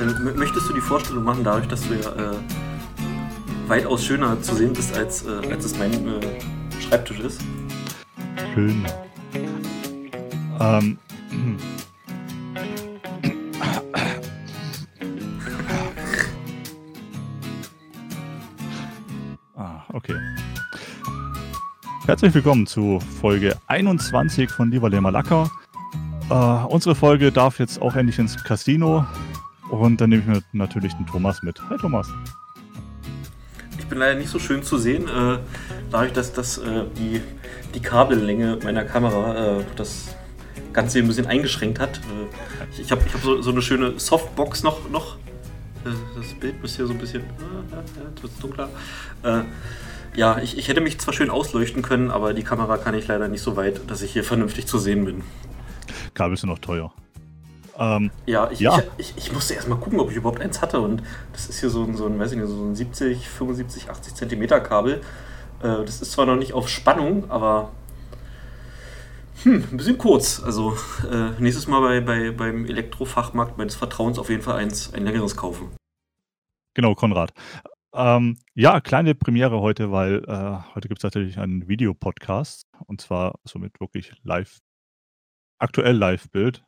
Dann 0.00 0.34
möchtest 0.34 0.66
du 0.66 0.72
die 0.72 0.80
Vorstellung 0.80 1.24
machen, 1.24 1.44
dadurch, 1.44 1.68
dass 1.68 1.86
du 1.86 1.92
ja 1.92 2.08
äh, 2.12 2.36
weitaus 3.68 4.02
schöner 4.02 4.40
zu 4.40 4.54
sehen 4.54 4.72
bist, 4.72 4.96
als, 4.96 5.26
äh, 5.26 5.52
als 5.52 5.66
es 5.66 5.76
mein 5.76 5.92
äh, 5.92 6.20
Schreibtisch 6.80 7.20
ist? 7.20 7.42
Schön. 8.54 8.82
Ähm. 10.58 10.96
ah, 19.54 19.82
okay. 19.92 20.16
Herzlich 22.06 22.32
willkommen 22.32 22.66
zu 22.66 23.00
Folge 23.20 23.54
21 23.66 24.50
von 24.50 24.70
Lieber 24.70 24.88
Le 24.88 25.02
Malaka. 25.02 25.50
Äh, 26.30 26.34
unsere 26.34 26.94
Folge 26.94 27.30
darf 27.30 27.58
jetzt 27.58 27.82
auch 27.82 27.96
endlich 27.96 28.18
ins 28.18 28.42
Casino. 28.42 29.04
Und 29.70 30.00
dann 30.00 30.10
nehme 30.10 30.22
ich 30.22 30.28
mir 30.28 30.42
natürlich 30.52 30.94
den 30.94 31.06
Thomas 31.06 31.42
mit. 31.42 31.60
Hi 31.70 31.76
Thomas. 31.78 32.08
Ich 33.78 33.86
bin 33.86 33.98
leider 33.98 34.18
nicht 34.18 34.28
so 34.28 34.38
schön 34.38 34.62
zu 34.62 34.78
sehen, 34.78 35.08
äh, 35.08 35.38
dadurch, 35.90 36.12
dass 36.12 36.32
das 36.32 36.58
äh, 36.58 36.84
die, 36.96 37.22
die 37.74 37.80
Kabellänge 37.80 38.58
meiner 38.62 38.84
Kamera 38.84 39.58
äh, 39.58 39.64
das 39.76 40.16
Ganze 40.72 40.98
ein 40.98 41.06
bisschen 41.06 41.26
eingeschränkt 41.26 41.78
hat. 41.78 41.98
Äh, 41.98 42.72
ich 42.72 42.80
ich 42.80 42.92
habe 42.92 43.02
ich 43.06 43.14
hab 43.14 43.22
so, 43.22 43.40
so 43.42 43.50
eine 43.50 43.62
schöne 43.62 43.98
Softbox 43.98 44.64
noch. 44.64 44.90
noch. 44.90 45.16
Äh, 45.84 45.90
das 46.16 46.34
Bild 46.34 46.56
ist 46.64 46.76
hier 46.76 46.86
so 46.86 46.92
ein 46.92 46.98
bisschen. 46.98 47.22
Jetzt 48.10 48.22
wird 48.22 48.32
es 48.32 48.38
dunkler. 48.38 48.68
ja, 50.16 50.38
ich, 50.38 50.58
ich 50.58 50.68
hätte 50.68 50.80
mich 50.80 50.98
zwar 50.98 51.14
schön 51.14 51.30
ausleuchten 51.30 51.82
können, 51.82 52.10
aber 52.10 52.34
die 52.34 52.42
Kamera 52.42 52.76
kann 52.76 52.94
ich 52.94 53.06
leider 53.06 53.28
nicht 53.28 53.42
so 53.42 53.56
weit, 53.56 53.88
dass 53.88 54.02
ich 54.02 54.12
hier 54.12 54.24
vernünftig 54.24 54.66
zu 54.66 54.78
sehen 54.78 55.04
bin. 55.04 55.22
Kabel 56.14 56.36
sind 56.36 56.48
noch 56.48 56.58
teuer. 56.58 56.92
Ähm, 57.80 58.10
ja, 58.26 58.50
ich, 58.50 58.60
ja. 58.60 58.78
Ich, 58.98 59.10
ich, 59.10 59.16
ich, 59.16 59.32
musste 59.32 59.54
erst 59.54 59.66
mal 59.66 59.78
gucken, 59.78 59.98
ob 60.00 60.10
ich 60.10 60.16
überhaupt 60.16 60.40
eins 60.40 60.60
hatte. 60.60 60.80
Und 60.80 61.02
das 61.32 61.48
ist 61.48 61.60
hier 61.60 61.70
so 61.70 61.82
ein, 61.82 61.96
so 61.96 62.06
ein, 62.06 62.18
weiß 62.18 62.32
ich 62.32 62.38
nicht, 62.38 62.48
so 62.48 62.62
ein 62.62 62.74
70, 62.74 63.26
75, 63.26 63.90
80 63.90 64.14
Zentimeter 64.14 64.60
Kabel. 64.60 65.00
Äh, 65.62 65.84
das 65.84 66.02
ist 66.02 66.12
zwar 66.12 66.26
noch 66.26 66.36
nicht 66.36 66.52
auf 66.52 66.68
Spannung, 66.68 67.30
aber 67.30 67.72
hm, 69.42 69.64
ein 69.72 69.76
bisschen 69.78 69.96
kurz. 69.96 70.42
Also 70.42 70.76
äh, 71.10 71.30
nächstes 71.40 71.66
Mal 71.66 71.80
bei, 71.80 72.00
bei, 72.00 72.30
beim 72.30 72.66
Elektrofachmarkt 72.66 73.56
meines 73.56 73.76
Vertrauens 73.76 74.18
auf 74.18 74.28
jeden 74.28 74.42
Fall 74.42 74.56
eins, 74.56 74.92
ein 74.92 75.04
längeres 75.04 75.34
kaufen. 75.36 75.70
Genau, 76.74 76.94
Konrad. 76.94 77.32
Ähm, 77.94 78.36
ja, 78.54 78.80
kleine 78.80 79.14
Premiere 79.14 79.60
heute, 79.60 79.90
weil 79.90 80.22
äh, 80.28 80.74
heute 80.74 80.88
gibt 80.88 81.00
es 81.00 81.02
natürlich 81.02 81.38
einen 81.38 81.66
Videopodcast 81.66 82.66
und 82.86 83.00
zwar 83.00 83.38
somit 83.44 83.80
wirklich 83.80 84.12
live, 84.22 84.58
aktuell 85.58 85.96
Live-Bild. 85.96 86.62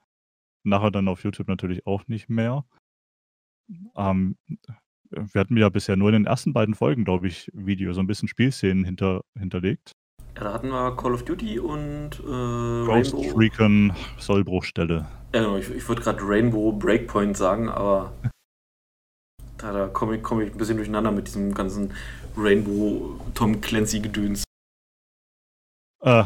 Nachher 0.64 0.90
dann 0.90 1.08
auf 1.08 1.24
YouTube 1.24 1.48
natürlich 1.48 1.86
auch 1.86 2.06
nicht 2.06 2.28
mehr. 2.28 2.64
Ähm, 3.96 4.36
wir 5.10 5.40
hatten 5.40 5.56
ja 5.56 5.68
bisher 5.68 5.96
nur 5.96 6.08
in 6.08 6.14
den 6.14 6.26
ersten 6.26 6.52
beiden 6.52 6.74
Folgen, 6.74 7.04
glaube 7.04 7.28
ich, 7.28 7.50
Video, 7.52 7.92
so 7.92 8.00
ein 8.00 8.06
bisschen 8.06 8.28
Spielszenen 8.28 8.84
hinter, 8.84 9.22
hinterlegt. 9.38 9.92
Ja, 10.36 10.44
da 10.44 10.52
hatten 10.54 10.70
wir 10.70 10.96
Call 10.96 11.12
of 11.12 11.24
Duty 11.24 11.58
und 11.58 12.10
äh, 12.20 12.86
Ghost 12.86 13.14
Rainbow. 13.14 13.38
Recon 13.38 13.92
Sollbruchstelle. 14.18 15.06
Ja, 15.34 15.42
genau, 15.42 15.56
ich, 15.56 15.70
ich 15.70 15.86
würde 15.88 16.02
gerade 16.02 16.20
Rainbow 16.22 16.72
Breakpoint 16.72 17.36
sagen, 17.36 17.68
aber 17.68 18.12
da, 19.58 19.72
da 19.72 19.88
komme 19.88 20.16
ich, 20.16 20.22
komm 20.22 20.40
ich 20.40 20.50
ein 20.50 20.58
bisschen 20.58 20.76
durcheinander 20.76 21.12
mit 21.12 21.26
diesem 21.26 21.52
ganzen 21.52 21.92
Rainbow 22.36 23.20
Tom 23.34 23.60
Clancy 23.60 24.00
Gedöns. 24.00 24.44
Äh, 26.00 26.24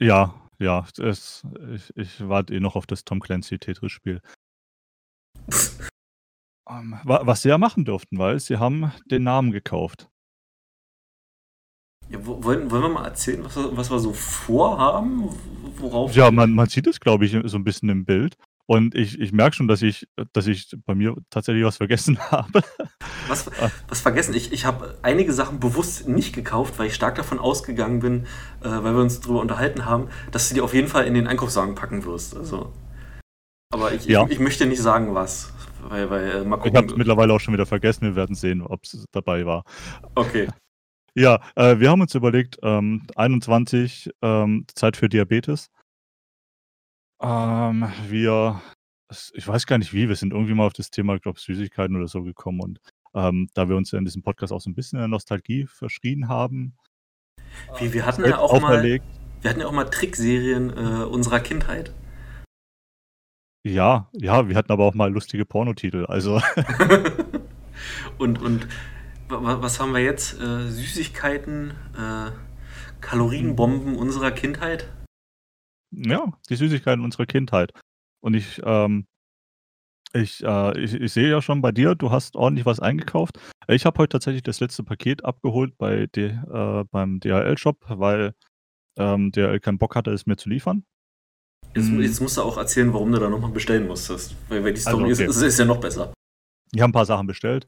ja, 0.00 0.34
ja, 0.58 0.86
es, 0.98 1.46
ich, 1.72 1.96
ich 1.96 2.28
warte 2.28 2.54
eh 2.54 2.60
noch 2.60 2.76
auf 2.76 2.86
das 2.86 3.04
Tom 3.04 3.20
Clancy 3.20 3.58
Tetris-Spiel. 3.58 4.20
um, 6.64 6.94
ähm, 6.94 7.00
was 7.04 7.42
sie 7.42 7.48
ja 7.48 7.58
machen 7.58 7.84
durften, 7.84 8.18
weil 8.18 8.38
sie 8.40 8.58
haben 8.58 8.92
den 9.06 9.22
Namen 9.22 9.52
gekauft. 9.52 10.08
Ja, 12.10 12.24
wollen, 12.24 12.70
wollen 12.70 12.82
wir 12.82 12.88
mal 12.88 13.04
erzählen, 13.04 13.44
was, 13.44 13.56
was 13.56 13.90
wir 13.90 13.98
so 13.98 14.12
vorhaben? 14.12 15.28
Worauf 15.76 16.14
ja, 16.14 16.30
man, 16.30 16.52
man 16.52 16.68
sieht 16.68 16.86
es, 16.86 17.00
glaube 17.00 17.26
ich, 17.26 17.36
so 17.44 17.58
ein 17.58 17.64
bisschen 17.64 17.90
im 17.90 18.04
Bild. 18.04 18.36
Und 18.70 18.94
ich, 18.94 19.18
ich 19.18 19.32
merke 19.32 19.56
schon, 19.56 19.66
dass 19.66 19.80
ich, 19.80 20.06
dass 20.34 20.46
ich 20.46 20.76
bei 20.84 20.94
mir 20.94 21.16
tatsächlich 21.30 21.64
was 21.64 21.78
vergessen 21.78 22.18
habe. 22.30 22.62
Was, 23.26 23.48
ah. 23.62 23.70
was 23.88 24.02
vergessen? 24.02 24.34
Ich, 24.34 24.52
ich 24.52 24.66
habe 24.66 24.98
einige 25.00 25.32
Sachen 25.32 25.58
bewusst 25.58 26.06
nicht 26.06 26.34
gekauft, 26.34 26.78
weil 26.78 26.88
ich 26.88 26.94
stark 26.94 27.14
davon 27.14 27.38
ausgegangen 27.38 28.00
bin, 28.00 28.26
äh, 28.60 28.68
weil 28.68 28.94
wir 28.94 29.00
uns 29.00 29.20
darüber 29.20 29.40
unterhalten 29.40 29.86
haben, 29.86 30.08
dass 30.32 30.50
du 30.50 30.54
die 30.54 30.60
auf 30.60 30.74
jeden 30.74 30.88
Fall 30.88 31.06
in 31.06 31.14
den 31.14 31.26
Einkaufswagen 31.26 31.76
packen 31.76 32.04
wirst. 32.04 32.36
Also. 32.36 32.70
Aber 33.72 33.92
ich, 33.92 34.04
ja. 34.04 34.24
ich, 34.26 34.32
ich, 34.32 34.38
möchte 34.38 34.66
nicht 34.66 34.82
sagen, 34.82 35.14
was. 35.14 35.50
Weil, 35.88 36.10
weil, 36.10 36.24
äh, 36.26 36.68
ich 36.68 36.74
habe 36.74 36.88
es 36.88 36.96
mittlerweile 36.96 37.32
auch 37.32 37.40
schon 37.40 37.54
wieder 37.54 37.64
vergessen. 37.64 38.02
Wir 38.02 38.16
werden 38.16 38.36
sehen, 38.36 38.60
ob 38.60 38.84
es 38.84 39.02
dabei 39.12 39.46
war. 39.46 39.64
Okay. 40.14 40.48
Ja, 41.14 41.40
äh, 41.56 41.80
wir 41.80 41.88
haben 41.88 42.02
uns 42.02 42.14
überlegt, 42.14 42.58
ähm, 42.62 43.06
21 43.16 44.10
ähm, 44.20 44.66
Zeit 44.74 44.98
für 44.98 45.08
Diabetes. 45.08 45.70
Ähm, 47.20 47.90
wir, 48.08 48.60
ich 49.32 49.46
weiß 49.46 49.66
gar 49.66 49.78
nicht 49.78 49.92
wie, 49.92 50.08
wir 50.08 50.16
sind 50.16 50.32
irgendwie 50.32 50.54
mal 50.54 50.66
auf 50.66 50.72
das 50.72 50.90
Thema, 50.90 51.14
ich 51.14 51.22
glaube, 51.22 51.40
Süßigkeiten 51.40 51.96
oder 51.96 52.08
so 52.08 52.22
gekommen 52.22 52.60
und 52.60 52.80
ähm, 53.14 53.48
da 53.54 53.68
wir 53.68 53.76
uns 53.76 53.90
ja 53.90 53.98
in 53.98 54.04
diesem 54.04 54.22
Podcast 54.22 54.52
auch 54.52 54.60
so 54.60 54.70
ein 54.70 54.74
bisschen 54.74 54.98
in 54.98 55.02
der 55.02 55.08
Nostalgie 55.08 55.66
verschrien 55.66 56.28
haben. 56.28 56.76
Wie, 57.78 57.92
wir 57.92 58.06
hatten 58.06 58.24
ja 58.24 58.38
auch 58.38 58.60
mal, 58.60 58.82
wir 58.82 59.50
hatten 59.50 59.60
ja 59.60 59.66
auch 59.66 59.72
mal 59.72 59.84
Trickserien 59.84 60.70
äh, 60.70 61.04
unserer 61.04 61.40
Kindheit. 61.40 61.92
Ja, 63.64 64.08
ja, 64.12 64.48
wir 64.48 64.56
hatten 64.56 64.70
aber 64.70 64.84
auch 64.84 64.94
mal 64.94 65.10
lustige 65.10 65.44
Pornotitel, 65.44 66.06
also. 66.06 66.40
und, 68.18 68.40
und 68.40 68.68
was 69.28 69.80
haben 69.80 69.92
wir 69.92 70.02
jetzt? 70.02 70.40
Äh, 70.40 70.68
Süßigkeiten, 70.68 71.72
äh, 71.96 72.30
Kalorienbomben 73.00 73.96
unserer 73.96 74.30
Kindheit? 74.30 74.88
Ja, 75.90 76.32
die 76.48 76.56
Süßigkeiten 76.56 77.04
unserer 77.04 77.26
Kindheit. 77.26 77.72
Und 78.20 78.34
ich, 78.34 78.60
ähm, 78.64 79.06
ich, 80.12 80.42
äh, 80.42 80.78
ich, 80.80 80.94
ich 80.94 81.12
sehe 81.12 81.30
ja 81.30 81.42
schon 81.42 81.60
bei 81.60 81.72
dir, 81.72 81.94
du 81.94 82.10
hast 82.10 82.36
ordentlich 82.36 82.66
was 82.66 82.80
eingekauft. 82.80 83.38
Ich 83.68 83.84
habe 83.84 83.98
heute 83.98 84.10
tatsächlich 84.10 84.42
das 84.42 84.60
letzte 84.60 84.82
Paket 84.82 85.24
abgeholt 85.24 85.76
bei 85.78 86.06
D, 86.06 86.26
äh, 86.26 86.84
beim 86.90 87.20
DHL-Shop, 87.20 87.84
weil 87.88 88.34
ähm, 88.98 89.30
DHL 89.32 89.60
keinen 89.60 89.78
Bock 89.78 89.94
hatte, 89.94 90.10
es 90.12 90.26
mir 90.26 90.36
zu 90.36 90.48
liefern. 90.48 90.84
Jetzt, 91.74 91.88
hm. 91.88 92.00
jetzt 92.00 92.20
musst 92.20 92.36
du 92.36 92.42
auch 92.42 92.56
erzählen, 92.56 92.92
warum 92.92 93.12
du 93.12 93.18
da 93.18 93.28
nochmal 93.28 93.50
bestellen 93.50 93.86
musstest. 93.86 94.34
Weil, 94.48 94.64
weil 94.64 94.72
die 94.72 94.84
also, 94.86 94.98
Story 94.98 95.10
also, 95.10 95.22
okay. 95.22 95.30
ist, 95.30 95.42
ist, 95.42 95.58
ja 95.58 95.64
noch 95.64 95.80
besser. 95.80 96.12
Ich 96.72 96.80
habe 96.80 96.90
ein 96.90 96.92
paar 96.92 97.06
Sachen 97.06 97.26
bestellt. 97.26 97.66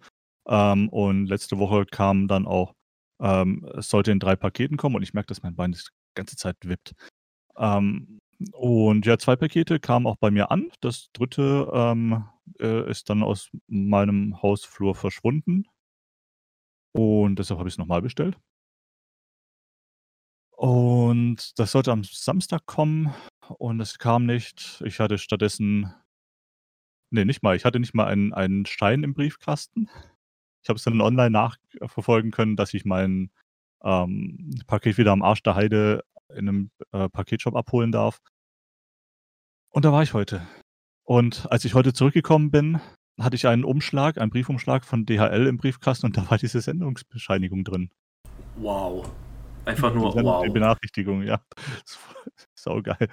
Ähm, 0.48 0.88
und 0.88 1.26
letzte 1.26 1.58
Woche 1.58 1.86
kam 1.86 2.26
dann 2.26 2.46
auch, 2.46 2.74
ähm, 3.20 3.66
es 3.76 3.88
sollte 3.88 4.10
in 4.10 4.18
drei 4.18 4.36
Paketen 4.36 4.76
kommen 4.76 4.96
und 4.96 5.02
ich 5.02 5.14
merke, 5.14 5.28
dass 5.28 5.42
mein 5.42 5.54
Bein 5.54 5.72
die 5.72 5.78
ganze 6.14 6.36
Zeit 6.36 6.56
wippt. 6.64 6.94
Ähm, 7.56 8.18
und 8.52 9.04
ja, 9.04 9.18
zwei 9.18 9.36
Pakete 9.36 9.80
kamen 9.80 10.06
auch 10.06 10.16
bei 10.16 10.30
mir 10.30 10.50
an. 10.50 10.70
Das 10.80 11.10
dritte 11.12 11.70
ähm, 11.72 12.24
äh, 12.58 12.90
ist 12.90 13.10
dann 13.10 13.22
aus 13.22 13.50
meinem 13.66 14.40
Hausflur 14.42 14.94
verschwunden. 14.94 15.66
Und 16.92 17.38
deshalb 17.38 17.58
habe 17.58 17.68
ich 17.68 17.74
es 17.74 17.78
nochmal 17.78 18.02
bestellt. 18.02 18.38
Und 20.56 21.58
das 21.58 21.72
sollte 21.72 21.92
am 21.92 22.04
Samstag 22.04 22.66
kommen 22.66 23.14
und 23.58 23.80
es 23.80 23.98
kam 23.98 24.26
nicht. 24.26 24.82
Ich 24.84 25.00
hatte 25.00 25.16
stattdessen, 25.16 25.94
nee, 27.10 27.24
nicht 27.24 27.42
mal, 27.42 27.56
ich 27.56 27.64
hatte 27.64 27.80
nicht 27.80 27.94
mal 27.94 28.06
einen, 28.06 28.34
einen 28.34 28.66
Stein 28.66 29.02
im 29.02 29.14
Briefkasten. 29.14 29.88
Ich 30.62 30.68
habe 30.68 30.76
es 30.76 30.84
dann 30.84 31.00
online 31.00 31.30
nachverfolgen 31.30 32.30
können, 32.30 32.56
dass 32.56 32.74
ich 32.74 32.84
mein 32.84 33.30
ähm, 33.82 34.50
Paket 34.66 34.98
wieder 34.98 35.12
am 35.12 35.22
Arsch 35.22 35.42
der 35.42 35.54
Heide 35.54 36.04
in 36.34 36.48
einem 36.48 36.70
äh, 36.92 37.08
Paketshop 37.08 37.56
abholen 37.56 37.92
darf. 37.92 38.20
Und 39.70 39.84
da 39.84 39.92
war 39.92 40.02
ich 40.02 40.14
heute. 40.14 40.46
Und 41.04 41.50
als 41.50 41.64
ich 41.64 41.74
heute 41.74 41.92
zurückgekommen 41.92 42.50
bin, 42.50 42.80
hatte 43.18 43.36
ich 43.36 43.46
einen 43.46 43.64
Umschlag, 43.64 44.18
einen 44.18 44.30
Briefumschlag 44.30 44.84
von 44.84 45.06
DHL 45.06 45.46
im 45.46 45.58
Briefkasten 45.58 46.06
und 46.06 46.16
da 46.16 46.30
war 46.30 46.38
diese 46.38 46.60
Sendungsbescheinigung 46.60 47.64
drin. 47.64 47.90
Wow. 48.56 49.10
Einfach 49.64 49.92
nur 49.94 50.12
die 50.12 50.24
wow. 50.24 50.44
Die 50.44 50.50
Benachrichtigung, 50.50 51.22
ja. 51.22 51.40
Sau 52.54 52.82
geil. 52.82 53.08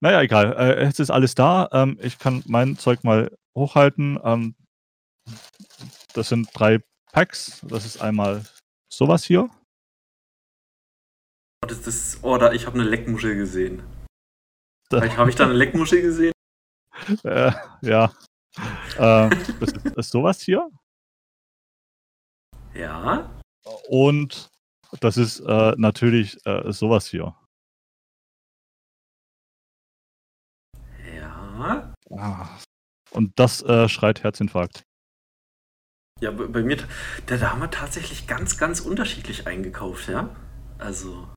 Naja, 0.00 0.22
egal. 0.22 0.54
Äh, 0.58 0.84
jetzt 0.84 1.00
ist 1.00 1.10
alles 1.10 1.34
da. 1.34 1.68
Ähm, 1.72 1.98
ich 2.02 2.18
kann 2.18 2.42
mein 2.46 2.76
Zeug 2.76 3.04
mal 3.04 3.34
hochhalten. 3.54 4.18
Ähm, 4.22 4.54
das 6.12 6.28
sind 6.28 6.48
drei 6.52 6.80
Packs. 7.12 7.64
Das 7.68 7.86
ist 7.86 8.00
einmal 8.00 8.44
sowas 8.88 9.24
hier. 9.24 9.48
Das 11.66 11.86
ist, 11.86 12.18
oh, 12.22 12.36
da, 12.38 12.52
ich 12.52 12.66
habe 12.66 12.78
eine 12.78 12.88
Leckmuschel 12.88 13.36
gesehen. 13.36 13.82
Habe 14.92 15.30
ich 15.30 15.36
da 15.36 15.44
eine 15.44 15.54
Leckmuschel 15.54 16.02
gesehen? 16.02 16.32
Äh, 17.24 17.52
ja. 17.82 18.12
Äh, 18.96 19.28
das, 19.28 19.72
ist, 19.72 19.84
das 19.84 19.92
ist 19.96 20.10
sowas 20.10 20.40
hier. 20.40 20.70
Ja. 22.72 23.30
Und 23.88 24.50
das 25.00 25.16
ist 25.16 25.40
äh, 25.40 25.74
natürlich 25.76 26.38
äh, 26.46 26.72
sowas 26.72 27.06
hier. 27.06 27.34
Ja. 31.14 31.94
Ah. 32.10 32.58
Und 33.10 33.38
das 33.38 33.62
äh, 33.62 33.88
schreit 33.88 34.22
Herzinfarkt. 34.22 34.84
Ja, 36.20 36.30
bei, 36.30 36.46
bei 36.46 36.62
mir, 36.62 36.76
da, 37.26 37.36
da 37.36 37.50
haben 37.50 37.60
wir 37.60 37.70
tatsächlich 37.70 38.26
ganz, 38.26 38.56
ganz 38.56 38.80
unterschiedlich 38.80 39.46
eingekauft, 39.46 40.08
ja? 40.08 40.34
Also. 40.78 41.28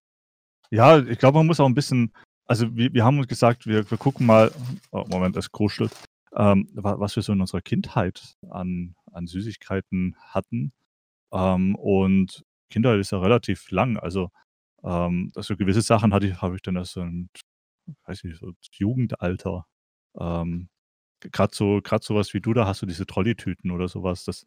Ja, 0.72 1.00
ich 1.00 1.18
glaube, 1.20 1.38
man 1.40 1.48
muss 1.48 1.60
auch 1.60 1.66
ein 1.66 1.74
bisschen, 1.76 2.14
also 2.46 2.76
wir, 2.76 2.94
wir 2.94 3.06
haben 3.06 3.18
uns 3.18 3.28
gesagt, 3.28 3.68
wir, 3.68 3.90
wir 3.90 3.98
gucken 3.98 4.26
mal, 4.26 4.52
oh, 4.92 5.06
Moment, 5.10 5.38
es 5.38 5.52
kruschelt, 5.52 5.92
ähm, 6.36 6.68
was 6.74 7.16
wir 7.16 7.24
so 7.24 7.34
in 7.34 7.42
unserer 7.42 7.62
Kindheit 7.62 8.36
an, 8.50 8.96
an 9.12 9.28
Süßigkeiten 9.28 10.16
hatten. 10.20 10.74
Ähm, 11.32 11.76
und 11.76 12.46
Kindheit 12.70 13.00
ist 13.00 13.12
ja 13.12 13.20
relativ 13.20 13.72
lang, 13.72 13.98
also, 13.98 14.30
ähm, 14.84 15.32
also 15.36 15.56
gewisse 15.56 15.82
Sachen 15.82 16.14
hatte 16.14 16.28
ich, 16.28 16.42
habe 16.42 16.56
ich 16.56 16.62
dann 16.62 16.76
erst 16.76 16.94
so 16.94 17.02
ein, 17.02 17.30
weiß 18.06 18.24
nicht, 18.26 18.40
so 18.40 18.54
Jugendalter. 18.74 19.66
Ähm, 20.20 20.70
gerade 21.22 21.56
so, 21.56 21.82
gerade 21.84 22.04
sowas 22.04 22.34
wie 22.34 22.42
du, 22.42 22.54
da 22.54 22.66
hast 22.68 22.82
du 22.82 22.86
diese 22.86 23.06
Trolley-Tüten 23.06 23.72
oder 23.72 23.88
sowas, 23.88 24.26
das, 24.26 24.46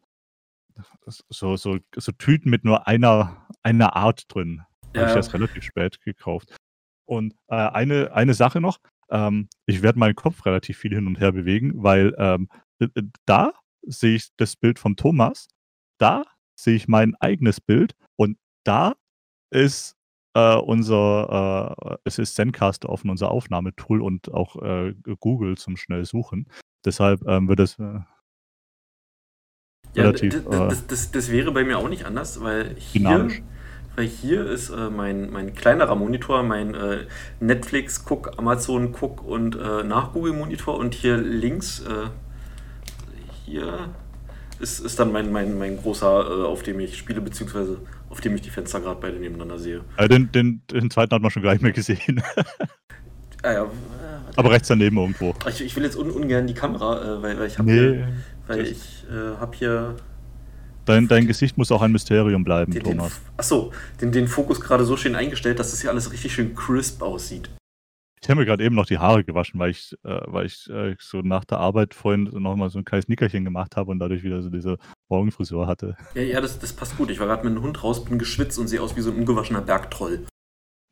das, 1.05 1.23
so, 1.29 1.55
so, 1.57 1.79
so 1.95 2.11
Tüten 2.13 2.49
mit 2.49 2.63
nur 2.63 2.87
einer, 2.87 3.47
einer 3.63 3.95
Art 3.95 4.25
drin. 4.33 4.63
Habe 4.95 5.05
ich 5.05 5.11
Ja, 5.11 5.15
erst 5.15 5.33
relativ 5.33 5.63
spät 5.63 6.01
gekauft. 6.01 6.55
Und 7.05 7.33
äh, 7.47 7.55
eine, 7.55 8.13
eine 8.13 8.33
Sache 8.33 8.61
noch, 8.61 8.79
ähm, 9.09 9.49
ich 9.65 9.81
werde 9.81 9.99
meinen 9.99 10.15
Kopf 10.15 10.45
relativ 10.45 10.77
viel 10.77 10.93
hin 10.95 11.07
und 11.07 11.19
her 11.19 11.31
bewegen, 11.31 11.83
weil 11.83 12.15
ähm, 12.17 12.49
äh, 12.79 12.87
äh, 12.95 13.03
da 13.25 13.53
sehe 13.81 14.15
ich 14.15 14.29
das 14.37 14.55
Bild 14.55 14.79
von 14.79 14.95
Thomas, 14.95 15.47
da 15.97 16.23
sehe 16.55 16.75
ich 16.75 16.87
mein 16.87 17.15
eigenes 17.15 17.59
Bild 17.59 17.95
und 18.15 18.37
da 18.63 18.95
ist 19.49 19.97
äh, 20.33 20.55
unser, 20.55 21.75
äh, 21.81 21.97
es 22.05 22.19
ist 22.19 22.35
Zencaster 22.35 22.89
offen, 22.89 23.09
unser 23.09 23.31
Aufnahmetool 23.31 24.01
und 24.01 24.33
auch 24.33 24.55
äh, 24.61 24.93
Google 25.19 25.57
zum 25.57 25.75
schnell 25.77 26.05
suchen. 26.05 26.47
Deshalb 26.85 27.27
ähm, 27.27 27.47
wird 27.49 27.59
es 27.59 27.77
äh, 27.79 27.99
ja 29.93 30.03
relativ 30.03 30.33
äh, 30.33 30.49
das, 30.49 30.87
das, 30.87 31.11
das 31.11 31.31
wäre 31.31 31.51
bei 31.51 31.63
mir 31.65 31.77
auch 31.77 31.89
nicht 31.89 32.05
anders, 32.05 32.41
weil 32.41 32.75
hier, 32.75 33.01
dynamisch. 33.01 33.41
Weil 33.95 34.05
hier 34.07 34.45
ist 34.49 34.69
äh, 34.69 34.89
mein, 34.89 35.31
mein 35.31 35.53
kleinerer 35.53 35.95
Monitor, 35.95 36.43
mein 36.43 36.73
äh, 36.75 37.05
Netflix, 37.39 38.05
Guck, 38.05 38.37
Amazon, 38.37 38.91
Guck 38.93 39.23
und 39.25 39.55
äh, 39.55 39.83
nach 39.83 40.13
Google 40.13 40.33
Monitor 40.33 40.77
und 40.77 40.93
hier 40.93 41.17
links, 41.17 41.81
äh, 41.81 42.07
hier 43.45 43.89
ist, 44.59 44.79
ist 44.79 44.99
dann 44.99 45.11
mein, 45.11 45.31
mein, 45.31 45.57
mein 45.57 45.77
großer, 45.77 46.07
äh, 46.07 46.45
auf 46.45 46.63
dem 46.63 46.79
ich 46.79 46.97
spiele, 46.97 47.19
beziehungsweise 47.21 47.79
auf 48.09 48.21
dem 48.21 48.35
ich 48.35 48.41
die 48.41 48.49
Fenster 48.49 48.79
gerade 48.79 48.99
beide 49.01 49.17
nebeneinander 49.17 49.57
sehe. 49.59 49.81
Äh, 49.97 50.07
den, 50.07 50.31
den, 50.31 50.61
den 50.71 50.89
zweiten 50.91 51.13
hat 51.15 51.21
man 51.21 51.31
schon 51.31 51.43
gar 51.43 51.53
nicht 51.53 51.61
mehr 51.63 51.71
gesehen. 51.71 52.21
Ah 53.43 53.53
ja, 53.53 53.63
äh, 53.63 53.67
Aber 54.35 54.51
rechts 54.51 54.67
daneben 54.67 54.97
irgendwo. 54.97 55.33
ich, 55.49 55.61
ich 55.65 55.75
will 55.75 55.83
jetzt 55.83 55.95
un, 55.97 56.11
ungern 56.11 56.45
die 56.45 56.53
Kamera, 56.53 57.01
äh, 57.17 57.23
weil, 57.23 57.39
weil 57.39 57.47
ich 57.47 57.57
habe 57.57 57.71
hier, 57.71 57.91
Nee, 57.91 58.03
weil 58.45 58.59
das- 58.59 58.69
ich 58.69 59.05
äh, 59.09 59.39
habe 59.39 59.57
hier 59.57 59.95
dein, 60.85 61.07
dein 61.07 61.27
Gesicht 61.27 61.57
muss 61.57 61.71
auch 61.71 61.81
ein 61.81 61.91
Mysterium 61.91 62.43
bleiben, 62.43 62.71
den, 62.71 62.83
den, 62.83 62.97
Thomas. 62.97 63.21
achso, 63.37 63.71
den, 63.99 64.11
den 64.11 64.27
Fokus 64.27 64.59
gerade 64.59 64.85
so 64.85 64.97
schön 64.97 65.15
eingestellt, 65.15 65.59
dass 65.59 65.71
das 65.71 65.81
hier 65.81 65.89
alles 65.89 66.11
richtig 66.11 66.33
schön 66.33 66.55
crisp 66.55 67.01
aussieht. 67.01 67.49
Ich 68.23 68.29
habe 68.29 68.41
mir 68.41 68.45
gerade 68.45 68.63
eben 68.63 68.75
noch 68.75 68.85
die 68.85 68.99
Haare 68.99 69.23
gewaschen, 69.23 69.59
weil 69.59 69.71
ich, 69.71 69.97
äh, 70.03 70.21
weil 70.27 70.45
ich 70.45 70.69
äh, 70.69 70.95
so 70.99 71.21
nach 71.21 71.43
der 71.43 71.57
Arbeit 71.57 71.95
vorhin 71.95 72.25
noch 72.25 72.55
mal 72.55 72.69
so 72.69 72.77
ein 72.77 72.85
kleines 72.85 73.07
Nickerchen 73.07 73.43
gemacht 73.43 73.75
habe 73.75 73.89
und 73.89 73.97
dadurch 73.97 74.21
wieder 74.21 74.43
so 74.43 74.49
diese 74.51 74.77
Morgenfrisur 75.09 75.65
hatte. 75.65 75.97
Ja, 76.13 76.21
ja, 76.21 76.39
das, 76.39 76.59
das 76.59 76.71
passt 76.71 76.97
gut. 76.97 77.09
Ich 77.09 77.19
war 77.19 77.25
gerade 77.25 77.43
mit 77.43 77.51
einem 77.51 77.63
Hund 77.63 77.83
raus, 77.83 78.05
bin 78.05 78.19
geschwitzt 78.19 78.59
und 78.59 78.67
sehe 78.67 78.79
aus 78.79 78.95
wie 78.95 79.01
so 79.01 79.09
ein 79.09 79.17
ungewaschener 79.17 79.61
Bergtroll. 79.61 80.27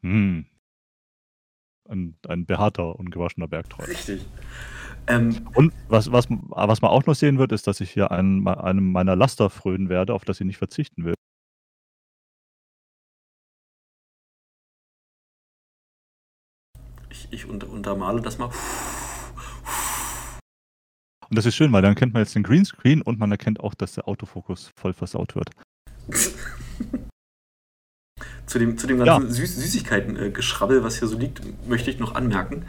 Hm. 0.01 0.47
Ein, 1.87 2.17
ein 2.27 2.45
behaarter, 2.47 2.97
ungewaschener 2.97 3.47
Bergtroll. 3.47 3.85
Richtig. 3.85 4.25
Ähm, 5.09 5.47
Und 5.55 5.73
was, 5.89 6.11
was, 6.11 6.27
was 6.29 6.81
man 6.81 6.91
auch 6.91 7.05
noch 7.05 7.15
sehen 7.15 7.37
wird, 7.39 7.51
ist, 7.51 7.67
dass 7.67 7.81
ich 7.81 7.91
hier 7.91 8.11
einem, 8.11 8.47
einem 8.47 8.91
meiner 8.91 9.15
Laster 9.15 9.49
frönen 9.49 9.89
werde, 9.89 10.13
auf 10.13 10.23
das 10.23 10.39
ich 10.39 10.45
nicht 10.45 10.57
verzichten 10.57 11.03
will. 11.03 11.15
ich 17.09 17.27
ich 17.31 17.45
unter, 17.45 17.69
untermale 17.69 18.21
das 18.21 18.37
mal. 18.37 18.49
Und 21.29 21.37
das 21.37 21.45
ist 21.45 21.55
schön, 21.55 21.71
weil 21.71 21.81
dann 21.81 21.95
kennt 21.95 22.13
man 22.13 22.23
jetzt 22.23 22.35
den 22.35 22.43
Greenscreen 22.43 23.01
und 23.01 23.19
man 23.19 23.31
erkennt 23.31 23.59
auch, 23.59 23.75
dass 23.75 23.93
der 23.93 24.07
Autofokus 24.07 24.71
voll 24.75 24.93
versaut 24.93 25.35
wird. 25.35 25.51
Zu 28.47 28.57
dem, 28.57 28.77
zu 28.79 28.87
dem 28.87 28.97
ganzen 28.97 29.31
Süß 29.31 29.57
Süßigkeiten-Geschrabbel, 29.57 30.83
was 30.83 30.97
hier 30.97 31.07
so 31.07 31.19
liegt, 31.19 31.41
möchte 31.67 31.91
ich 31.91 31.99
noch 31.99 32.15
anmerken. 32.15 32.65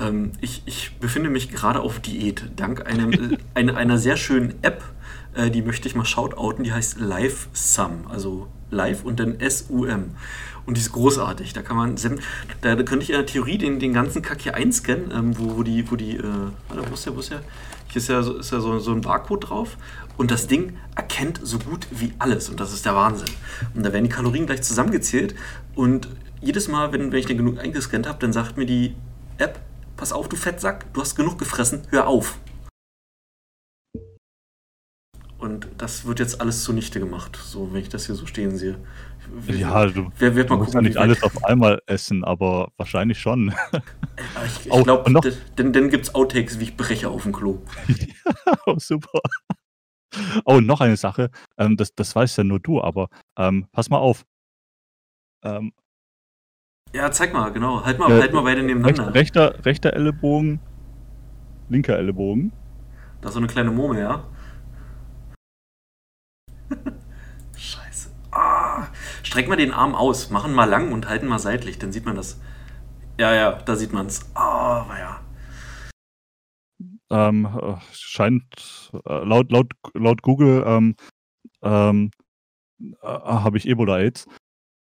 Ähm, 0.00 0.32
ich, 0.40 0.62
ich 0.66 0.96
befinde 0.98 1.30
mich 1.30 1.50
gerade 1.50 1.80
auf 1.80 2.00
Diät, 2.00 2.50
dank 2.56 2.86
einem, 2.86 3.12
äh, 3.54 3.70
einer, 3.70 3.98
sehr 3.98 4.16
schönen 4.16 4.54
App, 4.62 4.82
äh, 5.34 5.50
die 5.50 5.62
möchte 5.62 5.88
ich 5.88 5.94
mal 5.94 6.04
shoutouten, 6.04 6.64
die 6.64 6.72
heißt 6.72 6.98
LiveSum, 7.00 8.06
also 8.08 8.48
Live 8.70 9.04
und 9.04 9.20
dann 9.20 9.38
S-U-M. 9.40 10.10
Und 10.66 10.76
die 10.76 10.80
ist 10.80 10.92
großartig. 10.92 11.52
Da 11.52 11.62
kann 11.62 11.76
man, 11.76 11.96
da 12.62 12.74
könnte 12.76 13.02
ich 13.02 13.10
in 13.10 13.16
der 13.16 13.26
Theorie 13.26 13.58
den, 13.58 13.78
den 13.78 13.92
ganzen 13.92 14.22
Kack 14.22 14.40
hier 14.40 14.54
einscannen, 14.54 15.10
ähm, 15.12 15.38
wo, 15.38 15.58
wo 15.58 15.62
die, 15.62 15.90
wo 15.90 15.96
die, 15.96 16.16
äh, 16.16 16.22
warte, 16.68 16.90
wo 16.90 16.94
ist 16.94 17.06
der, 17.06 17.14
wo 17.14 17.20
ist 17.20 17.30
der? 17.30 17.42
Hier 17.88 18.00
ist 18.00 18.08
ja, 18.08 18.22
so, 18.22 18.38
ist 18.38 18.50
ja 18.50 18.60
so, 18.60 18.78
so 18.78 18.92
ein 18.92 19.02
Barcode 19.02 19.48
drauf. 19.48 19.76
Und 20.16 20.30
das 20.30 20.46
Ding 20.46 20.78
erkennt 20.96 21.40
so 21.42 21.58
gut 21.58 21.86
wie 21.90 22.12
alles. 22.18 22.48
Und 22.48 22.60
das 22.60 22.72
ist 22.72 22.86
der 22.86 22.94
Wahnsinn. 22.94 23.28
Und 23.74 23.84
da 23.84 23.92
werden 23.92 24.04
die 24.04 24.10
Kalorien 24.10 24.46
gleich 24.46 24.62
zusammengezählt. 24.62 25.34
Und 25.74 26.08
jedes 26.40 26.68
Mal, 26.68 26.92
wenn, 26.92 27.12
wenn 27.12 27.18
ich 27.18 27.26
den 27.26 27.36
genug 27.36 27.58
eingescannt 27.58 28.08
habe, 28.08 28.18
dann 28.18 28.32
sagt 28.32 28.56
mir 28.56 28.66
die 28.66 28.94
App, 29.38 29.60
pass 29.96 30.12
auf, 30.12 30.28
du 30.28 30.36
Fettsack, 30.36 30.92
du 30.92 31.00
hast 31.00 31.14
genug 31.14 31.38
gefressen, 31.38 31.82
hör 31.90 32.06
auf. 32.06 32.38
Und 35.38 35.68
das 35.76 36.06
wird 36.06 36.20
jetzt 36.20 36.40
alles 36.40 36.64
zunichte 36.64 37.00
gemacht, 37.00 37.36
so 37.36 37.72
wenn 37.72 37.82
ich 37.82 37.90
das 37.90 38.06
hier 38.06 38.14
so 38.14 38.26
stehen 38.26 38.56
sehe. 38.56 38.78
Ja, 39.46 39.86
du, 39.86 40.10
wer 40.18 40.34
wird 40.34 40.48
mal 40.48 40.56
musst 40.56 40.72
ja 40.72 40.78
gucken, 40.78 40.88
nicht 40.88 40.96
alles 40.96 41.22
auf 41.22 41.44
einmal 41.44 41.82
essen, 41.86 42.24
aber 42.24 42.72
wahrscheinlich 42.76 43.18
schon. 43.18 43.52
Aber 44.36 44.46
Ich, 44.46 44.70
Oh, 44.70 44.78
ich 44.78 44.84
glaube, 44.84 45.34
dann, 45.56 45.72
dann 45.72 45.90
gibt 45.90 46.06
es 46.06 46.14
Outtakes, 46.14 46.60
wie 46.60 46.64
ich 46.64 46.76
breche 46.76 47.08
auf 47.08 47.24
dem 47.24 47.32
Klo. 47.32 47.60
oh, 48.66 48.76
super. 48.78 49.18
Oh, 50.44 50.54
und 50.54 50.66
noch 50.66 50.80
eine 50.80 50.96
Sache, 50.96 51.30
ähm, 51.58 51.76
das, 51.76 51.94
das 51.94 52.14
weißt 52.14 52.38
ja 52.38 52.44
nur 52.44 52.60
du, 52.60 52.80
aber 52.80 53.08
ähm, 53.36 53.66
pass 53.72 53.90
mal 53.90 53.98
auf. 53.98 54.24
Ähm, 55.42 55.72
Ja, 56.94 57.10
zeig 57.10 57.32
mal, 57.32 57.50
genau. 57.52 57.84
Halt 57.84 57.98
mal, 57.98 58.08
Äh, 58.08 58.20
halt 58.20 58.32
mal 58.32 58.42
beide 58.42 58.62
nebeneinander. 58.62 59.12
rechter, 59.14 59.64
rechter 59.64 59.92
Ellenbogen, 59.94 60.60
linker 61.68 61.98
Ellenbogen. 61.98 62.52
Da 63.20 63.28
ist 63.28 63.34
so 63.34 63.40
eine 63.40 63.48
kleine 63.48 63.72
Murmel, 63.72 63.98
ja? 64.00 64.22
Scheiße. 67.56 68.10
Ah, 68.30 68.86
streck 69.24 69.48
mal 69.48 69.56
den 69.56 69.72
Arm 69.72 69.96
aus, 69.96 70.30
machen 70.30 70.54
mal 70.54 70.66
lang 70.66 70.92
und 70.92 71.08
halten 71.08 71.26
mal 71.26 71.40
seitlich, 71.40 71.78
dann 71.80 71.90
sieht 71.90 72.04
man 72.04 72.14
das. 72.14 72.40
Ja, 73.18 73.34
ja, 73.34 73.52
da 73.52 73.74
sieht 73.74 73.92
man 73.92 74.06
es. 74.06 74.30
Ah, 74.34 74.86
war 74.88 74.98
ja. 74.98 75.20
Ähm, 77.10 77.46
äh, 77.60 77.74
scheint 77.92 78.90
äh, 79.04 79.24
laut, 79.24 79.50
laut, 79.50 79.72
laut 79.94 80.22
Google 80.22 80.62
ähm, 80.66 80.94
ähm, 81.62 82.10
äh, 83.02 83.06
habe 83.06 83.56
ich 83.56 83.66
Ebola-Aids. 83.68 84.26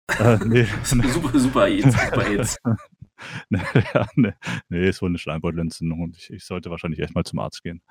Äh, 0.09 0.39
nee, 0.45 0.67
Super, 0.85 1.39
super 1.39 1.67
AIDS, 1.67 1.93
super 1.93 2.27
AIDS. 2.27 2.59
nee, 3.51 3.61
ja, 3.95 4.07
nee, 4.15 4.33
nee, 4.69 4.89
ist 4.89 5.03
wohl 5.03 5.09
eine 5.09 5.19
Schleimbeutelentzündung 5.19 6.01
und 6.01 6.17
ich, 6.17 6.31
ich 6.31 6.45
sollte 6.45 6.71
wahrscheinlich 6.71 7.01
erstmal 7.01 7.25
zum 7.25 7.39
Arzt 7.39 7.63
gehen. 7.63 7.83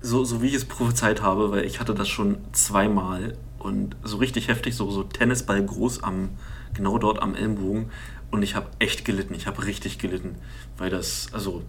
So, 0.00 0.24
so 0.24 0.42
wie 0.42 0.48
ich 0.48 0.54
es 0.54 0.64
prophezeit 0.64 1.22
habe, 1.22 1.50
weil 1.50 1.64
ich 1.64 1.80
hatte 1.80 1.94
das 1.94 2.08
schon 2.08 2.38
zweimal 2.52 3.36
und 3.58 3.96
so 4.02 4.18
richtig 4.18 4.48
heftig, 4.48 4.76
so, 4.76 4.90
so 4.90 5.02
Tennisball 5.02 5.64
groß 5.64 6.02
am, 6.02 6.30
genau 6.74 6.98
dort 6.98 7.20
am 7.20 7.34
Ellenbogen 7.34 7.90
und 8.30 8.42
ich 8.42 8.54
habe 8.54 8.68
echt 8.78 9.04
gelitten, 9.04 9.34
ich 9.34 9.46
habe 9.46 9.64
richtig 9.64 9.98
gelitten, 9.98 10.36
weil 10.76 10.90
das, 10.90 11.32
also, 11.32 11.62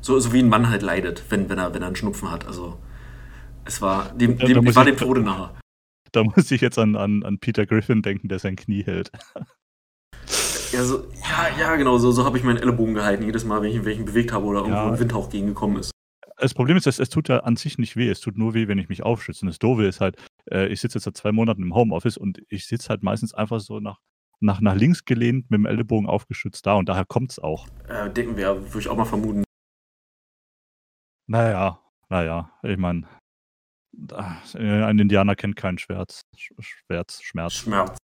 so, 0.00 0.18
so 0.18 0.32
wie 0.32 0.40
ein 0.40 0.48
Mann 0.48 0.68
halt 0.68 0.82
leidet, 0.82 1.24
wenn, 1.28 1.48
wenn, 1.48 1.58
er, 1.58 1.74
wenn 1.74 1.82
er 1.82 1.88
einen 1.88 1.96
Schnupfen 1.96 2.30
hat, 2.30 2.46
also, 2.46 2.78
es 3.64 3.82
war, 3.82 4.10
dem, 4.12 4.38
dem, 4.38 4.64
da 4.64 4.70
ich 4.70 4.76
war 4.76 4.84
dem 4.84 4.96
Tode 4.96 5.20
nahe. 5.20 5.50
Da 6.12 6.24
muss 6.24 6.50
ich 6.50 6.60
jetzt 6.60 6.78
an, 6.78 6.96
an, 6.96 7.22
an 7.24 7.38
Peter 7.38 7.66
Griffin 7.66 8.02
denken, 8.02 8.28
der 8.28 8.38
sein 8.38 8.56
Knie 8.56 8.82
hält. 8.84 9.10
Ja, 10.72 10.82
so, 10.84 11.04
ja, 11.22 11.48
ja, 11.58 11.76
genau, 11.76 11.98
so, 11.98 12.10
so 12.10 12.24
habe 12.24 12.38
ich 12.38 12.44
meinen 12.44 12.58
Ellenbogen 12.58 12.94
gehalten, 12.94 13.22
jedes 13.24 13.44
Mal, 13.44 13.62
wenn 13.62 13.70
ich, 13.70 13.84
wenn 13.84 13.92
ich 13.92 13.98
ihn 13.98 14.04
bewegt 14.04 14.32
habe 14.32 14.44
oder 14.46 14.60
irgendwo 14.60 14.76
Ja. 14.78 14.92
ein 14.92 14.98
Windhauch 14.98 15.30
gegengekommen 15.30 15.78
ist. 15.78 15.90
Das 16.38 16.52
Problem 16.54 16.76
ist, 16.76 16.86
dass 16.86 16.98
es 16.98 17.08
tut 17.08 17.28
ja 17.28 17.40
an 17.40 17.56
sich 17.56 17.78
nicht 17.78 17.96
weh. 17.96 18.10
Es 18.10 18.20
tut 18.20 18.36
nur 18.36 18.52
weh, 18.52 18.68
wenn 18.68 18.78
ich 18.78 18.88
mich 18.90 19.02
aufschütze. 19.02 19.42
Und 19.42 19.48
das 19.48 19.58
Doofe 19.58 19.86
ist 19.86 20.00
halt, 20.00 20.16
äh, 20.50 20.66
ich 20.66 20.80
sitze 20.82 20.98
jetzt 20.98 21.04
seit 21.04 21.16
zwei 21.16 21.32
Monaten 21.32 21.62
im 21.62 21.74
Homeoffice 21.74 22.18
und 22.18 22.42
ich 22.48 22.66
sitze 22.66 22.90
halt 22.90 23.02
meistens 23.02 23.32
einfach 23.32 23.58
so 23.60 23.80
nach, 23.80 24.00
nach, 24.40 24.60
nach 24.60 24.74
links 24.74 25.04
gelehnt 25.06 25.50
mit 25.50 25.58
dem 25.58 25.66
Ellenbogen 25.66 26.06
aufgeschützt 26.06 26.66
da 26.66 26.74
und 26.74 26.90
daher 26.90 27.06
kommt 27.06 27.30
es 27.30 27.38
auch. 27.38 27.66
Äh, 27.88 28.10
denken 28.10 28.36
wir, 28.36 28.62
würde 28.66 28.80
ich 28.80 28.88
auch 28.88 28.96
mal 28.96 29.06
vermuten. 29.06 29.44
Naja, 31.26 31.80
naja, 32.10 32.50
ich 32.62 32.76
meine, 32.76 33.06
ein 34.54 34.98
Indianer 34.98 35.34
kennt 35.36 35.56
keinen 35.56 35.78
Schmerz, 35.78 36.22
Sch- 36.36 36.52
Schmerz, 36.60 37.22
Schmerz, 37.22 37.54
Schmerz. 37.54 37.96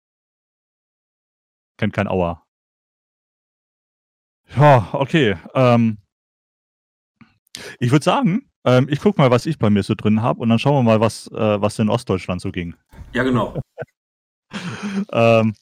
kennt 1.78 1.92
kein 1.92 2.08
Aua. 2.08 2.44
Ja, 4.56 4.88
okay. 4.92 5.36
Ähm, 5.54 5.98
ich 7.78 7.90
würde 7.90 8.04
sagen, 8.04 8.48
Ähm, 8.64 8.86
ich 8.88 9.00
gucke 9.00 9.20
mal, 9.20 9.32
was 9.32 9.44
ich 9.46 9.58
bei 9.58 9.70
mir 9.70 9.82
so 9.82 9.96
drin 9.96 10.22
habe 10.22 10.38
und 10.40 10.48
dann 10.48 10.58
schauen 10.60 10.76
wir 10.76 10.82
mal, 10.84 11.00
was, 11.00 11.26
äh, 11.32 11.60
was 11.60 11.80
in 11.80 11.88
Ostdeutschland 11.88 12.40
so 12.40 12.52
ging. 12.52 12.76
Ja, 13.12 13.24
genau. 13.24 13.60
ähm, 15.12 15.54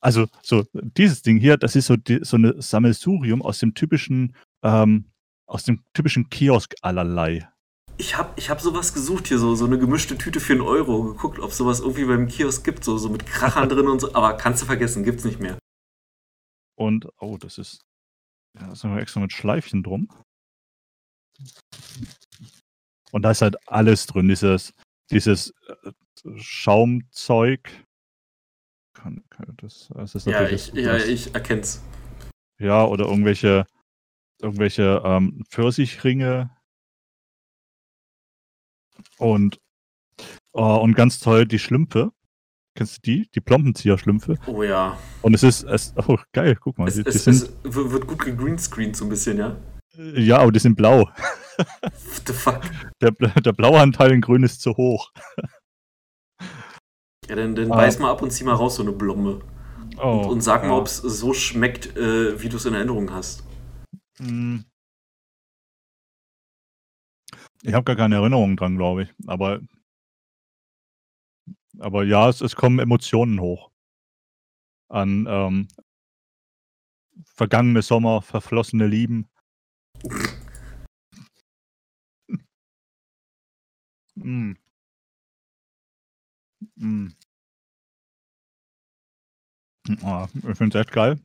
also, 0.00 0.26
so, 0.42 0.64
dieses 0.72 1.20
Ding 1.20 1.36
hier, 1.36 1.58
das 1.58 1.76
ist 1.76 1.84
so, 1.88 1.96
die, 1.96 2.20
so 2.22 2.38
eine 2.38 2.62
Sammelsurium 2.62 3.42
aus 3.42 3.58
dem 3.58 3.74
typischen, 3.74 4.34
ähm, 4.62 5.04
aus 5.46 5.64
dem 5.64 5.84
typischen 5.92 6.30
Kiosk 6.30 6.74
allerlei. 6.80 7.46
Ich 8.00 8.16
habe 8.16 8.32
ich 8.36 8.48
hab 8.48 8.62
sowas 8.62 8.94
gesucht 8.94 9.28
hier, 9.28 9.38
so, 9.38 9.54
so 9.54 9.66
eine 9.66 9.78
gemischte 9.78 10.16
Tüte 10.16 10.40
für 10.40 10.54
einen 10.54 10.62
Euro, 10.62 11.02
geguckt, 11.02 11.38
ob 11.38 11.52
sowas 11.52 11.80
irgendwie 11.80 12.06
beim 12.06 12.28
Kiosk 12.28 12.64
gibt, 12.64 12.82
so, 12.82 12.96
so 12.96 13.10
mit 13.10 13.26
Krachern 13.26 13.68
drin 13.68 13.88
und 13.88 14.00
so, 14.00 14.14
aber 14.14 14.38
kannst 14.38 14.62
du 14.62 14.66
vergessen, 14.66 15.04
gibt's 15.04 15.22
nicht 15.24 15.38
mehr. 15.38 15.58
Und, 16.76 17.06
oh, 17.20 17.36
das 17.36 17.58
ist, 17.58 17.82
ja, 18.58 18.68
das 18.68 18.78
ist 18.78 18.84
noch 18.84 18.96
extra 18.96 19.20
mit 19.20 19.34
Schleifchen 19.34 19.82
drum. 19.82 20.08
Und 23.12 23.20
da 23.20 23.32
ist 23.32 23.42
halt 23.42 23.56
alles 23.68 24.06
drin, 24.06 24.28
dieses, 24.28 24.72
dieses 25.10 25.52
äh, 25.66 25.92
Schaumzeug. 26.36 27.84
Kann, 28.94 29.22
kann 29.28 29.54
das, 29.58 29.90
das 29.94 30.14
ist 30.14 30.26
ja, 30.26 30.48
ich, 30.48 30.68
ja, 30.72 30.96
ich 30.96 31.34
erkenn's. 31.34 31.82
Ja, 32.58 32.82
oder 32.82 33.04
irgendwelche, 33.04 33.66
irgendwelche 34.40 35.02
ähm, 35.04 35.44
Pfirsichringe. 35.50 36.56
Und, 39.18 39.60
oh, 40.52 40.76
und 40.76 40.94
ganz 40.94 41.20
toll 41.20 41.46
die 41.46 41.58
Schlümpfe. 41.58 42.12
Kennst 42.74 42.98
du 42.98 43.00
die? 43.02 43.28
Die 43.34 43.40
Plompenzieher-Schlümpfe. 43.40 44.36
Oh 44.46 44.62
ja. 44.62 44.96
Und 45.22 45.34
es 45.34 45.42
ist, 45.42 45.64
es, 45.64 45.92
oh 46.08 46.18
geil, 46.32 46.56
guck 46.58 46.78
mal. 46.78 46.88
Es, 46.88 46.94
die, 46.94 47.02
die 47.02 47.08
es, 47.10 47.24
sind, 47.24 47.36
es 47.36 47.74
wird 47.74 48.06
gut 48.06 48.24
gegreenscreened 48.24 48.96
so 48.96 49.04
ein 49.04 49.08
bisschen, 49.08 49.38
ja? 49.38 49.56
Ja, 49.96 50.38
aber 50.38 50.52
die 50.52 50.60
sind 50.60 50.76
blau. 50.76 51.00
What 51.56 52.22
the 52.26 52.32
fuck? 52.32 52.60
Der, 53.00 53.10
der 53.10 53.52
blaue 53.52 53.80
Anteil 53.80 54.12
in 54.12 54.20
grün 54.20 54.44
ist 54.44 54.62
zu 54.62 54.76
hoch. 54.76 55.10
Ja, 57.28 57.36
dann, 57.36 57.54
dann 57.54 57.70
ah. 57.70 57.76
beiß 57.76 57.98
mal 57.98 58.10
ab 58.10 58.22
und 58.22 58.30
zieh 58.30 58.44
mal 58.44 58.54
raus 58.54 58.76
so 58.76 58.82
eine 58.82 58.92
Blume. 58.92 59.40
Oh, 59.98 60.22
und, 60.22 60.30
und, 60.30 60.40
sag 60.40 60.62
ja. 60.62 60.68
mal, 60.68 60.78
ob 60.78 60.86
es 60.86 60.96
so 60.96 61.34
schmeckt, 61.34 61.96
äh, 61.96 62.40
wie 62.40 62.48
du 62.48 62.56
es 62.56 62.64
in 62.64 62.74
Erinnerung 62.74 63.12
hast. 63.12 63.44
Hm. 64.18 64.64
Ich 67.62 67.74
habe 67.74 67.84
gar 67.84 67.96
keine 67.96 68.14
Erinnerung 68.16 68.56
dran, 68.56 68.76
glaube 68.76 69.02
ich. 69.04 69.14
Aber, 69.26 69.60
aber 71.78 72.04
ja, 72.04 72.28
es, 72.28 72.40
es 72.40 72.56
kommen 72.56 72.78
Emotionen 72.78 73.40
hoch. 73.40 73.70
An 74.88 75.26
ähm, 75.28 75.68
vergangene 77.24 77.82
Sommer, 77.82 78.22
verflossene 78.22 78.86
Lieben. 78.86 79.28
mm. 84.16 84.54
Mm. 86.76 87.08
Oh, 90.02 90.26
ich 90.34 90.56
finde 90.56 90.78
es 90.78 90.86
echt 90.86 90.92
geil, 90.92 91.18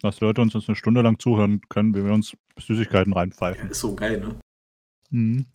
dass 0.00 0.20
Leute 0.20 0.40
uns 0.40 0.54
jetzt 0.54 0.68
eine 0.68 0.76
Stunde 0.76 1.02
lang 1.02 1.18
zuhören 1.18 1.60
können, 1.68 1.94
wie 1.94 2.04
wir 2.04 2.12
uns 2.12 2.36
Süßigkeiten 2.58 3.12
reinpfeifen. 3.12 3.70
Ist 3.70 3.80
so 3.80 3.94
geil, 3.94 4.20
ne? 4.20 4.40
Mhm. 5.10 5.46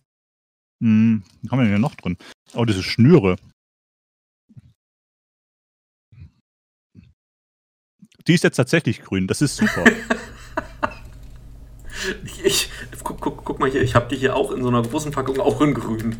Was 0.80 1.50
haben 1.50 1.58
wir 1.64 1.64
denn 1.70 1.80
noch 1.80 1.96
drin? 1.96 2.16
Oh, 2.54 2.64
diese 2.64 2.82
Schnüre. 2.82 3.36
Die 8.26 8.34
ist 8.34 8.44
jetzt 8.44 8.56
tatsächlich 8.56 9.00
grün. 9.00 9.26
Das 9.26 9.40
ist 9.40 9.56
super. 9.56 9.84
ich, 12.44 12.44
ich 12.44 12.70
guck, 13.02 13.20
guck, 13.20 13.44
guck, 13.44 13.58
mal 13.58 13.70
hier, 13.70 13.82
ich 13.82 13.94
habe 13.94 14.08
die 14.08 14.16
hier 14.16 14.36
auch 14.36 14.52
in 14.52 14.62
so 14.62 14.68
einer 14.68 14.82
großen 14.82 15.12
Packung 15.12 15.40
auch 15.40 15.60
in 15.60 15.74
grün. 15.74 16.16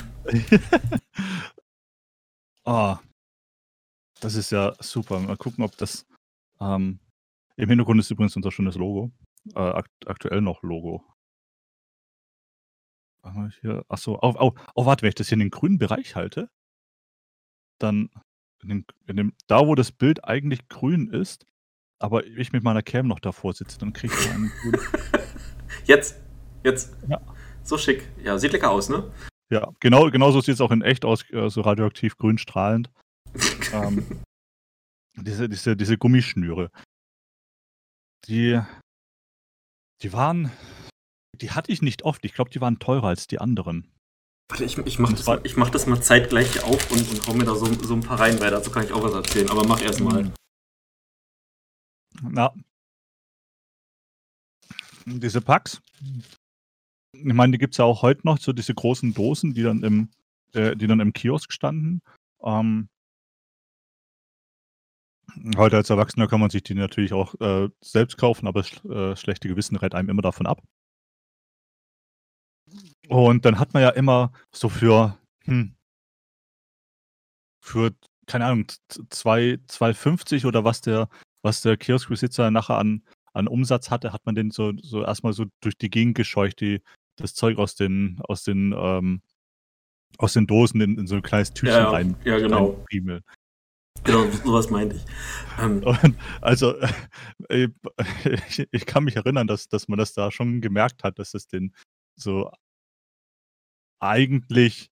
oh, 2.64 2.96
das 4.20 4.34
ist 4.34 4.50
ja 4.50 4.74
super. 4.80 5.20
Mal 5.20 5.36
gucken, 5.36 5.64
ob 5.64 5.76
das. 5.76 6.06
Ähm, 6.60 6.98
Im 7.56 7.68
Hintergrund 7.68 8.00
ist 8.00 8.10
übrigens 8.10 8.34
unser 8.36 8.50
schönes 8.50 8.76
Logo. 8.76 9.12
Äh, 9.54 9.60
akt 9.60 9.90
aktuell 10.06 10.40
noch 10.40 10.62
Logo. 10.62 11.04
Hier, 13.60 13.84
achso, 13.88 14.18
oh, 14.22 14.34
oh, 14.38 14.52
oh, 14.74 14.86
warte, 14.86 15.02
wenn 15.02 15.10
ich 15.10 15.14
das 15.14 15.28
hier 15.28 15.36
in 15.36 15.40
den 15.40 15.50
grünen 15.50 15.78
Bereich 15.78 16.16
halte, 16.16 16.50
dann 17.78 18.10
in 18.62 18.68
den, 18.68 18.86
in 19.06 19.16
dem, 19.16 19.32
da, 19.46 19.66
wo 19.66 19.74
das 19.74 19.92
Bild 19.92 20.24
eigentlich 20.24 20.68
grün 20.68 21.08
ist, 21.08 21.46
aber 22.00 22.26
ich 22.26 22.52
mit 22.52 22.62
meiner 22.62 22.82
Cam 22.82 23.06
noch 23.06 23.20
davor 23.20 23.52
sitze, 23.52 23.78
dann 23.78 23.92
kriege 23.92 24.14
ich 24.14 24.30
einen 24.30 24.50
grünen. 24.60 24.80
Jetzt, 25.84 26.20
jetzt. 26.64 26.94
Ja. 27.08 27.20
So 27.62 27.78
schick. 27.78 28.08
Ja, 28.22 28.38
sieht 28.38 28.52
lecker 28.52 28.70
aus, 28.70 28.90
ne? 28.90 29.10
Ja, 29.50 29.72
genau, 29.80 30.10
genau 30.10 30.30
so 30.30 30.40
sieht 30.40 30.54
es 30.54 30.60
auch 30.60 30.70
in 30.70 30.82
echt 30.82 31.04
aus, 31.04 31.28
äh, 31.30 31.48
so 31.48 31.62
radioaktiv 31.62 32.18
grün 32.18 32.36
strahlend. 32.36 32.90
ähm, 33.72 34.06
diese, 35.16 35.48
diese, 35.48 35.76
diese 35.76 35.96
Gummischnüre. 35.96 36.70
Die, 38.26 38.60
die 40.02 40.12
waren, 40.12 40.50
die 41.40 41.50
hatte 41.52 41.72
ich 41.72 41.82
nicht 41.82 42.02
oft. 42.02 42.24
Ich 42.24 42.34
glaube, 42.34 42.50
die 42.50 42.60
waren 42.60 42.78
teurer 42.78 43.08
als 43.08 43.26
die 43.26 43.40
anderen. 43.40 43.90
Warte, 44.50 44.64
ich, 44.64 44.78
ich 44.78 44.98
mach, 44.98 45.12
das, 45.12 45.26
ich 45.44 45.56
mach 45.56 45.70
das 45.70 45.86
mal 45.86 46.00
zeitgleich 46.00 46.62
auf 46.62 46.90
und, 46.90 47.08
und 47.10 47.26
hau 47.26 47.34
mir 47.34 47.44
da 47.44 47.54
so, 47.54 47.66
so 47.66 47.94
ein 47.94 48.00
paar 48.00 48.20
rein, 48.20 48.40
weil 48.40 48.50
dazu 48.50 48.70
kann 48.70 48.84
ich 48.84 48.92
auch 48.92 49.02
was 49.02 49.12
erzählen. 49.12 49.50
Aber 49.50 49.66
mach 49.66 49.80
erst 49.82 50.00
mal. 50.00 50.32
Na. 52.22 52.52
Diese 55.04 55.40
Packs. 55.40 55.80
Ich 57.12 57.24
meine, 57.24 57.52
die 57.52 57.58
gibt 57.58 57.74
es 57.74 57.78
ja 57.78 57.84
auch 57.84 58.02
heute 58.02 58.22
noch, 58.24 58.38
so 58.38 58.52
diese 58.52 58.74
großen 58.74 59.14
Dosen, 59.14 59.54
die 59.54 59.62
dann 59.62 59.82
im, 59.82 60.10
äh, 60.52 60.76
die 60.76 60.86
dann 60.86 61.00
im 61.00 61.12
Kiosk 61.12 61.52
standen. 61.52 62.00
Ähm, 62.42 62.88
Heute 65.56 65.76
als 65.76 65.90
Erwachsener 65.90 66.26
kann 66.26 66.40
man 66.40 66.50
sich 66.50 66.62
die 66.62 66.74
natürlich 66.74 67.12
auch 67.12 67.34
äh, 67.40 67.68
selbst 67.80 68.16
kaufen, 68.16 68.46
aber 68.46 68.62
das 68.62 68.84
äh, 68.84 69.16
schlechte 69.16 69.48
Gewissen 69.48 69.76
rät 69.76 69.94
einem 69.94 70.08
immer 70.08 70.22
davon 70.22 70.46
ab. 70.46 70.62
Und 73.08 73.44
dann 73.44 73.58
hat 73.58 73.74
man 73.74 73.82
ja 73.82 73.90
immer 73.90 74.32
so 74.52 74.68
für, 74.68 75.18
hm, 75.44 75.74
für, 77.60 77.92
keine 78.26 78.44
Ahnung, 78.44 78.66
2,50 78.90 80.46
oder 80.46 80.64
was 80.64 80.82
der, 80.82 81.08
was 81.42 81.62
der 81.62 81.76
Kioskbesitzer 81.76 82.50
nachher 82.50 82.78
an, 82.78 83.02
an 83.32 83.48
Umsatz 83.48 83.90
hatte, 83.90 84.12
hat 84.12 84.26
man 84.26 84.34
den 84.34 84.50
so, 84.50 84.72
so 84.82 85.02
erstmal 85.02 85.32
so 85.32 85.46
durch 85.60 85.78
die 85.78 85.90
Gegend 85.90 86.16
gescheucht, 86.16 86.60
die, 86.60 86.82
das 87.16 87.34
Zeug 87.34 87.58
aus 87.58 87.74
den, 87.74 88.20
aus 88.28 88.42
den, 88.42 88.74
ähm, 88.76 89.22
aus 90.18 90.34
den 90.34 90.46
Dosen 90.46 90.80
in, 90.80 90.98
in 90.98 91.06
so 91.06 91.16
ein 91.16 91.22
kleines 91.22 91.52
Tütchen 91.52 91.76
ja, 91.76 91.90
rein. 91.90 92.16
Ja, 92.24 92.38
genau. 92.38 92.84
Rein 92.92 93.22
Genau, 94.04 94.24
sowas 94.44 94.70
meinte 94.70 94.96
ich. 94.96 95.04
Ähm, 95.60 95.82
also, 96.40 96.76
äh, 97.48 97.68
ich, 98.48 98.68
ich, 98.70 98.86
kann 98.86 99.04
mich 99.04 99.16
erinnern, 99.16 99.46
dass, 99.46 99.68
dass 99.68 99.88
man 99.88 99.98
das 99.98 100.12
da 100.12 100.30
schon 100.30 100.60
gemerkt 100.60 101.04
hat, 101.04 101.18
dass 101.18 101.34
es 101.34 101.46
den 101.46 101.74
so 102.16 102.50
eigentlich 104.00 104.90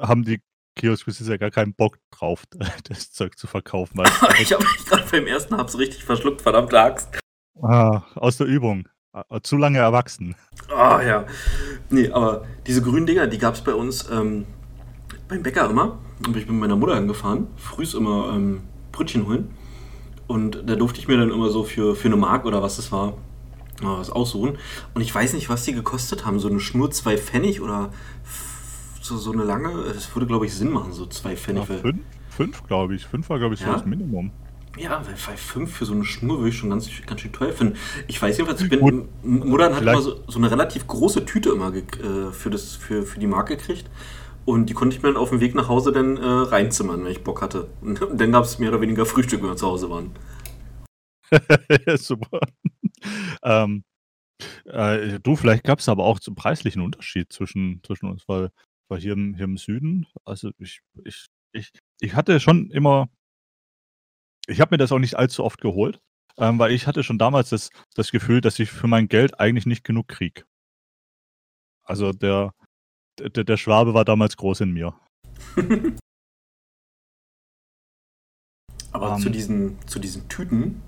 haben 0.00 0.24
die 0.24 0.40
Kioskbesitzer 0.76 1.38
gar 1.38 1.50
keinen 1.50 1.74
Bock 1.74 1.98
drauf, 2.10 2.44
das 2.84 3.12
Zeug 3.12 3.38
zu 3.38 3.46
verkaufen. 3.46 4.02
ich 4.40 4.52
habe 4.52 4.64
mich 4.64 4.86
gerade 4.86 5.04
beim 5.10 5.26
ersten 5.26 5.56
Hab's 5.56 5.78
richtig 5.78 6.04
verschluckt, 6.04 6.42
verdammte 6.42 6.80
Axt. 6.80 7.18
Ah, 7.62 8.02
aus 8.14 8.36
der 8.36 8.46
Übung. 8.46 8.88
Ah, 9.12 9.40
zu 9.42 9.56
lange 9.56 9.78
erwachsen. 9.78 10.34
Ah, 10.74 11.00
ja. 11.00 11.26
Nee, 11.88 12.10
aber 12.10 12.44
diese 12.66 12.82
grünen 12.82 13.06
Dinger, 13.06 13.28
die 13.28 13.38
gab 13.38 13.54
es 13.54 13.60
bei 13.60 13.72
uns 13.72 14.10
ähm, 14.10 14.44
beim 15.28 15.42
Bäcker 15.42 15.70
immer. 15.70 16.00
Bin 16.18 16.36
ich 16.36 16.48
mit 16.48 16.56
meiner 16.56 16.74
Mutter 16.74 16.94
angefahren, 16.94 17.46
frühs 17.56 17.94
immer 17.94 18.32
ähm, 18.34 18.62
Brötchen 18.90 19.26
holen. 19.26 19.54
Und 20.26 20.68
da 20.68 20.74
durfte 20.74 20.98
ich 20.98 21.06
mir 21.06 21.16
dann 21.16 21.30
immer 21.30 21.50
so 21.50 21.62
für, 21.62 21.94
für 21.94 22.08
eine 22.08 22.16
Mark 22.16 22.44
oder 22.44 22.62
was 22.62 22.76
das 22.76 22.90
war, 22.90 23.14
was 23.80 24.10
aussuchen. 24.10 24.58
Und 24.94 25.00
ich 25.02 25.14
weiß 25.14 25.34
nicht, 25.34 25.48
was 25.48 25.64
die 25.64 25.72
gekostet 25.72 26.24
haben. 26.24 26.38
So 26.38 26.48
eine 26.48 26.60
Schnur 26.60 26.90
zwei 26.90 27.16
Pfennig 27.16 27.60
oder 27.60 27.90
so, 29.00 29.16
so 29.16 29.32
eine 29.32 29.44
lange. 29.44 29.84
Das 29.92 30.14
würde, 30.14 30.26
glaube 30.26 30.46
ich, 30.46 30.54
Sinn 30.54 30.70
machen, 30.70 30.92
so 30.92 31.06
zwei 31.06 31.36
Pfennig. 31.36 31.68
Ja, 31.68 31.76
fünf, 31.76 32.00
fünf 32.30 32.66
glaube 32.66 32.94
ich. 32.94 33.06
Fünf 33.06 33.28
war, 33.28 33.38
glaube 33.38 33.54
ich, 33.54 33.60
so 33.60 33.66
ja? 33.66 33.74
das 33.74 33.84
Minimum. 33.84 34.30
Ja, 34.76 35.00
weil, 35.06 35.14
weil 35.26 35.36
fünf 35.36 35.76
für 35.76 35.84
so 35.84 35.92
eine 35.92 36.04
Schnur 36.04 36.38
würde 36.38 36.48
ich 36.48 36.56
schon 36.56 36.70
ganz, 36.70 36.88
ganz 37.06 37.20
schön 37.20 37.32
teuer 37.32 37.52
finden. 37.52 37.76
Ich 38.08 38.20
weiß 38.20 38.36
jedenfalls, 38.36 38.60
ich 38.60 38.68
bin, 38.68 38.80
Gut, 38.80 39.08
Mutter 39.22 39.74
hat 39.74 39.82
immer 39.82 40.00
so, 40.00 40.20
so, 40.26 40.38
eine 40.38 40.50
relativ 40.50 40.86
große 40.86 41.24
Tüte 41.24 41.50
immer 41.50 41.72
äh, 41.72 41.82
für, 42.32 42.50
das, 42.50 42.74
für, 42.74 43.04
für 43.04 43.20
die 43.20 43.28
Marke 43.28 43.56
gekriegt. 43.56 43.88
Und 44.44 44.68
die 44.68 44.74
konnte 44.74 44.96
ich 44.96 45.02
mir 45.02 45.10
dann 45.10 45.16
auf 45.16 45.30
dem 45.30 45.40
Weg 45.40 45.54
nach 45.54 45.68
Hause 45.68 45.92
dann 45.92 46.16
äh, 46.16 46.26
reinzimmern, 46.26 47.04
wenn 47.04 47.10
ich 47.10 47.22
Bock 47.22 47.40
hatte. 47.40 47.68
Und 47.80 48.00
dann 48.14 48.32
gab 48.32 48.44
es 48.44 48.58
mehr 48.58 48.70
oder 48.70 48.80
weniger 48.80 49.06
Frühstück, 49.06 49.42
wenn 49.42 49.50
wir 49.50 49.56
zu 49.56 49.66
Hause 49.66 49.90
waren. 49.90 50.10
ja, 51.86 51.96
super. 51.96 52.40
ähm, 53.42 53.84
äh, 54.64 55.20
du, 55.20 55.36
vielleicht 55.36 55.64
gab 55.64 55.78
es 55.78 55.88
aber 55.88 56.04
auch 56.04 56.20
einen 56.26 56.36
preislichen 56.36 56.82
Unterschied 56.82 57.32
zwischen, 57.32 57.82
zwischen 57.84 58.06
uns, 58.06 58.24
weil, 58.28 58.50
weil 58.88 59.00
hier, 59.00 59.12
im, 59.12 59.34
hier 59.34 59.44
im 59.44 59.56
Süden, 59.56 60.06
also 60.24 60.50
ich, 60.58 60.80
ich, 61.04 61.26
ich, 61.52 61.70
ich 62.00 62.14
hatte 62.14 62.40
schon 62.40 62.70
immer, 62.70 63.08
ich 64.46 64.60
habe 64.60 64.74
mir 64.74 64.78
das 64.78 64.92
auch 64.92 64.98
nicht 64.98 65.16
allzu 65.16 65.44
oft 65.44 65.60
geholt, 65.60 66.00
ähm, 66.36 66.58
weil 66.58 66.72
ich 66.72 66.86
hatte 66.86 67.02
schon 67.04 67.18
damals 67.18 67.50
das, 67.50 67.70
das 67.94 68.10
Gefühl, 68.10 68.40
dass 68.40 68.58
ich 68.58 68.70
für 68.70 68.88
mein 68.88 69.08
Geld 69.08 69.38
eigentlich 69.38 69.66
nicht 69.66 69.84
genug 69.84 70.08
kriege. 70.08 70.44
Also 71.84 72.12
der, 72.12 72.54
der, 73.18 73.44
der 73.44 73.56
Schwabe 73.56 73.94
war 73.94 74.04
damals 74.04 74.36
groß 74.36 74.60
in 74.62 74.72
mir. 74.72 74.98
Aber 78.92 79.14
um, 79.14 79.20
zu, 79.20 79.26
ähm. 79.26 79.32
diesen, 79.32 79.88
zu 79.88 79.98
diesen 79.98 80.28
Tüten, 80.28 80.82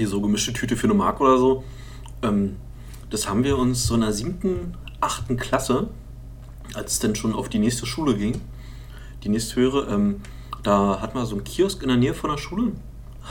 hier 0.00 0.08
so 0.08 0.20
gemischte 0.20 0.52
Tüte 0.52 0.76
für 0.76 0.84
eine 0.84 0.94
Mark 0.94 1.20
oder 1.20 1.38
so, 1.38 1.62
ähm, 2.22 2.56
das 3.10 3.28
haben 3.28 3.44
wir 3.44 3.58
uns 3.58 3.86
so 3.86 3.94
in 3.94 4.00
der 4.00 4.12
siebten, 4.12 4.74
achten 5.00 5.36
Klasse, 5.36 5.88
als 6.74 6.92
es 6.92 6.98
dann 7.00 7.14
schon 7.14 7.34
auf 7.34 7.48
die 7.48 7.58
nächste 7.58 7.86
Schule 7.86 8.16
ging, 8.16 8.40
die 9.22 9.28
nächsthöhere, 9.28 9.92
ähm, 9.92 10.22
da 10.62 11.00
hatten 11.00 11.18
wir 11.18 11.26
so 11.26 11.34
einen 11.34 11.44
Kiosk 11.44 11.82
in 11.82 11.88
der 11.88 11.96
Nähe 11.96 12.14
von 12.14 12.30
der 12.30 12.38
Schule. 12.38 12.72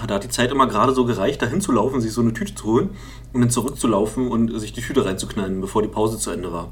Da 0.08 0.16
hat 0.16 0.24
die 0.24 0.30
Zeit 0.30 0.52
immer 0.52 0.68
gerade 0.68 0.94
so 0.94 1.06
gereicht, 1.06 1.42
da 1.42 1.48
hinzulaufen, 1.48 2.00
sich 2.00 2.14
so 2.14 2.22
eine 2.22 2.34
Tüte 2.34 2.54
zu 2.54 2.66
holen 2.66 2.90
und 3.34 3.42
dann 3.42 3.50
zurückzulaufen 3.50 4.28
und 4.28 4.58
sich 4.60 4.72
die 4.72 4.82
Tüte 4.82 5.04
reinzuknallen, 5.06 5.60
bevor 5.60 5.82
die 5.82 5.88
Pause 5.88 6.18
zu 6.20 6.30
Ende 6.30 6.54
war. 6.54 6.72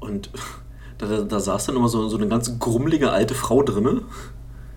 Und 0.00 0.30
da, 0.98 1.06
da, 1.06 1.22
da 1.22 1.40
saß 1.40 1.66
dann 1.66 1.76
immer 1.76 1.88
so, 1.88 2.08
so 2.08 2.16
eine 2.16 2.28
ganz 2.28 2.58
grummelige 2.58 3.10
alte 3.10 3.34
Frau 3.34 3.62
drinne. 3.62 4.02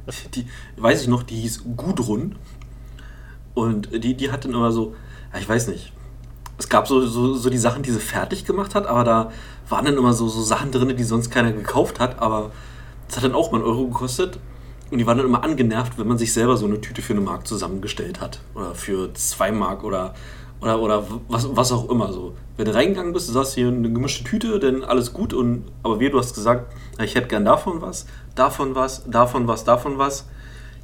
Die, 0.36 0.46
weiß 0.78 1.04
ich 1.04 1.08
noch, 1.08 1.22
die 1.22 1.36
hieß 1.36 1.64
Gudrun. 1.78 2.36
Und 3.54 4.04
die, 4.04 4.16
die 4.16 4.32
hat 4.32 4.46
dann 4.46 4.54
immer 4.54 4.72
so, 4.72 4.96
ich 5.38 5.48
weiß 5.48 5.68
nicht, 5.68 5.94
es 6.58 6.70
gab 6.70 6.88
so, 6.88 7.06
so, 7.06 7.34
so 7.34 7.50
die 7.50 7.58
Sachen, 7.58 7.84
die 7.84 7.92
sie 7.92 8.00
fertig 8.00 8.46
gemacht 8.46 8.76
hat, 8.76 8.86
aber 8.86 9.04
da 9.04 9.32
waren 9.68 9.86
dann 9.86 9.98
immer 9.98 10.14
so, 10.14 10.28
so 10.28 10.42
Sachen 10.42 10.72
drin, 10.72 10.96
die 10.96 11.04
sonst 11.04 11.32
keiner 11.32 11.52
gekauft 11.52 12.00
hat, 12.00 12.20
aber 12.20 12.52
das 13.08 13.18
hat 13.18 13.24
dann 13.24 13.34
auch 13.34 13.52
mal 13.52 13.58
einen 13.58 13.68
Euro 13.68 13.88
gekostet. 13.88 14.40
Und 14.92 14.98
die 14.98 15.08
waren 15.08 15.18
dann 15.18 15.26
immer 15.26 15.44
angenervt, 15.44 15.98
wenn 15.98 16.08
man 16.08 16.18
sich 16.18 16.34
selber 16.34 16.58
so 16.58 16.66
eine 16.66 16.82
Tüte 16.82 17.02
für 17.02 17.14
eine 17.14 17.22
Mark 17.22 17.48
zusammengestellt 17.48 18.20
hat. 18.20 18.42
Oder 18.54 18.76
für 18.76 19.14
zwei 19.14 19.52
Mark 19.52 19.86
oder, 19.86 20.14
oder, 20.60 20.82
oder 20.82 21.08
was, 21.30 21.48
was 21.56 21.72
auch 21.72 21.90
immer 21.90 22.12
so. 22.12 22.36
Wenn 22.58 22.66
du 22.66 22.74
reingegangen 22.74 23.14
bist, 23.14 23.30
du 23.30 23.34
sagst 23.34 23.56
hier 23.56 23.70
eine 23.70 23.92
gemischte 23.92 24.26
Tüte, 24.26 24.60
dann 24.60 24.84
alles 24.84 25.14
gut. 25.14 25.34
Und, 25.34 25.64
aber 25.82 26.02
wie 26.02 26.10
du 26.10 26.20
hast 26.20 26.36
gesagt, 26.36 26.74
ich 27.02 27.16
hätte 27.16 27.28
gern 27.28 27.46
davon 27.46 27.82
was, 27.82 28.06
davon 28.36 28.76
was, 28.76 29.10
davon 29.10 29.48
was, 29.48 29.64
davon 29.64 29.98
was. 29.98 30.28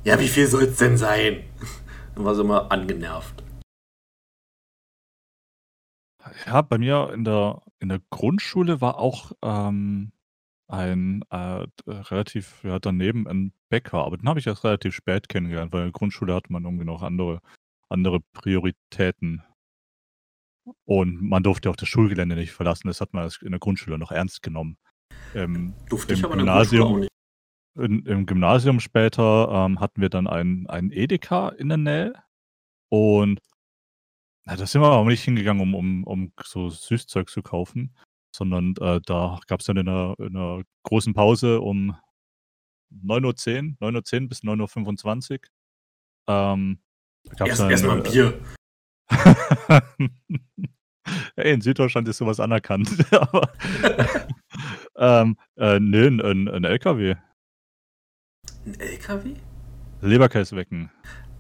Ja, 0.06 0.18
wie 0.20 0.28
viel 0.30 0.48
soll 0.48 0.64
es 0.64 0.78
denn 0.78 0.98
sein? 0.98 1.44
Dann 2.18 2.26
war 2.26 2.34
sie 2.34 2.42
immer 2.42 2.72
angenervt. 2.72 3.44
Ja, 6.48 6.64
bei 6.64 6.80
mir 6.80 7.12
in 7.14 7.24
der, 7.24 7.62
in 7.80 7.90
der 7.90 8.02
Grundschule 8.10 8.82
war 8.82 8.98
auch 8.98 9.34
ähm, 9.44 10.12
ein 10.68 11.22
äh, 11.30 11.68
relativ 11.86 12.64
ja, 12.64 12.80
daneben 12.80 13.28
ein 13.28 13.54
Bäcker, 13.70 14.04
aber 14.04 14.18
den 14.18 14.28
habe 14.28 14.40
ich 14.40 14.48
erst 14.48 14.64
relativ 14.64 14.96
spät 14.96 15.30
kennengelernt, 15.30 15.72
weil 15.72 15.82
in 15.82 15.88
der 15.88 15.92
Grundschule 15.92 16.34
hatte 16.34 16.52
man 16.52 16.66
irgendwie 16.66 16.86
noch 16.86 17.04
andere, 17.04 17.40
andere 17.88 18.20
Prioritäten. 18.34 19.44
Und 20.86 21.22
man 21.22 21.44
durfte 21.44 21.70
auch 21.70 21.76
das 21.76 21.88
Schulgelände 21.88 22.36
nicht 22.36 22.52
verlassen. 22.52 22.88
Das 22.88 23.00
hat 23.00 23.14
man 23.14 23.30
in 23.42 23.52
der 23.52 23.60
Grundschule 23.60 24.00
noch 24.00 24.12
ernst 24.12 24.42
genommen. 24.42 24.80
Ähm, 25.36 25.76
durfte 25.88 26.16
ich 26.16 26.26
aber 26.26 26.34
in 26.34 26.48
der 26.48 26.56
Grundschule 26.56 26.84
auch 26.84 26.98
nicht. 26.98 27.12
In, 27.78 28.06
Im 28.06 28.26
Gymnasium 28.26 28.80
später 28.80 29.50
ähm, 29.52 29.80
hatten 29.80 30.02
wir 30.02 30.10
dann 30.10 30.28
einen, 30.28 30.68
einen 30.68 30.92
Edeka 30.92 31.50
in 31.50 31.70
der 31.70 31.78
Nähe. 31.78 32.14
Und 32.90 33.40
na, 34.46 34.56
da 34.56 34.66
sind 34.66 34.82
wir 34.82 34.90
aber 34.90 35.10
nicht 35.10 35.24
hingegangen, 35.24 35.62
um, 35.62 35.76
um, 35.76 36.04
um 36.06 36.32
so 36.44 36.70
Süßzeug 36.70 37.30
zu 37.30 37.42
kaufen, 37.42 37.96
sondern 38.34 38.76
äh, 38.80 39.02
da 39.06 39.40
gab 39.48 39.60
es 39.60 39.66
dann 39.66 39.78
in 39.78 39.90
einer, 39.90 40.16
in 40.20 40.36
einer 40.36 40.64
großen 40.84 41.14
Pause 41.14 41.60
um 41.62 41.96
9.10 42.94 43.76
Uhr, 43.82 43.90
9.10 43.90 44.22
Uhr 44.22 44.30
bis 44.30 44.44
9.25 44.44 45.32
Uhr. 45.32 45.40
Ähm, 46.30 46.80
Erst, 47.40 47.62
Erstmal 47.62 47.98
ein 47.98 48.06
äh, 48.06 48.10
Bier. 48.10 48.40
hey, 51.36 51.54
in 51.54 51.62
Süddeutschland 51.62 52.08
ist 52.08 52.18
sowas 52.18 52.40
anerkannt. 52.40 52.90
Aber, 53.14 53.52
ähm, 54.96 55.38
äh, 55.56 55.78
ein, 55.78 56.22
ein, 56.22 56.48
ein 56.48 56.64
LKW. 56.64 57.16
Ein 58.68 58.78
LKW? 58.82 59.34
Leberkäsewecken. 60.02 60.92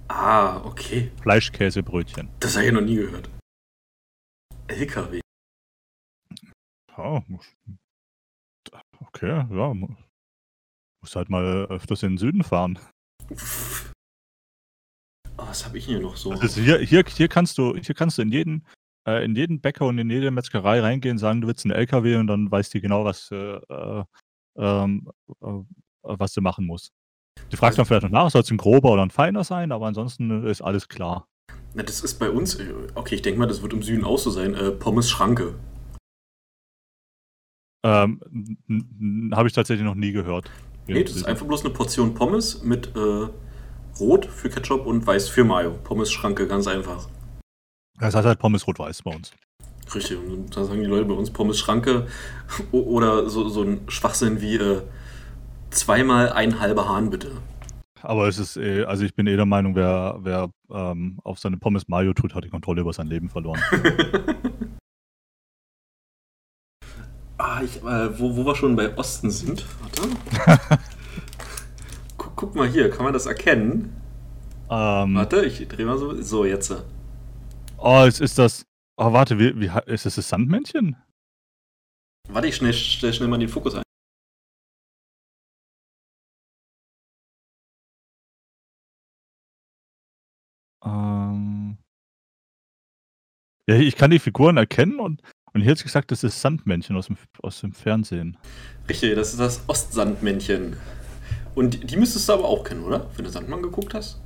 Ah, 0.07 0.63
okay. 0.63 1.11
Fleischkäsebrötchen. 1.21 2.29
Das 2.39 2.55
habe 2.55 2.67
ich 2.67 2.71
noch 2.71 2.79
nie 2.79 2.95
gehört. 2.95 3.29
LKW. 4.69 5.19
Ja, 6.97 7.21
okay, 9.01 9.27
ja. 9.27 9.73
Muss 9.73 11.15
halt 11.17 11.29
mal 11.29 11.65
öfters 11.65 12.03
in 12.03 12.11
den 12.11 12.17
Süden 12.17 12.45
fahren. 12.45 12.79
Oh, 15.37 15.47
was 15.47 15.65
habe 15.65 15.79
ich 15.79 15.85
hier 15.85 15.99
noch 15.99 16.15
so? 16.15 16.31
Also 16.31 16.61
hier, 16.61 16.79
hier, 16.79 17.03
hier, 17.05 17.27
kannst 17.27 17.57
du, 17.57 17.75
hier 17.75 17.93
kannst 17.93 18.17
du 18.17 18.21
in 18.21 18.31
jeden, 18.31 18.65
äh, 19.05 19.25
in 19.25 19.35
jeden 19.35 19.59
Bäcker 19.59 19.85
und 19.85 19.97
in 19.97 20.09
jede 20.09 20.31
Metzgerei 20.31 20.79
reingehen, 20.79 21.17
sagen, 21.17 21.41
du 21.41 21.47
willst 21.47 21.65
einen 21.65 21.75
LKW 21.75 22.15
und 22.15 22.27
dann 22.27 22.49
weißt 22.49 22.73
die 22.73 22.79
genau, 22.79 23.03
was, 23.03 23.29
äh, 23.31 23.59
ähm, 24.55 25.11
äh, 25.41 25.63
was 26.03 26.31
du 26.31 26.39
machen 26.39 26.65
musst. 26.65 26.93
Die 27.51 27.57
fragt 27.57 27.71
also, 27.71 27.77
dann 27.77 27.85
vielleicht 27.85 28.03
noch 28.03 28.09
nach, 28.09 28.29
soll 28.31 28.41
es 28.41 28.51
ein 28.51 28.57
grober 28.57 28.91
oder 28.91 29.03
ein 29.03 29.09
feiner 29.09 29.43
sein, 29.43 29.71
aber 29.71 29.87
ansonsten 29.87 30.45
ist 30.45 30.61
alles 30.61 30.87
klar. 30.87 31.27
Na, 31.73 31.83
das 31.83 32.01
ist 32.01 32.15
bei 32.15 32.29
uns, 32.29 32.57
okay, 32.95 33.15
ich 33.15 33.21
denke 33.21 33.39
mal, 33.39 33.47
das 33.47 33.61
wird 33.61 33.73
im 33.73 33.83
Süden 33.83 34.03
auch 34.03 34.17
so 34.17 34.29
sein, 34.29 34.53
äh, 34.55 34.71
Pommes 34.71 35.09
Schranke. 35.09 35.55
Ähm, 37.83 38.19
Habe 39.33 39.47
ich 39.47 39.53
tatsächlich 39.53 39.85
noch 39.85 39.95
nie 39.95 40.11
gehört. 40.11 40.49
Nee, 40.87 41.03
das 41.03 41.15
ist 41.15 41.25
einfach 41.25 41.45
bloß 41.45 41.65
eine 41.65 41.73
Portion 41.73 42.13
Pommes 42.13 42.63
mit 42.63 42.95
äh, 42.95 43.27
Rot 43.99 44.25
für 44.25 44.49
Ketchup 44.49 44.85
und 44.85 45.05
Weiß 45.05 45.29
für 45.29 45.43
Mayo. 45.43 45.77
Pommes 45.83 46.11
Schranke, 46.11 46.47
ganz 46.47 46.67
einfach. 46.67 47.07
Das 47.99 48.15
heißt 48.15 48.25
halt 48.25 48.39
Pommes 48.39 48.65
Rot-Weiß 48.67 49.03
bei 49.03 49.15
uns. 49.15 49.31
Richtig, 49.93 50.17
und 50.17 50.55
da 50.55 50.63
sagen 50.63 50.81
die 50.81 50.87
Leute 50.87 51.05
bei 51.05 51.13
uns 51.13 51.31
Pommes 51.31 51.57
Schranke 51.57 52.07
oder 52.71 53.29
so, 53.29 53.47
so 53.49 53.63
ein 53.63 53.81
Schwachsinn 53.87 54.41
wie 54.41 54.55
äh, 54.55 54.81
zweimal 55.69 56.31
ein 56.31 56.59
halber 56.59 56.87
Hahn 56.89 57.09
bitte. 57.09 57.31
Aber 58.01 58.27
es 58.27 58.37
ist, 58.37 58.57
eh, 58.57 58.83
also 58.83 59.03
ich 59.03 59.15
bin 59.15 59.27
eh 59.27 59.35
der 59.35 59.45
Meinung, 59.45 59.75
wer, 59.75 60.17
wer 60.19 60.49
ähm, 60.69 61.19
auf 61.23 61.39
seine 61.39 61.57
Pommes 61.57 61.87
Mayo 61.87 62.13
tut, 62.13 62.35
hat 62.35 62.43
die 62.43 62.49
Kontrolle 62.49 62.81
über 62.81 62.93
sein 62.93 63.07
Leben 63.07 63.29
verloren. 63.29 63.59
ah, 67.37 67.61
ich, 67.63 67.77
äh, 67.77 68.19
wo, 68.19 68.35
wo 68.35 68.45
wir 68.45 68.55
schon 68.55 68.75
bei 68.75 68.95
Osten 68.97 69.31
sind, 69.31 69.65
warte. 69.81 70.09
guck, 72.17 72.35
guck, 72.35 72.55
mal 72.55 72.67
hier, 72.67 72.89
kann 72.89 73.03
man 73.03 73.13
das 73.13 73.25
erkennen? 73.25 73.95
Ähm, 74.69 75.15
warte, 75.15 75.45
ich 75.45 75.67
drehe 75.67 75.85
mal 75.85 75.97
so. 75.97 76.21
So, 76.21 76.45
jetzt. 76.45 76.73
Oh, 77.77 78.03
es 78.07 78.19
ist 78.19 78.37
das. 78.37 78.65
Oh, 78.97 79.13
warte, 79.13 79.39
wie, 79.39 79.59
wie, 79.59 79.71
ist 79.85 80.05
das 80.05 80.15
das 80.15 80.29
Sandmännchen? 80.29 80.95
Warte, 82.29 82.47
ich 82.47 82.55
schnell, 82.57 82.73
stell 82.73 83.13
schnell 83.13 83.29
mal 83.29 83.37
den 83.37 83.49
Fokus 83.49 83.75
ein. 83.75 83.83
Ja, 93.69 93.75
ich 93.75 93.97
kann 93.97 94.11
die 94.11 94.19
Figuren 94.19 94.55
erkennen 94.55 94.99
und, 94.99 95.21
und 95.53 95.61
hier 95.61 95.71
hat 95.71 95.83
gesagt, 95.83 96.11
das 96.11 96.23
ist 96.23 96.39
Sandmännchen 96.39 96.95
aus 96.95 97.07
dem, 97.07 97.17
aus 97.43 97.59
dem 97.59 97.73
Fernsehen. 97.73 98.37
Richtig, 98.87 99.15
das 99.15 99.31
ist 99.31 99.39
das 99.39 99.63
Ostsandmännchen. 99.67 100.77
Und 101.53 101.91
die 101.91 101.97
müsstest 101.97 102.29
du 102.29 102.33
aber 102.33 102.45
auch 102.45 102.63
kennen, 102.63 102.83
oder? 102.83 103.09
Wenn 103.15 103.25
du 103.25 103.31
Sandmann 103.31 103.61
geguckt 103.61 103.93
hast? 103.93 104.21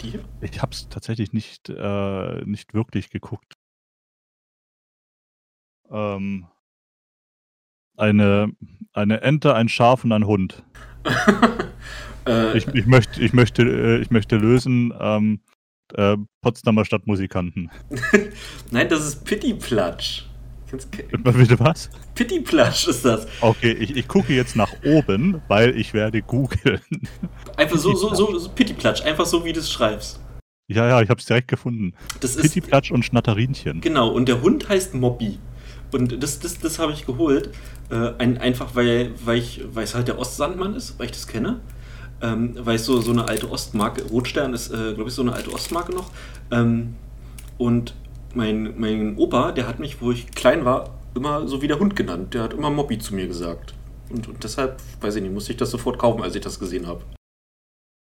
Die 0.00 0.10
hier? 0.10 0.24
Ich 0.40 0.62
habe 0.62 0.72
es 0.72 0.88
tatsächlich 0.88 1.32
nicht, 1.32 1.68
äh, 1.68 2.44
nicht 2.44 2.72
wirklich 2.72 3.10
geguckt. 3.10 3.54
Ähm, 5.90 6.46
eine, 7.96 8.52
eine 8.92 9.20
Ente, 9.22 9.54
ein 9.54 9.68
Schaf 9.68 10.04
und 10.04 10.12
ein 10.12 10.26
Hund. 10.26 10.62
äh, 12.26 12.56
ich, 12.56 12.68
ich, 12.68 12.86
möchte, 12.86 13.20
ich, 13.20 13.32
möchte, 13.32 13.62
äh, 13.62 13.98
ich 14.00 14.10
möchte 14.10 14.36
lösen, 14.36 14.94
ähm, 15.00 15.40
äh, 15.94 16.16
Potsdamer 16.42 16.84
Stadtmusikanten. 16.84 17.70
Nein, 18.70 18.88
das 18.88 19.06
ist 19.06 19.24
Pittiplatsch. 19.24 20.24
Bitte 20.70 21.58
was? 21.58 21.90
Pittiplatsch 22.14 22.86
ist 22.86 23.04
das. 23.04 23.26
Okay, 23.40 23.72
ich, 23.72 23.96
ich 23.96 24.06
gucke 24.06 24.32
jetzt 24.32 24.54
nach 24.54 24.72
oben, 24.84 25.42
weil 25.48 25.76
ich 25.76 25.94
werde 25.94 26.22
googeln. 26.22 26.80
Einfach 27.56 27.78
so, 27.78 27.94
so, 27.94 28.14
so, 28.14 28.38
so 28.38 28.48
Pittiplatsch, 28.50 29.02
einfach 29.02 29.26
so 29.26 29.44
wie 29.44 29.52
du 29.52 29.60
es 29.60 29.70
schreibst. 29.70 30.20
Ja, 30.68 30.86
ja, 30.86 31.02
ich 31.02 31.10
habe 31.10 31.18
es 31.18 31.26
direkt 31.26 31.48
gefunden. 31.48 31.94
Das 32.20 32.36
Pittiplatsch 32.36 32.92
und 32.92 33.04
Schnatterinchen. 33.04 33.80
Genau, 33.80 34.10
und 34.10 34.28
der 34.28 34.40
Hund 34.42 34.68
heißt 34.68 34.94
Mobby. 34.94 35.38
Und 35.90 36.22
das, 36.22 36.38
das, 36.38 36.60
das 36.60 36.78
habe 36.78 36.92
ich 36.92 37.04
geholt, 37.04 37.50
äh, 37.90 38.12
ein, 38.18 38.38
einfach 38.38 38.76
weil, 38.76 39.10
weil, 39.24 39.38
ich, 39.38 39.64
weil 39.72 39.82
es 39.82 39.96
halt 39.96 40.06
der 40.06 40.20
Ostsandmann 40.20 40.74
ist, 40.74 40.96
weil 40.98 41.06
ich 41.06 41.12
das 41.12 41.26
kenne 41.26 41.60
ähm, 42.22 42.54
weil 42.58 42.74
äh, 42.74 42.76
ich 42.76 42.82
so, 42.82 42.98
eine 43.10 43.28
alte 43.28 43.50
Ostmarke, 43.50 44.04
Rotstern 44.04 44.54
ist, 44.54 44.70
äh, 44.70 44.94
glaube 44.94 45.08
ich, 45.08 45.14
so 45.14 45.22
eine 45.22 45.32
alte 45.32 45.52
Ostmarke 45.52 45.92
noch. 45.92 46.10
Ähm, 46.50 46.94
und 47.58 47.94
mein, 48.34 48.78
mein 48.78 49.16
Opa, 49.16 49.52
der 49.52 49.66
hat 49.66 49.80
mich, 49.80 50.00
wo 50.00 50.12
ich 50.12 50.30
klein 50.30 50.64
war, 50.64 50.98
immer 51.14 51.48
so 51.48 51.62
wie 51.62 51.68
der 51.68 51.78
Hund 51.78 51.96
genannt. 51.96 52.34
Der 52.34 52.42
hat 52.42 52.52
immer 52.52 52.70
Mobby 52.70 52.98
zu 52.98 53.14
mir 53.14 53.26
gesagt. 53.26 53.74
Und, 54.10 54.28
und 54.28 54.44
deshalb, 54.44 54.80
weiß 55.00 55.16
ich 55.16 55.22
nicht, 55.22 55.32
musste 55.32 55.52
ich 55.52 55.58
das 55.58 55.70
sofort 55.70 55.98
kaufen, 55.98 56.22
als 56.22 56.34
ich 56.34 56.42
das 56.42 56.58
gesehen 56.58 56.86
habe. 56.86 57.04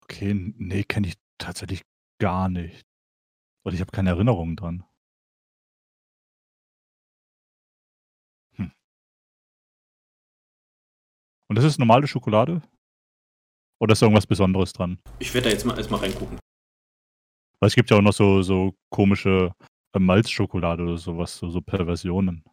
Okay, 0.05 0.35
nee, 0.35 0.85
kenne 0.85 1.09
ich 1.09 1.15
tatsächlich 1.39 1.83
gar 2.19 2.49
nicht. 2.49 2.87
Und 3.65 3.75
ich 3.75 3.81
habe 3.81 3.93
keine 3.93 4.11
Erinnerungen 4.11 4.57
dran. 4.57 4.85
Hm. 8.57 8.73
Und 11.49 11.57
das 11.57 11.65
ist 11.65 11.79
normale 11.79 12.07
Schokolade? 12.07 12.63
Oder 13.81 13.93
ist 13.93 14.03
da 14.03 14.07
irgendwas 14.07 14.27
Besonderes 14.27 14.73
dran? 14.75 14.99
Ich 15.19 15.33
werde 15.33 15.49
da 15.49 15.53
jetzt 15.53 15.65
mal 15.65 15.77
erstmal 15.77 16.01
reingucken. 16.01 16.39
Weil 17.61 17.69
es 17.69 17.75
gibt 17.75 17.91
ja 17.91 17.97
auch 17.97 18.03
noch 18.03 18.13
so, 18.13 18.43
so 18.43 18.75
komische 18.91 19.55
äh, 19.95 19.99
Malzschokolade 19.99 20.83
oder 20.83 20.99
sowas, 20.99 21.37
so, 21.37 21.49
so 21.49 21.61
Perversionen. 21.63 22.45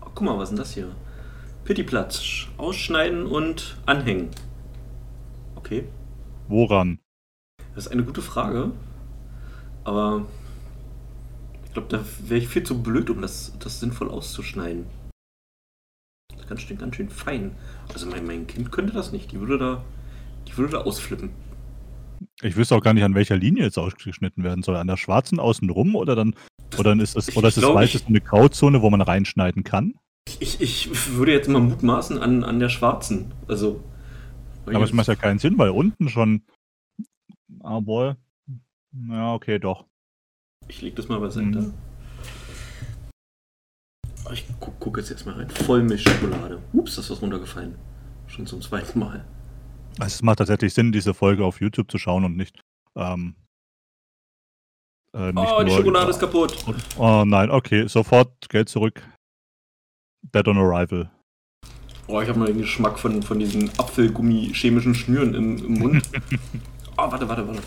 Oh, 0.00 0.10
guck 0.14 0.22
mal, 0.22 0.36
was 0.36 0.44
ist 0.44 0.50
denn 0.50 0.58
das 0.58 0.74
hier? 0.74 0.96
Pittiplatz. 1.64 2.48
Ausschneiden 2.56 3.26
und 3.26 3.80
anhängen. 3.86 4.30
Okay. 5.54 5.88
Woran? 6.48 6.98
Das 7.74 7.86
ist 7.86 7.92
eine 7.92 8.04
gute 8.04 8.22
Frage. 8.22 8.72
Aber 9.84 10.26
ich 11.64 11.72
glaube, 11.72 11.88
da 11.88 12.04
wäre 12.20 12.40
ich 12.40 12.48
viel 12.48 12.64
zu 12.64 12.82
blöd, 12.82 13.10
um 13.10 13.22
das, 13.22 13.56
das 13.58 13.78
sinnvoll 13.78 14.10
auszuschneiden. 14.10 14.86
Das 16.30 16.40
ist 16.40 16.48
ganz 16.48 16.60
schön, 16.62 16.78
ganz 16.78 16.96
schön 16.96 17.08
fein. 17.08 17.52
Also 17.92 18.08
mein, 18.08 18.26
mein 18.26 18.46
Kind 18.46 18.70
könnte 18.72 18.92
das 18.92 19.12
nicht. 19.12 19.32
Die 19.32 19.40
würde 19.40 19.58
da, 19.58 19.84
die 20.46 20.56
würde 20.56 20.72
da 20.72 20.78
ausflippen. 20.82 21.30
Ich 22.42 22.56
wüsste 22.56 22.74
auch 22.74 22.82
gar 22.82 22.94
nicht, 22.94 23.04
an 23.04 23.14
welcher 23.14 23.36
Linie 23.36 23.64
jetzt 23.64 23.78
ausgeschnitten 23.78 24.44
werden 24.44 24.62
soll. 24.62 24.76
An 24.76 24.86
der 24.86 24.96
schwarzen 24.96 25.40
außenrum 25.40 25.94
oder 25.96 26.16
dann 26.16 26.34
oder 26.74 26.90
dann 26.90 27.00
ist 27.00 27.16
das, 27.16 27.34
oder 27.36 27.48
ist 27.48 27.56
ich- 27.56 27.62
so 27.64 28.06
eine 28.06 28.20
Grauzone, 28.20 28.82
wo 28.82 28.90
man 28.90 29.00
reinschneiden 29.00 29.64
kann? 29.64 29.94
Ich, 30.40 30.60
ich 30.60 30.90
würde 31.16 31.32
jetzt 31.32 31.48
mal 31.48 31.60
mutmaßen 31.60 32.18
an, 32.18 32.44
an 32.44 32.58
der 32.60 32.68
schwarzen. 32.68 33.32
Also. 33.46 33.82
Aber 34.66 34.84
es 34.84 34.92
macht 34.92 35.08
ja 35.08 35.14
keinen 35.14 35.38
Sinn, 35.38 35.56
weil 35.56 35.70
unten 35.70 36.10
schon. 36.10 36.42
Aber. 37.60 38.18
Ja, 39.08 39.32
okay, 39.32 39.58
doch. 39.58 39.86
Ich 40.68 40.82
leg 40.82 40.94
das 40.96 41.08
mal 41.08 41.18
beiseite. 41.20 41.46
Mhm. 41.60 41.74
Ich 44.32 44.46
gu 44.60 44.70
gucke 44.78 45.00
jetzt 45.00 45.10
erstmal 45.10 45.36
rein. 45.36 45.50
Vollmilchschokolade. 45.50 46.62
Ups, 46.72 46.96
das 46.96 47.06
ist 47.06 47.10
was 47.12 47.22
runtergefallen. 47.22 47.76
Schon 48.26 48.46
zum 48.46 48.60
zweiten 48.60 48.98
Mal. 48.98 49.24
Also 49.98 50.14
es 50.14 50.22
macht 50.22 50.38
tatsächlich 50.38 50.74
Sinn, 50.74 50.92
diese 50.92 51.14
Folge 51.14 51.44
auf 51.44 51.60
YouTube 51.60 51.90
zu 51.90 51.98
schauen 51.98 52.24
und 52.24 52.36
nicht. 52.36 52.60
Ähm, 52.94 53.34
äh, 55.14 55.32
nicht 55.32 55.48
Oh, 55.50 55.62
die 55.62 55.70
Schokolade 55.72 56.04
über- 56.04 56.10
ist 56.10 56.20
kaputt. 56.20 56.64
Oh 56.98 57.24
nein, 57.26 57.50
okay, 57.50 57.86
sofort 57.88 58.48
Geld 58.48 58.68
zurück. 58.68 59.02
Dead 60.34 60.46
on 60.46 60.58
Arrival. 60.58 61.10
Oh, 62.06 62.20
ich 62.20 62.28
habe 62.28 62.38
mal 62.38 62.46
den 62.46 62.58
Geschmack 62.58 62.98
von, 62.98 63.22
von 63.22 63.38
diesen 63.38 63.68
Apfelgummi-chemischen 63.78 64.94
Schnüren 64.94 65.34
im, 65.34 65.58
im 65.58 65.74
Mund. 65.74 66.08
oh, 66.96 67.10
warte, 67.10 67.28
warte, 67.28 67.46
warte. 67.46 67.62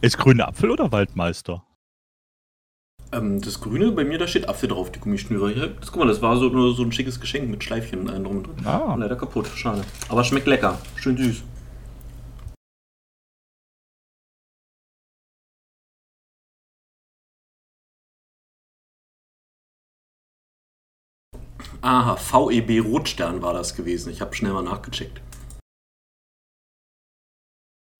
Ist 0.00 0.16
grüne 0.18 0.46
Apfel 0.46 0.70
oder 0.70 0.90
Waldmeister? 0.92 1.64
Ähm, 3.12 3.40
das 3.40 3.60
Grüne, 3.60 3.90
bei 3.90 4.04
mir, 4.04 4.18
da 4.18 4.28
steht 4.28 4.48
Apfel 4.48 4.68
drauf, 4.68 4.92
die 4.92 5.00
Gummischnüre. 5.00 5.50
Hier, 5.50 5.66
das, 5.68 5.90
guck 5.90 6.00
mal, 6.00 6.08
das 6.08 6.22
war 6.22 6.36
so, 6.36 6.48
nur 6.48 6.74
so 6.74 6.82
ein 6.84 6.92
schickes 6.92 7.20
Geschenk 7.20 7.48
mit 7.50 7.64
Schleifchen 7.64 8.08
äh, 8.08 8.20
drum 8.20 8.38
und 8.38 8.46
drin. 8.46 8.66
Ah. 8.66 8.94
Leider 8.96 9.16
kaputt, 9.16 9.48
schade. 9.48 9.82
Aber 10.08 10.22
schmeckt 10.22 10.46
lecker. 10.46 10.78
Schön 10.96 11.16
süß. 11.16 11.42
Aha, 21.82 22.16
VEB 22.16 22.84
Rotstern 22.84 23.42
war 23.42 23.54
das 23.54 23.74
gewesen. 23.74 24.12
Ich 24.12 24.20
habe 24.20 24.34
schnell 24.34 24.52
mal 24.52 24.62
nachgecheckt. 24.62 25.20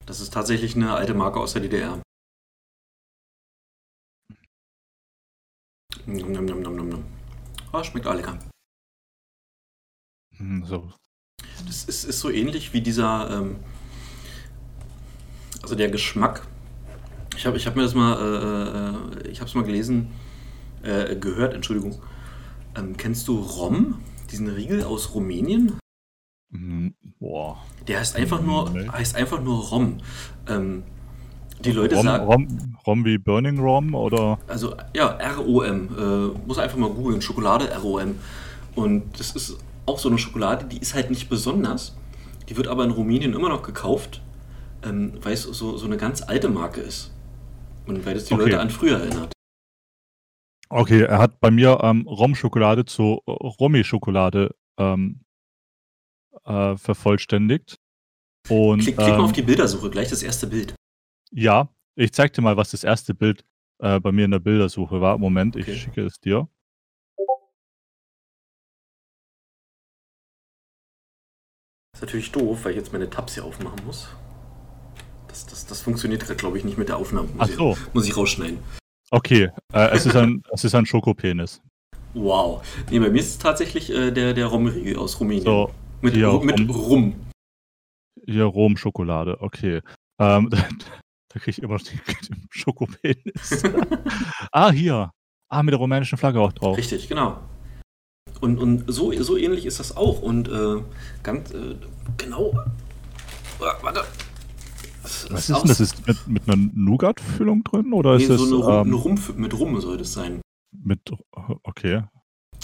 Das 0.07 0.21
ist 0.21 0.35
tatsächlich 0.35 0.77
eine 0.77 0.95
alte 0.95 1.15
Marke 1.15 1.41
aus 1.41 1.55
der 1.55 1.63
DDR. 1.63 2.01
Nom, 6.11 6.33
nom, 6.33 6.45
nom, 6.47 6.63
nom, 6.63 6.89
nom. 6.89 7.05
Ah, 7.73 7.85
schmeckt 7.85 8.07
auch 8.07 8.15
lecker. 8.15 8.39
Hm, 10.37 10.65
So. 10.67 10.93
Das 11.67 11.85
ist, 11.85 12.05
ist 12.05 12.21
so 12.21 12.31
ähnlich 12.31 12.73
wie 12.73 12.81
dieser, 12.81 13.31
ähm, 13.31 13.57
also 15.63 15.75
der 15.75 15.91
Geschmack. 15.91 16.47
Ich 17.37 17.47
habe 17.47 17.57
ich 17.57 17.67
hab 17.67 17.77
mir 17.77 17.83
das 17.83 17.95
mal, 17.95 18.15
äh, 18.19 19.27
äh, 19.27 19.31
ich 19.31 19.41
habe 19.41 19.49
es 19.49 19.55
mal 19.55 19.65
gelesen, 19.65 20.11
äh, 20.83 21.17
gehört, 21.17 21.55
Entschuldigung. 21.55 22.03
Ähm, 22.77 22.97
kennst 22.97 23.29
du 23.29 23.39
Rom, 23.39 24.01
diesen 24.31 24.49
Riegel 24.49 24.85
aus 24.85 25.15
Rumänien? 25.15 25.79
Hm, 26.53 26.95
Boah. 27.19 27.63
Der 27.87 28.01
heißt 28.01 28.17
einfach 28.17 28.41
nur, 28.43 28.73
heißt 28.93 29.15
einfach 29.15 29.41
nur 29.41 29.69
Rom. 29.69 29.99
Ähm, 30.49 30.83
die 31.65 31.73
Leute 31.73 31.97
Rom, 31.97 32.05
sagen, 32.05 32.25
Rom, 32.25 32.77
Rom 32.87 33.05
wie 33.05 33.19
Burning 33.19 33.59
Rom 33.59 33.95
oder? 33.95 34.39
Also 34.47 34.75
ja, 34.95 35.11
R-O-M. 35.13 35.89
Äh, 35.97 36.47
muss 36.47 36.59
einfach 36.59 36.79
mal 36.79 36.91
googeln, 36.91 37.21
Schokolade 37.23 37.69
R-O-M. 37.69 38.19
Und 38.75 39.19
das 39.19 39.33
ist 39.33 39.59
auch 39.87 39.99
so 39.99 40.09
eine 40.09 40.19
Schokolade, 40.19 40.65
die 40.67 40.79
ist 40.79 40.95
halt 40.95 41.11
nicht 41.11 41.29
besonders. 41.29 41.97
Die 42.49 42.57
wird 42.57 42.69
aber 42.69 42.85
in 42.85 42.91
Rumänien 42.91 43.35
immer 43.35 43.49
noch 43.49 43.63
gekauft, 43.63 44.21
ähm, 44.85 45.13
weil 45.23 45.35
es 45.35 45.43
so, 45.43 45.77
so 45.77 45.87
eine 45.87 45.97
ganz 45.97 46.23
alte 46.23 46.49
Marke 46.49 46.81
ist. 46.81 47.13
Und 47.87 48.05
weil 48.07 48.15
das 48.15 48.25
die 48.25 48.35
Okay. 48.35 48.45
Leute 48.45 48.61
an 48.61 48.71
früher 48.71 48.99
erinnert. 48.99 49.33
Okay, 50.69 51.03
er 51.03 51.19
hat 51.19 51.41
bei 51.41 51.51
mir 51.51 51.81
ähm, 51.83 52.07
Rom-Schokolade 52.07 52.85
zu 52.85 53.21
Romi-Schokolade 53.27 54.55
ähm, 54.79 55.21
äh, 56.45 56.77
vervollständigt. 56.77 57.77
Und 58.49 58.81
Klick, 58.81 58.97
klick 58.97 59.09
mal 59.09 59.21
auf 59.21 59.31
ähm, 59.31 59.35
die 59.35 59.43
Bildersuche, 59.43 59.91
gleich 59.91 60.09
das 60.09 60.23
erste 60.23 60.47
Bild. 60.47 60.75
Ja, 61.31 61.69
ich 61.97 62.13
zeig 62.13 62.33
dir 62.33 62.43
mal, 62.43 62.57
was 62.57 62.71
das 62.71 62.85
erste 62.85 63.15
Bild 63.15 63.45
äh, 63.79 63.99
bei 64.01 64.13
mir 64.13 64.25
in 64.25 64.31
der 64.31 64.39
Bildersuche 64.41 65.01
war. 65.01 65.19
Moment, 65.19 65.57
Okay. 65.57 65.71
ich 65.73 65.83
schicke 65.83 66.03
es 66.05 66.21
dir. 66.21 66.49
Ist 71.95 72.03
natürlich 72.03 72.33
doof, 72.33 72.65
weil 72.65 72.73
ich 72.73 72.77
jetzt 72.79 72.93
meine 72.93 73.11
Tabs 73.11 73.35
hier 73.35 73.45
aufmachen 73.45 73.85
muss. 73.85 74.09
Das, 75.29 75.47
das, 75.47 75.67
das 75.67 75.81
funktioniert 75.83 76.23
gerade, 76.23 76.37
glaube 76.37 76.59
ich, 76.59 76.65
nicht 76.65 76.79
mit 76.79 76.89
der 76.89 76.97
Aufnahme. 76.97 77.29
Ach 77.39 77.47
Muss, 77.49 77.57
so, 77.57 77.73
ich, 77.73 77.95
muss 77.95 78.09
ich 78.09 78.17
rausschneiden. 78.17 78.59
okay. 79.11 79.51
Äh, 79.73 79.91
es, 79.91 80.07
ist 80.07 80.17
ein, 80.17 80.43
es 80.53 80.65
ist 80.65 80.75
ein 80.75 80.87
Schokopenis. 80.87 81.61
Wow. 82.15 82.63
Nee, 82.91 82.99
bei 82.99 83.11
mir 83.11 83.21
ist 83.21 83.29
es 83.29 83.39
tatsächlich 83.39 83.91
äh, 83.91 84.11
der, 84.11 84.35
der 84.35 84.47
Rom-Riegel 84.47 84.97
aus 84.97 85.21
Rumänien. 85.21 85.45
So, 85.45 85.71
mit, 86.01 86.15
Ru- 86.15 86.43
mit 86.45 86.59
Rum. 86.59 86.71
Rum. 86.71 87.27
hier 88.27 88.45
Rom-Schokolade, 88.45 89.41
okay. 89.41 89.81
Ähm, 90.21 90.51
da 91.33 91.39
kriege 91.39 91.51
ich 91.53 91.63
immer 91.63 91.75
noch 91.75 91.83
den, 91.83 92.01
den 92.29 92.47
Schokopenis. 92.51 93.63
ah, 94.53 94.71
hier. 94.71 95.13
Ah, 95.49 95.63
mit 95.63 95.73
der 95.73 95.79
rumänischen 95.79 96.19
Flagge 96.19 96.41
auch 96.41 96.53
drauf. 96.53 96.77
Richtig, 96.77 97.09
genau. 97.09 97.41
Und, 98.41 98.59
und 98.59 98.85
so, 98.93 99.13
so 99.23 99.37
ähnlich 99.37 99.67
ist 99.67 99.81
das 99.81 99.97
auch. 99.97 100.23
Und 100.23 100.49
äh, 100.49 100.83
ganz 101.23 101.51
äh, 101.53 101.77
genau. 102.17 102.53
Ah, 103.61 103.75
warte. 103.83 104.05
Das, 105.03 105.29
Was 105.31 105.51
ist 105.51 105.59
denn 105.59 105.69
das? 105.69 105.81
Ist 105.81 106.07
mit, 106.07 106.27
mit 106.29 106.49
einer 106.49 106.57
Nougat-Füllung 106.75 107.65
drin 107.65 107.93
oder 107.93 108.17
nee, 108.17 108.23
ist 108.23 108.31
das 108.31 108.41
so 108.41 108.63
eine, 108.65 108.65
Rum, 108.65 108.87
eine 108.87 108.89
ähm, 108.89 108.95
Rum, 108.95 109.21
mit 109.37 109.59
Rum 109.59 109.81
soll 109.81 109.99
das 109.99 110.13
sein. 110.13 110.41
mit. 110.73 111.01
Okay. 111.33 112.05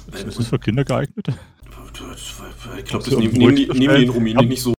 Weil- 0.08 0.28
Ist 0.28 0.38
das 0.38 0.48
für 0.48 0.58
Kinder 0.58 0.84
geeignet? 0.84 1.28
Ich 2.78 2.84
glaube, 2.84 3.04
das 3.04 3.16
nehmen, 3.16 3.32
nehmen, 3.34 3.56
die, 3.56 3.66
nehmen 3.68 3.96
die 3.96 4.02
in. 4.04 4.10
Rumänien 4.10 4.48
nicht 4.48 4.62
so. 4.62 4.74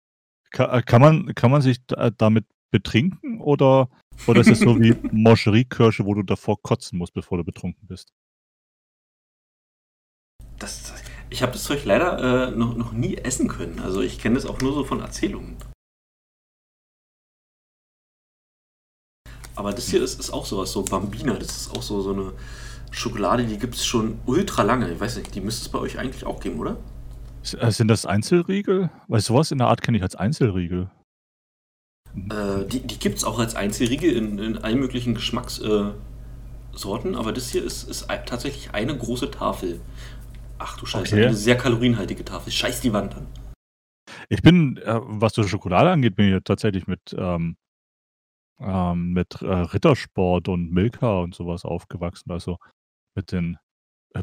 Kann, 0.50 0.84
kann, 0.84 1.00
man, 1.00 1.34
kann 1.34 1.50
man 1.50 1.62
sich 1.62 1.78
da, 1.86 2.10
damit 2.10 2.44
betrinken 2.70 3.40
oder, 3.40 3.88
oder 4.26 4.40
ist 4.40 4.50
es 4.50 4.60
so 4.60 4.78
wie 4.80 4.94
Moscherie-Kirsche, 5.12 6.04
wo 6.04 6.14
du 6.14 6.22
davor 6.22 6.60
kotzen 6.60 6.98
musst, 6.98 7.14
bevor 7.14 7.38
du 7.38 7.44
betrunken 7.44 7.86
bist? 7.88 8.12
Das, 10.58 10.94
ich 11.28 11.42
habe 11.42 11.52
das 11.52 11.64
Zeug 11.64 11.84
leider 11.84 12.48
äh, 12.48 12.50
noch, 12.50 12.76
noch 12.76 12.92
nie 12.92 13.16
essen 13.16 13.48
können. 13.48 13.78
Also 13.80 14.00
ich 14.00 14.18
kenne 14.18 14.36
das 14.36 14.46
auch 14.46 14.60
nur 14.60 14.72
so 14.72 14.84
von 14.84 15.00
Erzählungen. 15.00 15.56
Aber 19.54 19.72
das 19.72 19.88
hier 19.88 20.02
ist, 20.02 20.20
ist 20.20 20.30
auch 20.30 20.44
sowas, 20.44 20.72
so 20.72 20.82
Bambina. 20.82 21.34
Das 21.34 21.56
ist 21.56 21.76
auch 21.76 21.82
so, 21.82 22.00
so 22.02 22.12
eine 22.12 22.32
Schokolade, 22.90 23.44
die 23.46 23.58
gibt 23.58 23.74
es 23.74 23.86
schon 23.86 24.18
ultra 24.26 24.62
lange. 24.62 24.92
Ich 24.92 25.00
weiß 25.00 25.16
nicht, 25.16 25.34
die 25.34 25.40
müsste 25.40 25.62
es 25.62 25.68
bei 25.70 25.78
euch 25.78 25.98
eigentlich 25.98 26.24
auch 26.24 26.40
geben, 26.40 26.60
oder? 26.60 26.76
Äh, 27.58 27.70
Sind 27.70 27.88
das 27.88 28.06
Einzelriegel? 28.06 28.90
Weil 29.08 29.20
sowas 29.20 29.50
in 29.50 29.58
der 29.58 29.68
Art 29.68 29.82
kenne 29.82 29.96
ich 29.96 30.02
als 30.02 30.14
Einzelriegel. 30.14 30.90
Äh, 32.16 32.64
die 32.66 32.80
die 32.80 32.98
gibt 32.98 33.18
es 33.18 33.24
auch 33.24 33.38
als 33.38 33.54
Einzelriegel 33.54 34.12
in, 34.12 34.38
in 34.38 34.58
allen 34.58 34.80
möglichen 34.80 35.14
Geschmackssorten, 35.14 35.94
Sorten, 36.76 37.14
aber 37.14 37.32
das 37.32 37.50
hier 37.50 37.64
ist, 37.64 37.88
ist 37.88 38.08
tatsächlich 38.26 38.72
eine 38.72 38.96
große 38.96 39.30
Tafel. 39.30 39.80
Ach 40.58 40.78
du 40.78 40.86
Scheiße, 40.86 41.14
Okay. 41.14 41.26
eine 41.26 41.36
sehr 41.36 41.56
kalorienhaltige 41.56 42.24
Tafel. 42.24 42.52
Scheiß 42.52 42.80
die 42.80 42.92
Wand 42.92 43.14
an. 43.14 43.26
Ich 44.28 44.42
bin, 44.42 44.76
äh, 44.78 45.00
was 45.02 45.34
so 45.34 45.42
Schokolade 45.42 45.90
angeht, 45.90 46.16
bin 46.16 46.26
ich 46.26 46.32
ja 46.32 46.40
tatsächlich 46.40 46.86
mit, 46.86 47.14
ähm, 47.16 47.56
ähm, 48.60 49.12
mit 49.12 49.40
äh, 49.42 49.46
Rittersport 49.46 50.48
und 50.48 50.70
Milka 50.72 51.20
und 51.20 51.34
sowas 51.34 51.64
aufgewachsen. 51.64 52.30
Also 52.30 52.58
mit 53.14 53.32
den, 53.32 53.58
äh, 54.14 54.22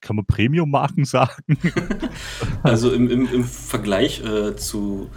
kann 0.00 0.16
man 0.16 0.26
Premium-Marken 0.26 1.04
sagen? 1.06 1.58
Also 2.62 2.92
im, 2.92 3.10
im, 3.10 3.26
im 3.32 3.44
Vergleich 3.44 4.22
äh, 4.24 4.54
zu, 4.56 5.10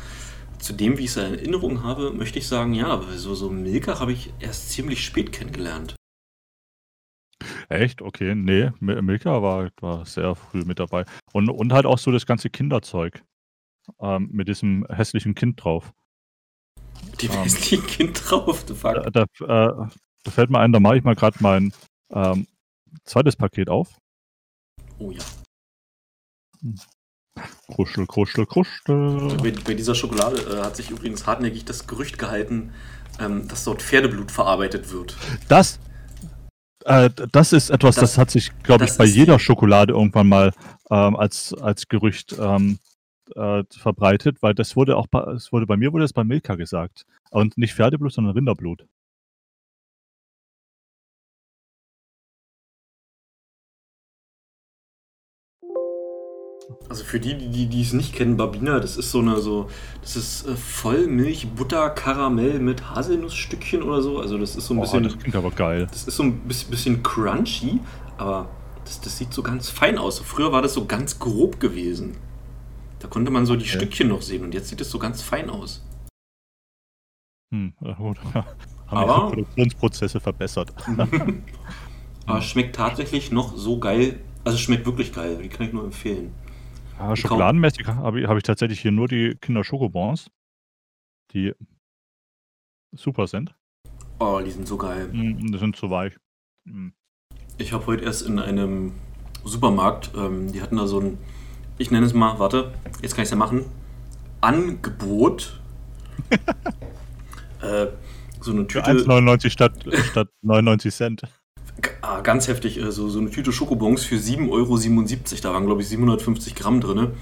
zu 0.60 0.74
dem, 0.74 0.98
wie 0.98 1.04
ich 1.06 1.12
es 1.12 1.18
in 1.18 1.34
Erinnerung 1.36 1.84
habe, 1.84 2.12
möchte 2.12 2.40
ich 2.40 2.48
sagen, 2.48 2.74
ja, 2.74 2.88
aber 2.88 3.18
so, 3.18 3.36
so 3.36 3.50
Milka 3.50 4.00
habe 4.00 4.14
ich 4.14 4.34
erst 4.40 4.72
ziemlich 4.72 5.04
spät 5.06 5.32
kennengelernt. 5.32 5.96
Echt? 7.70 8.02
Okay, 8.02 8.36
ne, 8.36 8.74
Mi 8.80 9.02
Milka 9.02 9.42
war 9.42 9.70
war 9.82 10.06
sehr 10.06 10.36
früh 10.36 10.64
mit 10.66 10.80
dabei. 10.80 11.06
Und 11.34 11.50
und 11.50 11.74
halt 11.74 11.86
auch 11.86 11.98
so 11.98 12.12
das 12.12 12.26
ganze 12.26 12.50
Kinderzeug, 12.50 13.24
ähm, 14.00 14.30
mit 14.32 14.48
diesem 14.48 14.86
hässlichen 14.88 15.36
Kind 15.36 15.64
drauf. 15.64 15.94
Dem 17.22 17.32
Ähm, 17.32 17.38
hässlichen 17.44 17.86
Kind 17.88 18.22
drauf, 18.30 18.64
the 18.68 18.74
fuck? 18.74 18.96
da 18.96 19.10
da 19.10 19.24
äh, 19.24 19.90
da 20.24 20.32
fällt 20.32 20.50
mir 20.50 20.60
ein, 20.60 20.72
da 20.72 20.80
mache 20.80 20.98
ich 20.98 21.04
mal 21.04 21.16
grad 21.16 21.42
mein, 21.42 21.74
ähm, 22.12 22.48
2. 23.06 23.24
Paket 23.38 23.70
auf. 23.70 24.00
Oh 24.98 25.12
ja. 25.12 25.24
Kruschel, 27.68 28.08
kruschel, 28.08 28.46
kruschel. 28.46 29.38
Bei 29.42 29.52
bei 29.52 29.74
dieser 29.74 29.96
Schokolade, 29.96 30.38
äh, 30.38 30.64
hat 30.64 30.76
sich 30.76 30.92
übrigens 30.92 31.26
hartnäckig 31.26 31.66
das 31.66 31.88
Gerücht 31.88 32.18
gehalten, 32.18 32.74
ähm, 33.20 33.48
dass 33.48 33.64
dort 33.64 33.82
Pferdeblut 33.82 34.32
verarbeitet 34.32 34.92
wird. 34.92 35.18
Das 35.48 35.80
äh, 36.86 37.10
das 37.32 37.54
ist 37.54 37.72
etwas, 37.72 37.96
das 37.96 38.12
Das 38.12 38.18
hat 38.18 38.32
sich, 38.32 38.52
glaube 38.64 38.86
ich, 38.86 38.96
bei 38.98 39.06
jeder 39.06 39.40
Schokolade 39.40 39.94
irgendwann 39.94 40.28
mal, 40.28 40.54
ähm, 40.90 41.16
als 41.16 41.54
als 41.54 41.88
Gerücht, 41.88 42.36
ähm, 42.40 42.80
äh, 43.36 43.64
verbreitet, 43.72 44.42
weil 44.42 44.54
das 44.54 44.76
wurde 44.76 44.96
auch 44.96 45.08
bei 45.08 45.22
es 45.34 45.52
wurde 45.52 45.66
bei 45.66 45.78
mir 45.78 45.92
wurde 45.92 46.04
das 46.04 46.14
bei 46.14 46.24
Milka 46.24 46.56
gesagt. 46.56 47.06
Und 47.32 47.58
nicht 47.58 47.74
Pferdeblut, 47.74 48.14
sondern 48.14 48.34
Rinderblut. 48.34 48.86
Also 56.90 57.04
für 57.04 57.20
die, 57.20 57.36
die 57.38 57.48
die 57.50 57.68
die's 57.68 57.94
nicht 57.94 58.14
kennen, 58.14 58.38
Babina, 58.38 58.80
das 58.80 58.98
ist 58.98 59.12
so 59.12 59.22
'ne 59.22 59.40
so 59.40 59.70
das 60.02 60.16
ist, 60.16 60.48
äh, 60.48 60.56
Vollmilch, 60.56 61.48
Butter, 61.56 61.90
Karamell 61.92 62.60
mit 62.60 62.90
Haselnussstückchen 62.90 63.84
oder 63.84 64.02
so. 64.02 64.20
Also, 64.20 64.38
das 64.38 64.56
ist 64.56 64.68
so 64.68 64.74
'n 64.74 64.78
Oh, 64.80 64.82
bisschen 64.82 65.04
das 65.04 65.18
klingt 65.18 65.36
aber 65.36 65.52
geil. 65.52 65.88
das 65.92 66.08
ist 66.08 66.16
so 66.16 66.24
'n 66.24 66.40
biss 66.48 66.64
bisschen 66.64 67.04
crunchy, 67.04 67.80
aber 68.18 68.50
das 68.84 69.00
das 69.02 69.18
sieht 69.18 69.34
so 69.34 69.44
ganz 69.44 69.70
fein 69.70 69.98
aus. 69.98 70.20
Früher 70.20 70.52
war 70.52 70.62
das 70.62 70.74
so 70.74 70.86
ganz 70.86 71.20
grob 71.20 71.60
gewesen. 71.60 72.18
Da 73.00 73.08
konnte 73.08 73.32
man 73.32 73.46
so 73.46 73.56
die 73.56 73.66
Okay. 73.66 73.76
Stückchen 73.78 74.08
noch 74.08 74.22
sehen 74.24 74.44
und 74.44 74.54
jetzt 74.54 74.70
sieht 74.70 74.82
es 74.82 74.90
so 74.90 74.98
ganz 75.00 75.22
fein 75.22 75.50
aus. 75.50 75.84
Hm, 77.54 77.74
ja 77.82 77.94
gut. 77.94 78.18
Haben 78.34 78.46
Aber- 79.10 79.26
die 79.30 79.36
Produktionsprozesse 79.42 80.20
verbessert. 80.20 80.72
Aber 82.28 82.42
schmeckt 82.42 82.76
tatsächlich 82.76 83.32
noch 83.32 83.56
so 83.56 83.80
geil. 83.80 84.20
Also, 84.44 84.58
schmeckt 84.58 84.86
wirklich 84.86 85.12
geil. 85.14 85.40
Die 85.44 85.50
kann 85.50 85.66
ich 85.68 85.74
nur 85.74 85.84
empfehlen. 85.84 86.32
Ja, 87.00 87.16
schokoladenmäßig 87.16 87.88
habe 87.88 88.22
ich 88.22 88.28
habe 88.28 88.40
ich 88.40 88.44
tatsächlich 88.44 88.80
hier 88.80 88.92
nur 88.92 89.08
die 89.08 89.36
Kinder-Schokobons, 89.42 90.30
die 91.32 91.54
super 92.94 93.28
sind. 93.28 93.54
Oh, 94.20 94.40
die 94.44 94.52
sind 94.52 94.68
so 94.68 94.78
geil. 94.78 95.10
Hm, 95.12 95.52
die 95.52 95.58
sind 95.58 95.76
zu 95.76 95.90
weich. 95.90 96.16
Hm. 96.66 96.94
Ich 97.58 97.74
habe 97.74 97.86
heute 97.88 98.04
erst 98.04 98.22
in 98.22 98.40
einem 98.40 98.94
Supermarkt, 99.44 100.12
ähm, 100.16 100.52
die 100.52 100.62
hatten 100.62 100.78
da 100.78 100.88
so 100.88 101.00
'n 101.00 101.18
ich 101.78 101.92
nenne 101.92 102.06
es 102.06 102.14
mal 102.14 102.40
warte, 102.40 102.74
jetzt 103.02 103.16
kann 103.16 103.24
ich's 103.24 103.32
ja 103.32 103.38
machen, 103.38 103.66
Angebot. 104.42 105.60
Äh, 107.62 107.88
so 108.42 108.52
'ne 108.52 108.66
Für 108.70 108.84
Tüte 108.84 108.92
1,99 108.92 109.50
statt 109.50 109.74
statt 110.12 110.28
99 110.44 110.94
Cent. 110.94 111.22
Ah, 112.02 112.22
ganz 112.22 112.48
heftig, 112.48 112.78
äh, 112.78 112.92
so 112.92 113.10
so 113.10 113.20
'ne 113.20 113.30
Tüte 113.32 113.52
Schokobons 113.52 114.06
für 114.06 114.18
7,77 114.18 115.40
€. 115.40 115.42
Da 115.44 115.54
waren, 115.54 115.66
glaube 115.66 115.82
ich, 115.82 115.88
750 115.90 116.56
Gramm 116.56 116.80
drinne. 116.82 117.14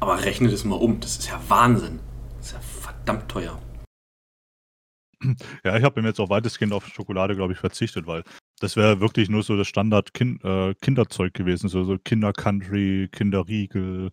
Aber 0.00 0.24
rechne 0.24 0.48
das 0.48 0.64
mal 0.64 0.76
um, 0.76 1.00
das 1.00 1.18
ist 1.18 1.28
ja 1.28 1.40
Wahnsinn. 1.48 1.98
Das 2.38 2.46
ist 2.48 2.52
ja 2.52 2.60
verdammt 2.60 3.28
teuer. 3.28 3.58
Ja, 5.64 5.76
ich 5.76 5.82
habe 5.82 6.00
mir 6.00 6.08
jetzt 6.08 6.20
auch 6.20 6.30
weitestgehend 6.30 6.72
auf 6.72 6.86
Schokolade, 6.86 7.34
glaube 7.34 7.52
ich, 7.52 7.58
verzichtet, 7.58 8.06
weil 8.06 8.22
das 8.60 8.76
wäre 8.76 9.00
wirklich 9.00 9.28
nur 9.28 9.42
so 9.42 9.56
das 9.56 9.66
Standard 9.66 10.14
Kin 10.14 10.40
äh, 10.42 10.74
Kinderzeug 10.80 11.34
gewesen, 11.34 11.68
so 11.68 11.82
so 11.84 11.98
Kinder-Country, 11.98 13.08
Kinderriegel, 13.10 14.12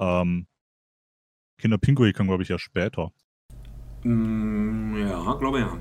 ähm 0.00 0.46
Kinder-Pinguin 1.58 2.12
kam, 2.12 2.26
glaube 2.26 2.42
ich, 2.42 2.50
erst 2.50 2.64
später. 2.64 3.12
Hm, 4.02 4.96
ja, 4.98 5.34
glaube 5.34 5.60
ja. 5.60 5.78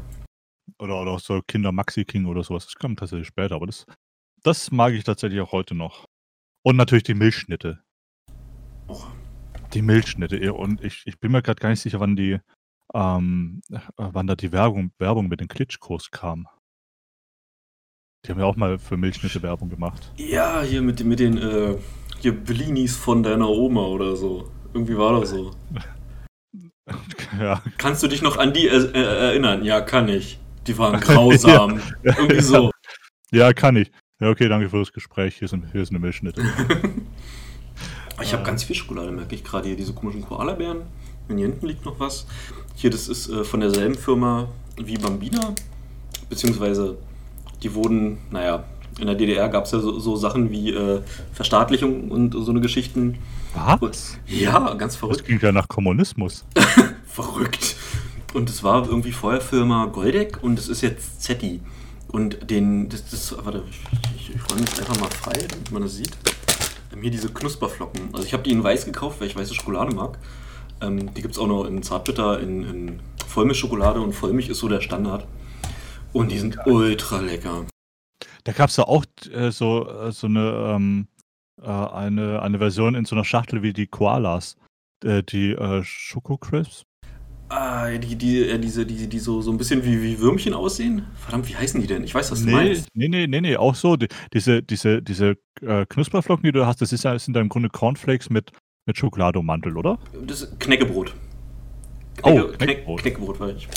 Oder 0.78 1.02
oder 1.02 1.12
auch 1.12 1.20
so 1.20 1.42
Kinder-Maxi-King 1.42 2.26
oder 2.26 2.44
so 2.44 2.54
was. 2.54 2.66
Das 2.66 2.76
kam 2.76 2.96
tatsächlich 2.96 3.28
später, 3.28 3.56
aber 3.56 3.66
das 3.66 3.86
das 4.44 4.72
mag 4.72 4.94
ich 4.94 5.04
tatsächlich 5.04 5.42
auch 5.42 5.52
heute 5.52 5.76
noch. 5.76 6.06
Und 6.64 6.76
natürlich 6.76 7.04
die 7.04 7.14
Milchschnitte. 7.14 7.82
Oh. 8.88 9.04
Die 9.74 9.82
Milchschnitte, 9.82 10.44
ja, 10.44 10.52
und 10.52 10.84
ich 10.84 11.04
ich 11.06 11.20
bin 11.20 11.32
mir 11.32 11.42
grad 11.42 11.60
gar 11.60 11.70
nicht 11.70 11.82
sicher, 11.82 12.00
wann 12.00 12.16
die 12.16 12.40
ähm, 12.94 13.62
äh, 13.72 13.80
wann 13.98 14.28
da 14.28 14.36
die 14.36 14.52
Werbung 14.52 14.92
Werbung 14.98 15.28
mit 15.28 15.40
den 15.40 15.48
Klitschkos 15.48 16.12
kam. 16.12 16.48
Die 18.26 18.32
haben 18.32 18.40
ja 18.40 18.46
auch 18.46 18.56
mal 18.56 18.80
für 18.80 18.98
Milchschnitte 18.98 19.42
Werbung 19.42 19.70
gemacht. 19.70 20.12
Ja, 20.18 20.62
hier 20.62 20.82
mit 20.82 21.00
den 21.00 21.08
mit 21.08 21.20
den, 21.20 21.38
äh, 21.38 21.78
hier 22.20 22.34
Bellinis 22.34 22.98
von 22.98 23.24
deiner 23.24 23.48
Oma 23.48 23.86
oder 23.86 24.16
so. 24.16 24.52
Irgendwie 24.74 24.98
war 24.98 25.20
das 25.20 25.30
so. 25.30 25.52
Ja. 27.40 27.62
Kannst 27.78 28.02
du 28.02 28.08
dich 28.08 28.24
noch 28.24 28.38
an 28.38 28.52
die 28.52 28.68
er 28.68 28.96
äh, 28.96 29.28
erinnern? 29.28 29.64
Ja, 29.64 29.80
kann 29.80 30.10
ich. 30.10 30.40
Die 30.70 30.78
waren 30.78 31.00
grausam. 31.02 31.82
Ja, 32.04 32.16
Irgendwie 32.18 32.42
so. 32.42 32.72
Ja, 33.32 33.54
kann 33.54 33.76
ich. 33.76 33.92
Ja, 34.20 34.30
okay, 34.30 34.48
danke 34.50 34.70
für 34.70 34.80
das 34.80 34.92
Gespräch. 34.92 35.36
Hier 35.38 35.48
sind 35.48 35.66
hier 35.72 35.82
ist 35.82 35.92
'ne 35.92 36.00
Milchschnitte. 36.00 36.42
Ich 38.22 38.34
habe 38.34 38.44
ganz 38.44 38.64
viel 38.66 38.76
Schokolade, 38.76 39.12
merke 39.12 39.34
ich 39.34 39.46
grade 39.46 39.68
hier, 39.70 39.78
diese 39.78 39.94
komischen 39.94 40.22
Koalabeeren. 40.26 40.82
Und 41.30 41.38
hier 41.38 41.48
hinten 41.48 41.68
liegt 41.68 41.86
noch 41.86 42.02
was. 42.02 42.26
Hier, 42.76 42.90
das 42.90 43.08
ist, 43.08 43.30
äh, 43.30 43.46
von 43.46 43.62
derselben 43.62 43.96
Firma 43.96 44.50
wie 44.76 44.98
Bambina, 44.98 45.56
beziehungsweise 46.30 46.98
die 47.64 47.74
wurden 47.74 48.18
na 48.30 48.44
ja, 48.44 48.64
in 49.00 49.06
der 49.08 49.16
DDR 49.16 49.48
gab's 49.48 49.72
ja 49.72 49.80
so 49.80 50.00
so 50.00 50.18
Sachen 50.18 50.52
wie, 50.52 50.72
äh, 50.74 51.02
Verstaatlichung 51.32 52.12
und 52.12 52.34
so 52.34 52.52
'ne 52.52 52.60
Geschichten. 52.60 53.18
Und 53.56 53.82
Was? 53.82 54.18
ja, 54.28 54.74
ganz 54.74 54.94
Das 54.94 54.96
verrückt. 54.98 55.24
klingt 55.26 55.42
ja 55.44 55.54
nach 55.54 55.68
Kommunismus. 55.70 56.46
Verrückt. 57.08 57.78
Und 58.34 58.50
es 58.50 58.64
war 58.64 58.88
irgendwie 58.88 59.12
vorher 59.12 59.42
Firma 59.42 59.86
Goldeck 59.86 60.44
und 60.44 60.60
es 60.60 60.68
ist 60.68 60.82
jetzt 60.82 61.22
Zetti. 61.22 61.62
Und 62.08 62.50
den, 62.50 62.90
das, 62.90 63.10
das 63.10 63.36
warte, 63.44 63.64
ich, 63.70 63.82
ich, 64.16 64.36
ich 64.36 64.52
räume 64.52 64.66
das 64.66 64.80
einfach 64.80 65.00
mal 65.00 65.10
frei, 65.10 65.46
damit 65.48 65.72
man 65.72 65.82
das 65.82 65.96
sieht. 65.96 66.12
Ähm, 66.94 67.02
hier 67.02 67.12
diese 67.12 67.30
Knusperflocken. 67.30 68.10
Also 68.14 68.26
ich 68.26 68.34
habe 68.34 68.44
die 68.44 68.52
in 68.52 68.64
weiß 68.64 68.86
gekauft, 68.86 69.20
weil 69.20 69.28
ich 69.28 69.36
weiße 69.36 69.54
Schokolade 69.54 69.96
mag. 69.96 70.18
Ähm, 70.82 71.14
die 71.14 71.22
gibt 71.22 71.34
es 71.34 71.40
auch 71.40 71.48
noch 71.48 71.66
in 71.66 71.84
Zartbitter, 71.84 72.40
in, 72.40 72.64
in 72.64 73.00
Vollmilchschokolade 73.28 74.00
und 74.00 74.14
Vollmilch 74.14 74.50
ist 74.50 74.60
so 74.60 74.68
der 74.68 74.82
Standard. 74.82 75.28
Und 76.14 76.32
die 76.32 76.40
sind 76.40 76.58
ultra 76.66 77.20
lecker. 77.20 77.66
Da 78.44 78.52
gab's 78.52 78.78
ja 78.78 78.86
auch 78.86 79.06
äh, 79.32 79.52
so 79.52 79.88
äh, 79.88 80.12
so 80.12 80.28
'ne 80.28 80.74
ähm, 80.76 81.08
äh, 81.62 81.68
eine 81.68 82.42
eine 82.42 82.58
Version 82.58 82.96
in 82.96 83.06
so 83.06 83.16
'ner 83.16 83.26
Schachtel 83.26 83.62
wie 83.62 83.74
die 83.74 83.86
Koalas, 83.86 84.58
äh, 85.04 85.22
die, 85.22 85.52
äh, 85.52 85.84
Schoko-Crisps. 85.84 86.86
Ah, 87.50 87.90
die, 87.98 88.16
die, 88.16 88.60
diese, 88.60 88.86
die, 88.86 89.08
die 89.08 89.20
so, 89.20 89.42
so 89.42 89.52
ein 89.52 89.58
bisschen 89.58 89.84
wie, 89.84 90.04
wie 90.04 90.20
Würmchen 90.20 90.54
aussehen. 90.54 91.08
Verdammt, 91.16 91.50
wie 91.50 91.56
heißen 91.56 91.82
die 91.82 91.88
denn? 91.88 92.04
Ich 92.04 92.14
weiß, 92.14 92.32
was 92.32 92.46
du 92.46 92.52
meinst. 92.52 92.88
ne, 92.94 93.10
ne, 93.10 93.28
ne, 93.28 93.42
ne, 93.42 93.58
auch 93.58 93.74
so. 93.74 93.96
Die 93.96 94.08
diese 94.32 94.62
diese 94.62 95.02
diese, 95.02 95.36
äh, 95.62 95.86
Knusperflocken, 95.88 96.44
die 96.44 96.52
du 96.52 96.68
hast, 96.68 96.80
das 96.80 96.94
ist 96.94 97.02
sind 97.02 97.36
ja 97.36 97.42
im 97.42 97.50
Grunde 97.50 97.70
Cornflakes 97.70 98.30
mit 98.30 98.52
mit 98.86 98.98
Schokolade 98.98 99.40
oder? 99.40 99.98
Das 100.28 100.44
ist 100.44 100.60
Knäckebrot. 100.60 101.16
Oh, 102.22 102.30
Knäcke, 102.30 102.48
Kneck, 102.50 102.58
Knäckebrot. 102.60 103.02
Knäckebrot, 103.02 103.40
weil 103.40 103.58
ich 103.58 103.68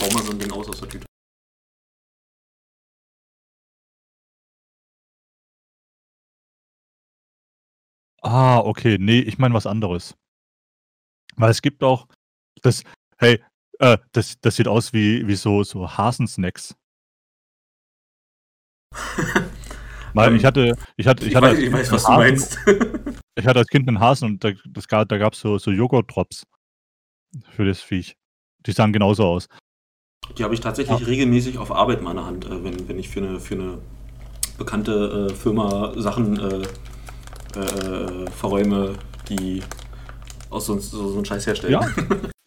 hau 0.00 0.12
mal 0.12 0.22
so 0.22 0.32
ein 0.32 0.38
Ding 0.38 0.52
aus 0.52 0.68
aus 0.68 0.80
der 0.80 0.88
Tüte. 0.90 1.06
Ah, 8.20 8.58
okay, 8.58 8.98
ne, 8.98 9.22
ich 9.22 9.38
meine 9.38 9.54
was 9.54 9.66
anderes. 9.66 10.14
Weil 11.36 11.50
es 11.50 11.62
gibt 11.62 11.82
auch 11.82 12.06
das 12.62 12.82
hey, 13.18 13.42
äh, 13.80 13.98
das 14.12 14.40
das 14.40 14.56
sieht 14.56 14.68
aus 14.68 14.92
wie 14.92 15.26
wie 15.26 15.36
so 15.36 15.62
so 15.62 15.88
Hasensnacks. 15.96 16.74
Weil 20.14 20.34
ich 20.34 20.42
Ähm, 20.42 20.46
hatte 20.46 20.76
ich 20.96 21.06
hatte 21.06 21.24
ich 21.24 21.30
ich 21.30 21.36
hatte 21.36 21.46
weiß, 21.46 21.50
als 21.50 21.58
ich 21.58 21.64
Kind 21.64 21.76
weiß, 21.76 21.92
was 21.92 22.02
du 22.02 22.08
Hasen 22.08 22.16
meinst. 22.18 22.58
ich 23.38 23.46
hatte 23.46 23.58
als 23.60 23.68
Kind 23.68 23.86
'nen 23.86 24.00
Hasen 24.00 24.24
und 24.30 24.44
da 24.44 24.50
das 24.68 24.88
ga 24.88 25.04
da 25.04 25.18
gab's 25.18 25.40
so 25.40 25.58
so 25.58 25.70
Joghurt-Drops 25.70 26.44
für 27.50 27.64
das 27.66 27.80
Viech. 27.80 28.16
Die 28.66 28.72
sahen 28.72 28.92
genauso 28.92 29.24
aus. 29.24 29.48
Die 30.36 30.44
habe 30.44 30.54
ich 30.54 30.60
tatsächlich 30.60 31.00
Ja. 31.00 31.06
regelmäßig 31.06 31.58
auf 31.58 31.70
Arbeit 31.72 31.98
in 31.98 32.04
meiner 32.04 32.26
Hand, 32.26 32.44
äh, 32.46 32.62
wenn, 32.64 32.88
wenn 32.88 32.98
ich 32.98 33.08
für 33.08 33.20
eine, 33.20 33.40
für 33.40 33.54
eine 33.54 33.78
bekannte 34.58 35.28
äh, 35.30 35.34
Firma 35.34 35.92
Sachen 35.96 36.38
äh, 36.38 37.58
äh, 37.58 38.30
verräume, 38.30 38.94
die 39.28 39.62
aus 40.50 40.66
so, 40.66 40.78
so, 40.78 41.08
so 41.08 41.16
einen 41.16 41.24
Scheiß 41.24 41.46
herstellen. 41.46 41.72
Ja, 41.72 41.88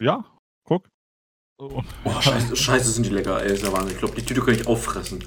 ja. 0.00 0.24
Oh, 1.62 1.80
Oh, 2.02 2.20
scheiße, 2.20 2.56
scheiße, 2.56 2.90
sind 2.90 3.06
die 3.06 3.10
lecker, 3.10 3.40
ey, 3.40 3.52
ist 3.52 3.62
ja 3.62 3.72
Wahnsinn. 3.72 3.92
Ich 3.92 3.98
glaube, 3.98 4.16
die 4.16 4.22
Tüte 4.24 4.40
könnte 4.40 4.62
ich 4.62 4.66
auffressen. 4.66 5.22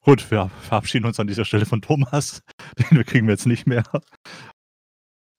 Gut, 0.00 0.28
wir 0.30 0.50
verabschieden 0.62 1.06
uns 1.06 1.20
an 1.20 1.28
dieser 1.28 1.44
Stelle 1.44 1.64
von 1.64 1.80
Thomas. 1.80 2.42
Den 2.90 3.04
kriegen 3.04 3.28
wir 3.28 3.34
jetzt 3.34 3.46
nicht 3.46 3.66
mehr. 3.68 3.84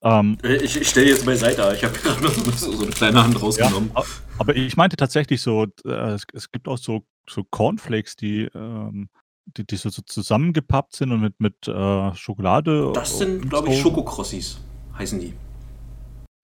Ähm, 0.02 0.38
Äh, 0.44 0.56
Ich, 0.64 0.80
ich 0.80 0.90
stelle 0.90 1.10
jetzt 1.10 1.26
beiseite, 1.26 1.74
ich 1.76 1.84
habe 1.84 1.94
gerade 2.00 2.30
so, 2.30 2.72
so 2.72 2.84
eine 2.84 2.92
kleine 2.92 3.22
Hand 3.22 3.34
ja, 3.34 3.40
rausgenommen. 3.42 3.92
a 3.96 4.04
aber 4.38 4.56
ich 4.56 4.78
meinte 4.78 4.96
tatsächlich 4.96 5.42
so, 5.42 5.66
äh, 5.86 5.90
es 6.14 6.26
es 6.34 6.50
gibt 6.52 6.70
auch 6.70 6.78
so 6.78 7.06
so 7.30 7.44
Cornflakes, 7.44 8.16
die, 8.16 8.44
ähm, 8.56 9.10
die, 9.58 9.66
die 9.66 9.76
so, 9.76 9.90
so 9.90 10.02
zusammengepappt 10.04 10.96
sind 10.96 11.12
und 11.12 11.20
mit, 11.22 11.40
mit 11.40 11.68
äh, 11.68 12.16
Schokolade. 12.16 12.92
Das 12.94 13.18
sind, 13.18 13.50
glaube 13.50 13.70
ich, 13.70 13.82
Schokokrossis, 13.82 14.60
heißen 14.98 15.20
die. 15.20 15.34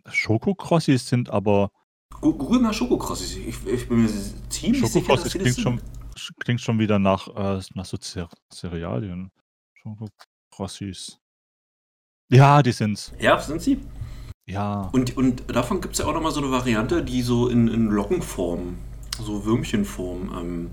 Schokokrossis 0.09 1.07
sind 1.07 1.29
aber. 1.29 1.71
Google 2.19 2.59
mal 2.59 2.73
Schokokrossis. 2.73 3.35
Ich, 3.35 3.65
ich 3.65 3.87
bin 3.87 4.03
mir 4.03 4.09
ziemlich 4.49 4.91
sicher, 4.91 5.15
dass 5.15 5.31
klingt 5.31 5.59
schon, 5.59 5.81
klingt 6.39 6.61
schon 6.61 6.77
wieder 6.79 6.99
nach, 6.99 7.27
äh, 7.29 7.61
nach 7.73 7.85
so 7.85 7.97
Cerealien. 8.53 9.31
Schokokrossis. 9.73 11.17
Ja, 12.29 12.61
die 12.61 12.71
sind's. 12.71 13.13
Ja, 13.19 13.39
sind 13.39 13.61
sie? 13.61 13.79
Ja. 14.45 14.89
Und, 14.91 15.15
und 15.17 15.43
davon 15.53 15.81
gibt 15.81 15.93
es 15.93 15.99
ja 15.99 16.05
auch 16.05 16.13
nochmal 16.13 16.31
so 16.31 16.41
eine 16.41 16.51
Variante, 16.51 17.03
die 17.03 17.21
so 17.21 17.47
in, 17.47 17.67
in 17.67 17.87
Lockenform, 17.87 18.77
so 19.19 19.45
Würmchenform, 19.45 20.31
ähm, 20.37 20.71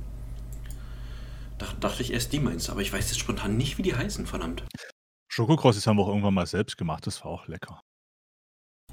da, 1.59 1.67
dachte 1.81 2.03
ich 2.03 2.13
erst, 2.13 2.33
die 2.33 2.41
meinst 2.41 2.69
du, 2.69 2.73
aber 2.73 2.83
ich 2.83 2.93
weiß 2.93 3.09
jetzt 3.09 3.19
spontan 3.19 3.57
nicht, 3.57 3.79
wie 3.79 3.83
die 3.83 3.95
heißen, 3.95 4.27
verdammt. 4.27 4.65
Schokokrossis 5.29 5.87
haben 5.87 5.97
wir 5.97 6.05
auch 6.05 6.09
irgendwann 6.09 6.35
mal 6.35 6.47
selbst 6.47 6.77
gemacht, 6.77 7.07
das 7.07 7.25
war 7.25 7.31
auch 7.31 7.47
lecker. 7.49 7.83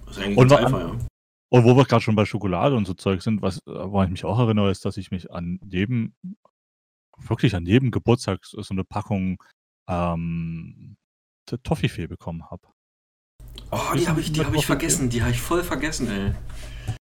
Das 0.06 0.18
ist 0.18 0.24
eigentlich 0.24 0.38
und, 0.38 0.52
einfach, 0.54 0.80
ja. 0.80 1.00
und 1.50 1.64
wo 1.64 1.76
wir 1.76 1.86
gerade 1.86 2.02
schon 2.02 2.16
bei 2.16 2.26
Schokolade 2.26 2.76
und 2.76 2.86
so 2.86 2.94
Zeug 2.94 3.22
sind, 3.22 3.42
was, 3.42 3.60
woran 3.66 4.06
ich 4.06 4.12
mich 4.12 4.26
auch 4.26 4.40
erinnere, 4.40 4.72
ist, 4.72 4.86
dass 4.86 4.98
ich 4.98 5.12
mich 5.12 5.32
an 5.32 5.60
jedem, 5.64 6.14
wirklich 7.18 7.56
an 7.56 7.66
jedem 7.66 7.92
Geburtstag 7.92 8.46
so 8.46 8.62
eine 8.70 8.84
Packung 8.84 9.42
ähm, 9.90 10.98
Toffifee 11.64 12.08
bekommen 12.08 12.50
habe. 12.50 12.68
Oh, 13.72 13.96
die 13.96 14.08
habe 14.08 14.22
ich, 14.22 14.38
hab 14.40 14.54
ich 14.54 14.66
vergessen, 14.66 15.10
die 15.10 15.22
habe 15.22 15.32
ich 15.32 15.42
voll 15.42 15.64
vergessen, 15.64 16.10
ey. 16.10 16.96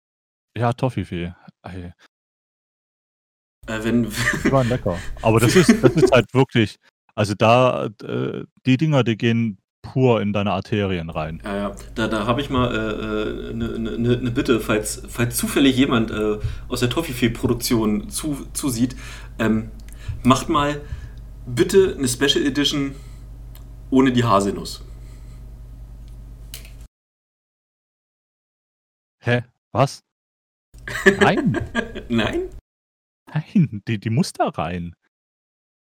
Ja, 0.57 0.73
Toffifee. 0.73 1.35
Ey. 1.63 1.93
Äh, 3.67 3.85
wenn, 3.85 4.05
die 4.45 4.53
waren 4.53 4.69
lecker. 4.69 4.99
Aber 5.23 5.41
das 5.41 5.55
ist, 5.57 5.83
das 5.83 5.95
ist 5.95 6.13
halt 6.13 6.33
wirklich, 6.35 6.77
also 7.15 7.35
da, 7.35 7.87
äh, 8.03 8.45
die 8.67 8.77
Dinger, 8.77 9.05
die 9.05 9.17
gehen 9.17 9.59
pur 9.83 10.21
in 10.21 10.33
deine 10.33 10.53
Arterien 10.53 11.11
rein. 11.11 11.41
Ja, 11.45 11.57
ja. 11.57 11.77
Da, 11.95 12.09
da 12.09 12.27
habe 12.27 12.41
ich 12.41 12.51
mal 12.51 12.69
eine 12.69 13.51
äh, 13.51 13.55
ne, 13.55 13.79
ne, 13.79 13.99
ne, 13.99 14.17
ne 14.17 14.31
Bitte, 14.31 14.61
falls, 14.61 15.03
falls 15.09 15.37
zufällig 15.37 15.77
jemand 15.77 16.11
äh, 16.11 16.39
aus 16.69 16.81
der 16.81 16.91
Toffifee-Produktion 16.91 18.09
zu, 18.09 18.47
zusieht. 18.53 18.97
Ähm, 19.39 19.71
macht 20.23 20.49
mal 20.49 20.81
bitte 21.47 21.95
eine 21.97 22.09
Special 22.09 22.45
Edition 22.45 22.95
ohne 23.91 24.13
die 24.13 24.25
Haselnuss. 24.25 24.85
Hä? 29.23 29.45
Was? 29.73 30.03
Nein. 31.21 31.61
Nein? 32.09 32.49
Nein, 33.33 33.83
die, 33.87 33.99
die 33.99 34.11
muss 34.11 34.33
da 34.33 34.49
rein. 34.49 34.95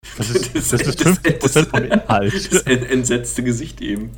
Das 0.18 0.30
ist, 0.30 0.54
das, 0.54 0.74
ist 0.74 1.02
50% 1.02 1.40
das, 1.40 1.68
vom 1.68 1.84
Inhalt. 1.84 2.34
Das 2.52 2.62
entsetzte 2.64 3.44
Gesicht 3.44 3.82
eben. 3.82 4.16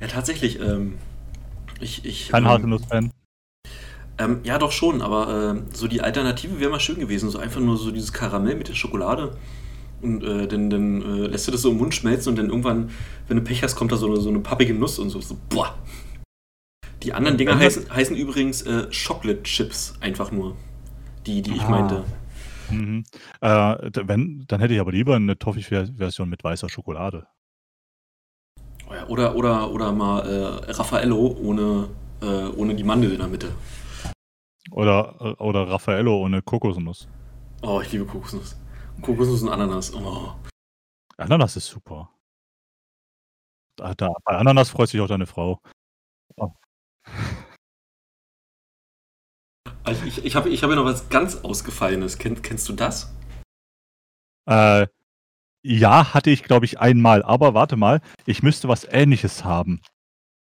Ja, 0.00 0.06
tatsächlich. 0.06 0.60
Ähm, 0.60 0.98
ich, 1.80 2.04
ich, 2.04 2.28
Kein 2.30 2.44
ähm, 2.44 2.48
Haselnuss-Fan. 2.48 3.10
Ähm, 4.18 4.40
ja, 4.42 4.58
doch 4.58 4.72
schon, 4.72 5.00
aber 5.00 5.54
äh, 5.56 5.76
so 5.76 5.86
die 5.86 6.00
Alternative 6.00 6.58
wäre 6.58 6.70
mal 6.70 6.80
schön 6.80 6.98
gewesen. 6.98 7.30
So 7.30 7.38
einfach 7.38 7.60
nur 7.60 7.76
so 7.76 7.90
dieses 7.90 8.12
Karamell 8.12 8.56
mit 8.56 8.68
der 8.68 8.74
Schokolade. 8.74 9.36
Und 10.00 10.22
äh, 10.22 10.46
dann, 10.46 10.70
dann 10.70 11.02
äh, 11.02 11.26
lässt 11.28 11.46
du 11.46 11.52
das 11.52 11.62
so 11.62 11.70
im 11.70 11.78
Mund 11.78 11.94
schmelzen 11.94 12.30
und 12.30 12.36
dann 12.36 12.48
irgendwann, 12.48 12.90
wenn 13.26 13.36
du 13.36 13.42
Pech 13.42 13.62
hast, 13.62 13.74
kommt 13.74 13.90
da 13.90 13.96
so 13.96 14.06
eine, 14.06 14.20
so 14.20 14.28
eine 14.28 14.40
pappige 14.40 14.74
Nuss 14.74 14.98
und 14.98 15.10
so. 15.10 15.20
so 15.20 15.36
boah. 15.48 15.76
Die 17.02 17.12
anderen 17.12 17.38
Dinger 17.38 17.58
heißen, 17.58 17.92
heißen 17.94 18.16
übrigens 18.16 18.62
äh, 18.62 18.88
Chocolate 18.90 19.42
Chips, 19.44 19.94
einfach 20.00 20.32
nur. 20.32 20.56
Die, 21.26 21.42
die 21.42 21.52
ich 21.52 21.62
ah. 21.62 21.70
meinte. 21.70 22.04
Mhm. 22.70 23.04
Äh, 23.40 23.90
wenn, 24.06 24.44
dann 24.46 24.60
hätte 24.60 24.74
ich 24.74 24.80
aber 24.80 24.92
lieber 24.92 25.16
eine 25.16 25.38
Toffee-Version 25.38 26.28
mit 26.28 26.44
weißer 26.44 26.68
Schokolade. 26.68 27.26
Oh 28.88 29.12
oder, 29.12 29.34
oder, 29.34 29.70
oder 29.70 29.92
mal 29.92 30.20
äh, 30.20 30.70
Raffaello 30.72 31.36
ohne, 31.42 31.88
äh, 32.22 32.48
ohne 32.48 32.74
die 32.74 32.84
Mandel 32.84 33.12
in 33.12 33.18
der 33.18 33.28
Mitte. 33.28 33.52
Oder, 34.70 35.14
äh, 35.20 35.42
oder 35.42 35.68
Raffaello 35.68 36.24
ohne 36.24 36.42
Kokosnuss. 36.42 37.08
Oh, 37.62 37.80
ich 37.80 37.92
liebe 37.92 38.06
Kokosnuss. 38.06 38.56
Kokosnuss 39.02 39.42
und 39.42 39.50
Ananas. 39.50 39.92
Oh. 39.94 40.34
Ananas 41.16 41.56
ist 41.56 41.66
super. 41.66 42.10
Da, 43.76 43.94
da, 43.94 44.12
bei 44.24 44.36
Ananas 44.36 44.70
freut 44.70 44.88
sich 44.88 45.00
auch 45.00 45.06
deine 45.06 45.26
Frau. 45.26 45.60
Oh. 46.36 46.52
Also 49.88 50.04
ich, 50.04 50.22
ich 50.22 50.36
habe 50.36 50.50
ich 50.50 50.62
hab 50.62 50.68
ja 50.68 50.76
noch 50.76 50.84
was 50.84 51.08
ganz 51.08 51.36
Ausgefallenes. 51.36 52.18
Kenn, 52.18 52.42
kennst 52.42 52.68
du 52.68 52.74
das? 52.74 53.10
Äh, 54.46 54.86
ja, 55.62 56.12
hatte 56.12 56.28
ich, 56.28 56.42
glaube 56.42 56.66
ich, 56.66 56.78
einmal. 56.78 57.22
Aber 57.22 57.54
warte 57.54 57.76
mal, 57.76 58.02
ich 58.26 58.42
müsste 58.42 58.68
was 58.68 58.84
Ähnliches 58.84 59.44
haben. 59.44 59.80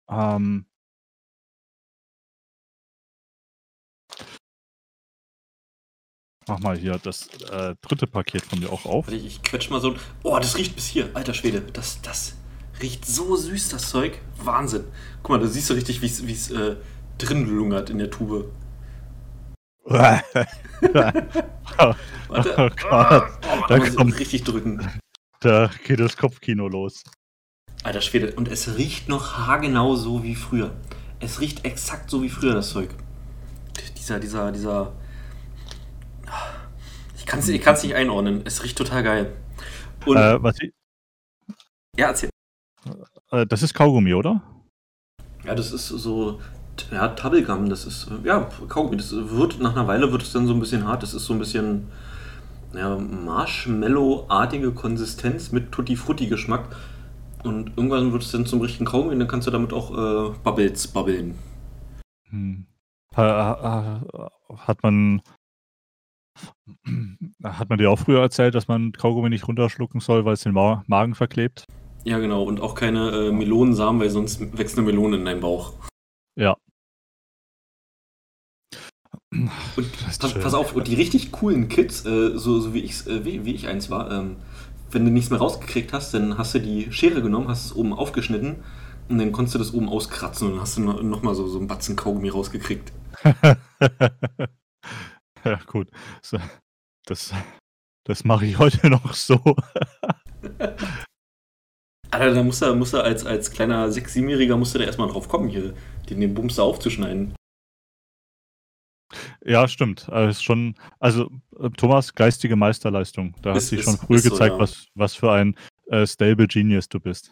Ähm, 0.09 0.65
Mach 6.47 6.59
mal 6.59 6.77
hier 6.77 6.99
das 6.99 7.27
äh, 7.49 7.75
dritte 7.81 8.05
Paket 8.05 8.43
von 8.43 8.59
mir 8.59 8.71
auch 8.71 8.85
auf. 8.85 9.07
Ich, 9.09 9.25
ich 9.25 9.41
quetsch 9.41 9.69
mal 9.69 9.81
so. 9.81 9.95
Oh, 10.23 10.37
das 10.37 10.57
riecht 10.57 10.75
bis 10.75 10.85
hier. 10.85 11.09
Alter 11.13 11.33
Schwede. 11.33 11.61
Das, 11.73 12.01
das 12.03 12.35
riecht 12.81 13.03
so 13.03 13.35
süß, 13.35 13.69
das 13.69 13.89
Zeug. 13.89 14.21
Wahnsinn. 14.37 14.85
Guck 15.23 15.31
mal, 15.31 15.39
da 15.39 15.47
siehst 15.47 15.69
du 15.69 15.73
richtig, 15.73 16.01
wie 16.01 16.31
es 16.31 16.51
äh, 16.51 16.77
drin 17.17 17.49
lungert 17.49 17.89
in 17.89 17.97
der 17.97 18.11
Tube. 18.11 18.51
Warte. 19.85 20.47
oh, 21.79 21.93
oh 22.29 22.69
Gott. 22.81 23.29
Da 23.69 23.89
kommt 23.89 24.19
richtig 24.19 24.43
drücken. 24.43 24.87
Da 25.39 25.69
geht 25.85 25.99
das 25.99 26.17
Kopfkino 26.17 26.67
los. 26.67 27.03
Alter 27.83 28.01
Schwede. 28.01 28.33
Und 28.33 28.47
es 28.47 28.77
riecht 28.77 29.09
noch 29.09 29.37
haargenau 29.37 29.95
so 29.95 30.23
wie 30.23 30.35
früher. 30.35 30.75
Es 31.19 31.39
riecht 31.39 31.65
exakt 31.65 32.09
so 32.09 32.23
wie 32.23 32.29
früher, 32.29 32.53
das 32.53 32.69
Zeug. 32.69 32.89
Dieser, 33.97 34.19
dieser, 34.19 34.51
dieser 34.51 34.93
ich 37.17 37.25
kann 37.25 37.39
es 37.39 37.47
ich 37.47 37.65
nicht 37.65 37.95
einordnen. 37.95 38.41
Es 38.45 38.63
riecht 38.63 38.77
total 38.77 39.01
geil. 39.01 39.35
Und 40.05 40.17
äh, 40.17 40.41
was 40.43 40.59
ich, 40.59 40.71
ja, 41.97 42.07
erzähl. 42.09 42.29
Äh, 43.31 43.47
das 43.47 43.63
ist 43.63 43.73
Kaugummi, 43.73 44.13
oder? 44.13 44.43
Ja, 45.43 45.55
das 45.55 45.71
ist 45.71 45.87
so. 45.87 46.39
Ja, 46.91 47.09
Tubblegum, 47.09 47.69
das 47.69 47.85
ist. 47.85 48.07
Ja, 48.23 48.49
Kaugummi. 48.67 48.97
Das 48.97 49.13
wird, 49.13 49.59
nach 49.59 49.75
einer 49.75 49.87
Weile 49.87 50.11
wird 50.11 50.21
es 50.21 50.33
dann 50.33 50.47
so 50.47 50.53
ein 50.53 50.59
bisschen 50.59 50.87
hart. 50.87 51.03
Das 51.03 51.13
ist 51.13 51.25
so 51.25 51.33
ein 51.33 51.39
bisschen. 51.39 51.87
Ja, 52.73 52.97
Marshmallow-artige 52.97 54.71
Konsistenz 54.71 55.51
mit 55.51 55.71
Tutti-Frutti-Geschmack. 55.71 56.75
Und 57.43 57.71
irgendwann 57.77 58.11
wird 58.11 58.23
es 58.23 58.31
dann 58.31 58.45
zum 58.45 58.59
richtigen 58.61 58.85
Kaugummi 58.85 59.13
und 59.13 59.19
dann 59.19 59.27
kannst 59.27 59.47
du 59.47 59.51
damit 59.51 59.71
auch 59.71 59.91
äh, 59.91 60.33
Bubbles 60.43 60.87
babbeln. 60.87 61.35
Hm. 62.29 62.65
Hat 63.15 64.83
man 64.83 65.21
hat 67.43 67.69
man 67.69 67.77
dir 67.77 67.89
auch 67.89 67.99
früher 67.99 68.21
erzählt, 68.21 68.55
dass 68.55 68.67
man 68.67 68.91
Kaugummi 68.91 69.29
nicht 69.29 69.47
runterschlucken 69.47 70.01
soll, 70.01 70.25
weil 70.25 70.33
es 70.33 70.41
den 70.41 70.53
Ma 70.53 70.83
Magen 70.87 71.15
verklebt? 71.15 71.65
Ja, 72.03 72.19
genau. 72.19 72.43
Und 72.43 72.61
auch 72.61 72.75
keine 72.75 73.09
äh, 73.11 73.31
Melonensamen, 73.31 74.01
weil 74.01 74.09
sonst 74.09 74.57
wächst 74.57 74.77
eine 74.77 74.85
Melone 74.85 75.17
in 75.17 75.25
deinem 75.25 75.39
Bauch. 75.39 75.73
Ja. 76.35 76.57
Und 79.75 80.05
pass, 80.05 80.33
pass, 80.33 80.53
auf, 80.53 80.73
und 80.73 80.87
die 80.87 80.95
richtig 80.95 81.31
coolen 81.31 81.67
Kids, 81.67 82.05
äh, 82.05 82.37
so, 82.37 82.59
so 82.59 82.73
wie, 82.73 82.79
ich, 82.79 83.05
äh, 83.07 83.25
wie, 83.25 83.45
wie, 83.45 83.53
ich 83.53 83.67
eins 83.67 83.89
war, 83.89 84.11
ähm, 84.11 84.37
wenn 84.91 85.05
du 85.05 85.11
nichts 85.11 85.29
mehr 85.29 85.39
rausgekriegt 85.39 85.93
hast, 85.93 86.13
dann 86.13 86.37
hast 86.37 86.55
du 86.55 86.59
die 86.59 86.91
Schere 86.91 87.21
genommen, 87.21 87.47
hast 87.47 87.65
es 87.65 87.75
oben 87.75 87.93
aufgeschnitten 87.93 88.57
und 89.09 89.17
dann 89.17 89.31
konntest 89.31 89.55
du 89.55 89.59
das 89.59 89.73
oben 89.73 89.89
auskratzen 89.89 90.47
und 90.47 90.53
dann 90.53 90.61
hast 90.61 90.77
du 90.77 90.81
nochmal 90.81 91.35
so, 91.35 91.47
so 91.47 91.57
einen 91.57 91.67
Batzen 91.67 91.95
Kaugummi 91.95 92.29
rausgekriegt. 92.29 92.91
Ja, 95.45 95.59
gut. 95.67 95.87
Das, 97.05 97.31
das 98.03 98.23
mache 98.23 98.45
ich 98.47 98.57
heute 98.57 98.89
noch 98.89 99.13
so. 99.13 99.39
Alter, 102.09 102.33
da 102.33 102.43
musst 102.43 102.61
du, 102.61 102.75
musst 102.75 102.93
du 102.93 103.03
als, 103.03 103.25
als 103.25 103.51
kleiner 103.51 103.87
6-, 103.89 104.15
7-Jähriger 104.15 104.57
musst 104.57 104.73
du 104.73 104.79
da 104.79 104.85
erstmal 104.85 105.07
drauf 105.07 105.29
kommen, 105.29 105.47
hier 105.47 105.75
den, 106.09 106.19
den 106.19 106.33
Bums 106.33 106.55
da 106.55 106.63
aufzuschneiden. 106.63 107.35
Ja, 109.45 109.67
stimmt. 109.67 110.09
Also 110.09 110.41
schon, 110.41 110.73
also 110.99 111.29
äh, 111.59 111.69
Thomas, 111.69 112.13
geistige 112.13 112.55
Meisterleistung. 112.55 113.35
Da 113.43 113.53
hast 113.53 113.71
du 113.71 113.81
schon 113.81 113.97
früh 113.97 114.19
gezeigt, 114.19 114.39
so, 114.39 114.45
ja. 114.45 114.59
was, 114.59 114.87
was 114.95 115.13
für 115.13 115.31
ein 115.31 115.55
äh, 115.87 116.07
Stable 116.07 116.47
Genius 116.47 116.89
du 116.89 116.99
bist. 116.99 117.31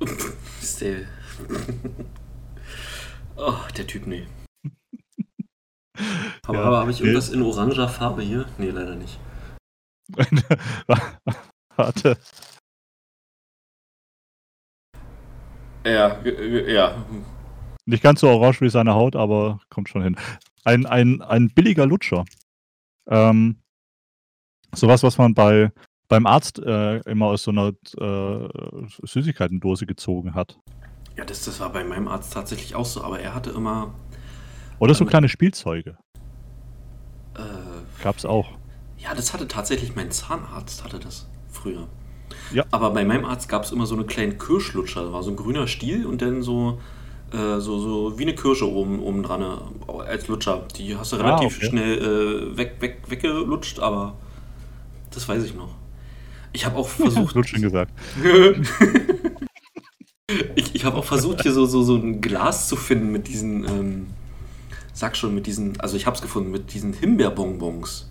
Stable. 0.62 1.08
oh, 3.36 3.54
der 3.76 3.86
Typ, 3.86 4.06
nee. 4.06 4.26
Aber, 6.46 6.58
ja, 6.58 6.64
aber 6.64 6.78
habe 6.78 6.90
ich 6.92 7.00
irgendwas 7.00 7.30
in 7.30 7.42
oranger 7.42 7.88
Farbe 7.88 8.22
hier? 8.22 8.46
Nee, 8.56 8.70
leider 8.70 8.94
nicht. 8.94 9.18
Warte. 11.76 12.16
Ja, 15.84 16.22
ja. 16.22 17.04
Nicht 17.84 18.02
ganz 18.02 18.20
so 18.20 18.28
orange 18.28 18.60
wie 18.60 18.70
seine 18.70 18.94
Haut, 18.94 19.16
aber 19.16 19.60
kommt 19.70 19.88
schon 19.88 20.02
hin. 20.02 20.16
Ein, 20.64 20.86
ein, 20.86 21.22
ein 21.22 21.50
billiger 21.50 21.86
Lutscher. 21.86 22.24
Ähm, 23.08 23.56
sowas, 24.74 25.02
was 25.02 25.18
man 25.18 25.34
bei, 25.34 25.72
beim 26.08 26.26
Arzt 26.26 26.58
äh, 26.58 26.98
immer 27.10 27.26
aus 27.26 27.42
so 27.44 27.50
einer 27.50 27.72
äh, 27.98 28.48
Süßigkeitendose 29.02 29.86
gezogen 29.86 30.34
hat. 30.34 30.58
Ja, 31.16 31.24
das, 31.24 31.44
das 31.44 31.58
war 31.60 31.72
bei 31.72 31.82
meinem 31.84 32.08
Arzt 32.08 32.32
tatsächlich 32.32 32.74
auch 32.74 32.86
so, 32.86 33.02
aber 33.02 33.18
er 33.20 33.34
hatte 33.34 33.50
immer. 33.50 33.94
Oder 34.78 34.94
so 34.94 35.04
Ähm, 35.04 35.10
kleine 35.10 35.28
Spielzeuge. 35.28 35.96
Äh, 37.36 38.02
Gab's 38.02 38.24
auch. 38.24 38.50
ja, 38.98 39.14
das 39.14 39.32
hatte 39.32 39.48
tatsächlich 39.48 39.96
mein 39.96 40.10
Zahnarzt, 40.10 40.84
hatte 40.84 40.98
das 40.98 41.28
früher. 41.50 41.88
Ja. 42.52 42.64
Aber 42.70 42.90
bei 42.90 43.04
meinem 43.04 43.24
Arzt 43.24 43.48
gab 43.48 43.64
es 43.64 43.72
immer 43.72 43.86
so 43.86 43.94
eine 43.94 44.04
kleine 44.04 44.36
Kirschlutscher. 44.36 45.02
Da 45.04 45.12
war 45.12 45.22
so 45.22 45.30
ein 45.30 45.36
grüner 45.36 45.66
Stiel 45.66 46.06
und 46.06 46.20
dann 46.22 46.42
so, 46.42 46.80
äh, 47.32 47.60
so, 47.60 47.78
so 47.78 48.18
wie 48.18 48.22
eine 48.22 48.34
Kirsche 48.34 48.70
oben, 48.70 49.00
oben 49.00 49.22
dran 49.22 49.42
äh, 49.42 49.92
als 50.06 50.28
Lutscher. 50.28 50.66
Die 50.76 50.96
hast 50.96 51.12
du 51.12 51.16
Ah, 51.16 51.20
relativ 51.36 51.56
okay. 51.58 51.66
schnell 51.66 51.98
äh, 51.98 52.56
weg, 52.56 52.76
weg, 52.80 52.98
weggelutscht, 53.08 53.80
aber 53.80 54.16
das 55.10 55.28
weiß 55.28 55.44
ich 55.44 55.54
noch. 55.54 55.74
Ich 56.52 56.64
habe 56.64 56.76
auch 56.76 56.88
versucht. 56.88 57.34
Lutschen 57.34 57.62
gesagt. 57.62 57.92
ich 60.54 60.74
ich 60.74 60.84
habe 60.84 60.96
auch 60.96 61.04
versucht, 61.04 61.42
hier 61.42 61.52
so, 61.52 61.66
so, 61.66 61.82
so 61.82 61.96
ein 61.96 62.20
Glas 62.20 62.68
zu 62.68 62.76
finden 62.76 63.12
mit 63.12 63.28
diesen, 63.28 63.64
ähm, 63.64 64.06
sag 64.92 65.16
schon, 65.16 65.34
mit 65.34 65.46
diesen, 65.46 65.80
also 65.80 65.96
ich 65.96 66.06
habe 66.06 66.16
es 66.16 66.22
gefunden, 66.22 66.50
mit 66.50 66.72
diesen 66.74 66.92
Himbeerbonbons. 66.92 68.10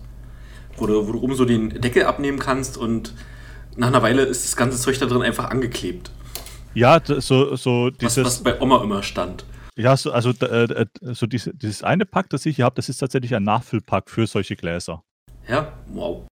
Wo 0.76 0.86
du, 0.86 1.08
wo 1.08 1.12
du 1.12 1.20
oben 1.20 1.34
so 1.34 1.44
den 1.44 1.80
Deckel 1.80 2.04
abnehmen 2.04 2.38
kannst 2.38 2.76
und 2.76 3.14
nach 3.76 3.88
einer 3.88 4.02
Weile 4.02 4.22
ist 4.22 4.44
das 4.44 4.56
ganze 4.56 4.78
Zeug 4.78 4.98
da 4.98 5.06
drin 5.06 5.22
einfach 5.22 5.50
angeklebt. 5.50 6.12
Ja, 6.74 7.00
so, 7.04 7.56
so 7.56 7.86
Was, 7.86 7.98
dieses. 7.98 8.24
was 8.26 8.42
bei 8.42 8.60
Oma 8.60 8.82
immer 8.82 9.02
stand. 9.02 9.44
Ja, 9.76 9.96
so, 9.96 10.12
also 10.12 10.30
äh, 10.30 10.86
so 11.00 11.26
diese, 11.26 11.54
dieses 11.54 11.82
eine 11.82 12.04
Pack, 12.04 12.30
das 12.30 12.44
ich 12.46 12.56
hier 12.56 12.64
habe, 12.64 12.74
das 12.76 12.88
ist 12.88 12.98
tatsächlich 12.98 13.34
ein 13.34 13.44
Nachfüllpack 13.44 14.10
für 14.10 14.26
solche 14.26 14.56
Gläser. 14.56 15.02
Ja, 15.48 15.72
wow. 15.88 16.26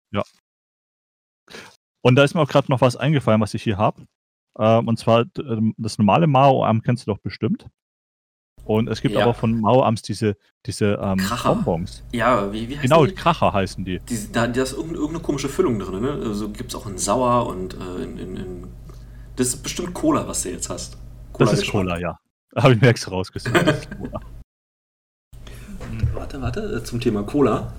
Und 2.03 2.15
da 2.15 2.23
ist 2.23 2.35
mir 2.35 2.41
auch 2.41 2.47
gerade 2.49 2.69
noch 2.71 2.81
was 2.81 2.95
eingefallen, 2.95 3.41
was 3.41 3.53
ich 3.55 3.63
hier 3.63 3.77
habe. 3.77 4.05
Ähm, 4.59 4.87
und 4.87 4.97
zwar 4.99 5.25
ähm, 5.39 5.73
das 5.77 5.97
normale 5.97 6.27
Mao-Arm 6.27 6.81
kennst 6.83 7.07
du 7.07 7.11
doch 7.11 7.17
bestimmt. 7.19 7.67
Und 8.63 8.87
es 8.89 9.01
gibt 9.01 9.15
Ja. 9.15 9.23
aber 9.23 9.33
von 9.33 9.59
Mao-Arms 9.59 10.01
diese, 10.03 10.37
diese 10.65 10.99
ähm, 11.01 11.17
Kracher. 11.17 11.55
Bonbons. 11.55 12.03
Ja, 12.11 12.51
wie, 12.53 12.69
wie 12.69 12.73
heißt 12.75 12.83
Genau, 12.83 13.05
die? 13.05 13.13
Kracher 13.13 13.53
heißen 13.53 13.83
die. 13.85 13.99
die 13.99 14.31
da, 14.31 14.47
da 14.47 14.61
ist 14.63 14.71
irgendeine, 14.73 14.97
irgendeine 14.99 15.23
komische 15.23 15.49
Füllung 15.49 15.79
drin, 15.79 16.01
ne? 16.01 16.11
Also 16.23 16.49
gibt 16.49 16.69
es 16.71 16.75
auch 16.75 16.85
in 16.87 16.97
Sauer 16.97 17.47
und 17.47 17.73
äh, 17.75 18.03
in, 18.03 18.17
in, 18.17 18.35
in. 18.37 18.67
Das 19.35 19.47
ist 19.47 19.61
bestimmt 19.63 19.93
Cola, 19.93 20.27
was 20.27 20.43
du 20.43 20.49
jetzt 20.51 20.69
hast. 20.69 20.97
Das 21.37 21.51
ist 21.53 21.59
Geschmack. 21.59 21.71
Cola, 21.83 21.97
ja. 21.99 22.17
Habe 22.55 22.73
ich 22.73 22.81
mir 22.81 22.87
extra 22.87 23.11
rausgesucht. 23.11 23.53
Cola. 23.97 24.21
Warte, 26.13 26.41
warte, 26.41 26.59
äh, 26.77 26.83
zum 26.83 26.99
Thema 27.01 27.23
Cola. 27.23 27.73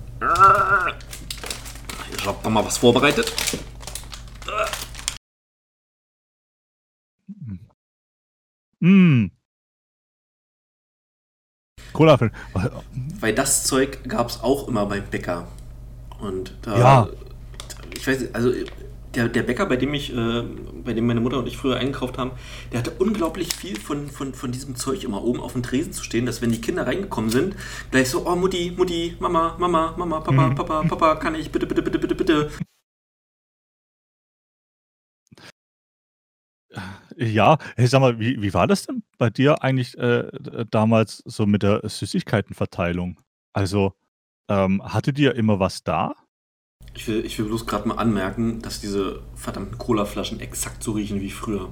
Ich 2.15 2.25
hab 2.25 2.43
noch 2.43 2.51
mal 2.51 2.63
was 2.65 2.77
vorbereitet. 2.77 3.31
mm. 8.79 9.25
Cola. 11.93 12.17
für- 12.17 12.31
Weil 13.19 13.33
das 13.33 13.63
Zeug 13.63 14.03
gab 14.07 14.29
es 14.29 14.41
auch 14.41 14.67
immer 14.67 14.85
beim 14.85 15.05
Bäcker. 15.09 15.47
Und 16.19 16.53
da. 16.61 16.77
Ja. 16.77 17.09
Ich 17.95 18.05
weiß 18.07 18.19
nicht, 18.21 18.35
also 18.35 18.51
der, 19.17 19.27
der 19.29 19.43
Bäcker, 19.43 19.65
bei 19.65 19.75
dem 19.77 19.93
ich, 19.93 20.15
äh, 20.15 20.43
bei 20.85 20.93
dem 20.93 21.07
meine 21.07 21.19
Mutter 21.19 21.39
und 21.39 21.47
ich 21.47 21.57
früher 21.57 21.77
eingekauft 21.77 22.17
haben, 22.17 22.31
der 22.71 22.79
hatte 22.79 22.91
unglaublich 22.99 23.53
viel 23.53 23.77
von, 23.79 24.07
von, 24.09 24.33
von 24.33 24.51
diesem 24.51 24.75
Zeug 24.75 25.03
immer 25.03 25.23
oben 25.23 25.39
auf 25.41 25.53
dem 25.53 25.63
Tresen 25.63 25.91
zu 25.91 26.03
stehen, 26.03 26.25
dass 26.25 26.41
wenn 26.41 26.51
die 26.51 26.61
Kinder 26.61 26.85
reingekommen 26.85 27.29
sind, 27.31 27.55
gleich 27.91 28.09
so, 28.09 28.27
oh 28.27 28.35
Mutti, 28.35 28.71
Mutti, 28.77 29.15
Mama, 29.19 29.55
Mama, 29.59 29.95
Mama, 29.97 30.19
Papa, 30.21 30.49
Mhm. 30.49 30.55
Papa, 30.55 30.83
Papa, 30.83 31.15
kann 31.15 31.35
ich 31.35 31.51
bitte, 31.51 31.65
bitte, 31.65 31.81
bitte, 31.81 31.99
bitte, 31.99 32.15
bitte. 32.15 32.51
Ja, 37.15 37.57
hey, 37.75 37.87
sag 37.87 38.01
mal, 38.01 38.19
wie, 38.19 38.41
wie 38.41 38.53
war 38.53 38.67
das 38.67 38.85
denn 38.85 39.03
bei 39.17 39.29
dir 39.31 39.63
eigentlich 39.63 39.97
äh, 39.97 40.29
damals 40.69 41.23
so 41.25 41.45
mit 41.47 41.63
der 41.63 41.81
Süßigkeitenverteilung? 41.89 43.19
Also, 43.53 43.93
ähm, 44.49 44.83
hattet 44.83 45.17
ihr 45.17 45.35
immer 45.35 45.59
was 45.59 45.83
da? 45.83 46.13
Ich 46.97 47.07
will, 47.07 47.23
ich 47.23 47.37
will 47.37 47.45
bloß 47.45 47.67
gerade 47.67 47.87
mal 47.87 47.97
anmerken, 47.99 48.59
dass 48.63 48.81
diese 48.81 49.21
verdammten 49.35 49.77
Colaflaschen 49.77 50.39
exakt 50.39 50.81
so 50.81 50.93
riechen 50.93 51.21
wie 51.21 51.29
früher. 51.29 51.69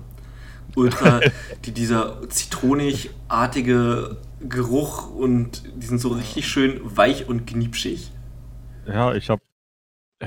Ultra, 0.75 1.19
die, 1.65 1.71
dieser 1.71 2.29
zitronig-artige 2.29 4.17
Geruch 4.41 5.09
und 5.09 5.63
die 5.81 5.87
sind 5.87 5.97
so 5.97 6.09
richtig 6.09 6.47
schön 6.47 6.79
weich 6.95 7.27
und 7.27 7.47
kniepschig. 7.47 8.11
Ja, 8.85 9.15
ich 9.15 9.31
habe 9.31 9.41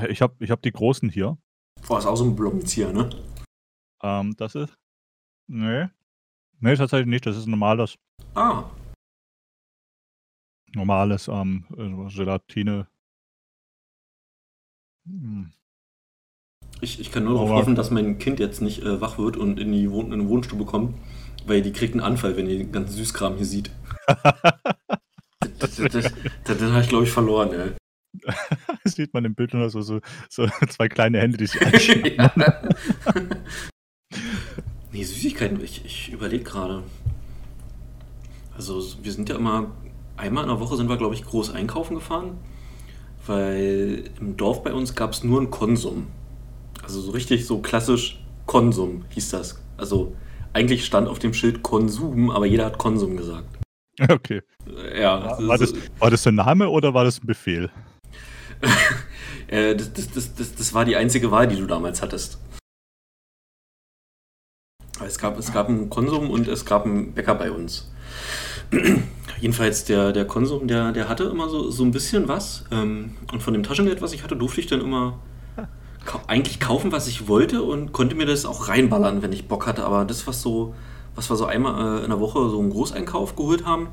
ich 0.09 0.20
hab, 0.20 0.42
ich 0.42 0.51
hab 0.51 0.62
die 0.62 0.72
großen 0.72 1.11
hier. 1.11 1.38
Boah, 1.86 2.01
ist 2.01 2.07
auch 2.07 2.16
so 2.16 2.24
ein 2.24 2.34
Blombenzieher, 2.34 2.92
ne? 2.92 3.09
Ähm, 4.03 4.34
das 4.36 4.57
ist. 4.57 4.76
Nee. 5.46 5.86
Nee, 6.59 6.74
tatsächlich 6.74 7.07
nicht. 7.07 7.24
Das 7.24 7.36
ist 7.36 7.46
ein 7.46 7.53
normales, 7.53 7.94
Ah, 8.34 8.64
normales 10.74 11.28
ähm, 11.28 11.66
äh, 11.76 12.12
Gelatine. 12.12 12.88
Hm. 15.09 15.50
ich, 16.80 17.00
ich 17.00 17.11
kann 17.11 17.24
nur 17.24 17.34
darauf 17.34 17.50
hoffen, 17.50 17.74
dass 17.74 17.90
mein 17.90 18.18
Kind 18.18 18.40
jetzt 18.40 18.61
nicht 18.61 18.82
äh, 18.82 19.00
wach 19.00 19.18
wird 19.18 19.36
und 19.36 19.59
in 19.59 19.72
die, 19.72 19.90
Wohn 19.90 20.12
in 20.12 20.20
die 20.20 20.28
Wohnstube 20.28 20.64
kommt, 20.64 20.96
weil 21.46 21.62
die 21.62 21.72
kriegt 21.72 21.94
einen 21.94 22.02
Anfall, 22.02 22.36
wenn 22.36 22.46
die 22.46 22.59
den 22.59 22.72
ganzen 22.72 22.94
Süßkram 22.94 23.36
hier 23.36 23.46
sieht. 23.46 23.70
Das, 25.61 25.74
das, 25.76 25.92
das, 25.92 26.12
das, 26.44 26.59
das 26.59 26.70
habe 26.70 26.82
ich, 26.82 26.88
glaube 26.88 27.04
ich, 27.04 27.11
verloren, 27.11 27.52
ey. 27.52 27.72
Das 28.84 28.94
sieht 28.94 29.12
man 29.12 29.24
im 29.24 29.34
Bild 29.34 29.54
nur 29.54 29.70
so, 29.70 29.82
so, 29.82 30.00
so 30.28 30.46
zwei 30.68 30.88
kleine 30.88 31.18
Hände, 31.18 31.36
die 31.36 31.46
sich 31.46 31.61
einschlagen. 31.61 32.12
ja. 32.16 32.32
nee, 34.92 35.02
Süßigkeiten, 35.02 35.62
ich, 35.62 35.84
ich 35.84 36.12
überlege 36.12 36.44
gerade. 36.44 36.82
Also, 38.56 38.82
wir 39.02 39.12
sind 39.12 39.28
ja 39.28 39.36
immer, 39.36 39.70
einmal 40.16 40.44
in 40.44 40.50
der 40.50 40.61
Woche 40.61 40.76
sind 40.76 40.88
wir, 40.88 40.96
glaube 40.96 41.14
ich, 41.14 41.24
groß 41.24 41.50
einkaufen 41.50 41.94
gefahren, 41.94 42.38
weil 43.29 44.05
im 44.20 44.37
Dorf 44.37 44.62
bei 44.62 44.72
uns 44.72 44.95
gab 44.95 45.12
es 45.12 45.22
nur 45.24 45.39
einen 45.41 45.51
Konsum. 45.51 46.09
Also, 46.83 47.01
so 47.01 47.11
richtig, 47.12 47.47
so 47.47 47.61
klassisch 47.61 48.20
Konsum 48.47 49.05
hieß 49.11 49.31
das. 49.31 49.62
Also, 49.76 50.14
eigentlich 50.53 50.85
stand 50.85 51.09
auf 51.09 51.18
dem 51.18 51.35
Schild 51.35 51.62
Konsum, 51.62 52.31
aber 52.31 52.47
jeder 52.47 52.64
hat 52.66 52.79
Konsum 52.79 53.16
gesagt. 53.16 53.47
Okay. 54.09 54.43
Äh, 54.66 55.03
Ja, 55.03 55.37
War 55.41 55.59
das, 55.59 55.74
war 55.99 56.11
das 56.11 56.26
ein 56.26 56.37
Name 56.37 56.68
oder 56.68 56.95
war 56.95 57.05
das 57.05 57.20
ein 57.22 57.26
Befehl? 57.26 57.70
Äh, 59.51 59.76
das, 59.76 59.91
das, 59.95 60.11
das, 60.11 60.35
das, 60.35 60.55
das 60.57 60.74
war 60.74 60.85
die 60.85 60.97
einzige 60.97 61.31
Wahl, 61.31 61.49
die 61.49 61.57
du 61.57 61.64
damals 61.64 62.03
hattest. 62.03 62.39
Es 65.03 65.18
gab, 65.18 65.39
es 65.39 65.51
gab 65.53 65.68
einen 65.70 65.89
Konsum 65.89 66.29
und 66.29 66.49
es 66.49 66.66
gab 66.66 66.85
einen 66.85 67.14
Bäcker 67.14 67.35
bei 67.35 67.51
uns. 67.51 67.91
Jedenfalls 69.40 69.84
der, 69.84 70.12
der 70.12 70.24
Konsum, 70.24 70.66
der, 70.66 70.92
der 70.92 71.08
hatte 71.08 71.24
immer 71.24 71.48
so, 71.48 71.70
so 71.70 71.84
ein 71.84 71.92
bisschen 71.92 72.28
was. 72.28 72.64
Ähm, 72.72 73.16
und 73.32 73.42
von 73.42 73.52
dem 73.52 73.62
Taschengeld, 73.62 74.02
was 74.02 74.12
ich 74.12 74.22
hatte, 74.22 74.36
durfte 74.36 74.60
ich 74.60 74.66
dann 74.66 74.80
immer 74.80 75.18
kau 76.08 76.20
eigentlich 76.26 76.58
kaufen, 76.58 76.90
was 76.90 77.06
ich 77.06 77.28
wollte 77.28 77.62
und 77.62 77.92
konnte 77.92 78.16
mir 78.16 78.26
das 78.26 78.46
auch 78.46 78.68
reinballern, 78.68 79.22
wenn 79.22 79.32
ich 79.32 79.46
Bock 79.46 79.66
hatte. 79.66 79.84
Aber 79.84 80.04
das, 80.04 80.26
was 80.26 80.42
so, 80.42 80.74
was 81.14 81.30
wir 81.30 81.36
so 81.36 81.44
einmal 81.44 82.00
äh, 82.00 82.04
in 82.04 82.10
der 82.10 82.18
Woche 82.18 82.48
so 82.48 82.58
einen 82.58 82.70
Großeinkauf 82.70 83.36
geholt 83.36 83.66
haben, 83.66 83.88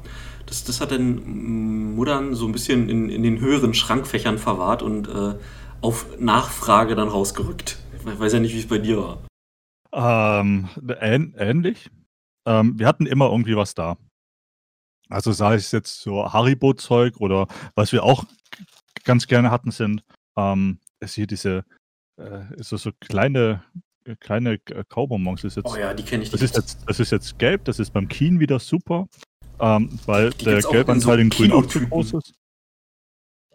das, 0.46 0.64
das 0.64 0.80
hat 0.80 0.92
dann 0.92 1.96
Muttern 1.96 2.34
so 2.34 2.46
ein 2.46 2.52
bisschen 2.52 2.90
in, 2.90 3.10
in 3.10 3.22
den 3.22 3.40
höheren 3.40 3.74
Schrankfächern 3.74 4.38
verwahrt 4.38 4.82
und 4.82 5.08
äh, 5.10 5.36
auf 5.82 6.06
Nachfrage 6.20 6.96
dann 6.96 7.10
rausgerückt. 7.10 7.80
Ich 8.00 8.20
weiß 8.20 8.34
ja 8.34 8.40
nicht, 8.40 8.54
wie 8.54 8.60
es 8.60 8.68
bei 8.68 8.78
dir 8.78 8.98
war. 8.98 10.40
Ähm, 10.42 10.70
ähn, 11.02 11.34
ähnlich. 11.38 11.90
Ähm, 12.46 12.78
wir 12.78 12.88
hatten 12.88 13.06
immer 13.06 13.30
irgendwie 13.30 13.56
was 13.56 13.74
da. 13.74 13.98
Also 15.10 15.32
sei 15.32 15.56
es 15.56 15.72
jetzt 15.72 16.02
so 16.02 16.32
Haribo-Zeug 16.32 17.18
oder 17.18 17.48
was 17.76 17.92
wir 17.92 18.04
auch 18.04 18.26
ganz 19.04 19.28
gerne 19.28 19.52
hatten, 19.52 19.72
sind 19.72 20.04
ähm, 20.36 20.80
ist 21.00 21.16
hier 21.16 21.28
diese 21.28 21.64
äh, 22.18 22.42
so, 22.58 22.78
so 22.78 22.92
kleine 23.00 23.64
äh, 24.06 24.16
kleine 24.16 24.54
äh, 24.54 24.84
Kaubonbons. 24.88 25.42
Das 25.42 25.54
ist 25.54 25.58
jetzt, 25.58 25.74
Oh 25.74 25.78
ja, 25.78 25.94
die 25.94 26.04
kenne 26.04 26.24
ich 26.24 26.32
das 26.32 26.42
ist 26.42 26.56
jetzt 26.56 26.80
das 26.88 27.00
ist 27.00 27.12
jetzt 27.12 27.38
gelb. 27.38 27.66
Das 27.66 27.80
ist 27.80 27.92
beim 27.92 28.08
Kien 28.08 28.40
wieder 28.40 28.60
super, 28.60 29.08
ähm, 29.60 30.00
weil 30.06 30.32
Die 30.32 30.46
der 30.46 30.58
auch 30.60 30.66
in 30.66 30.72
Gelbanteil 30.72 31.24
so 31.24 31.30
Grün 31.30 31.52
auch 31.52 31.66
zu 31.66 31.88
groß 31.88 32.14
ist. 32.14 32.34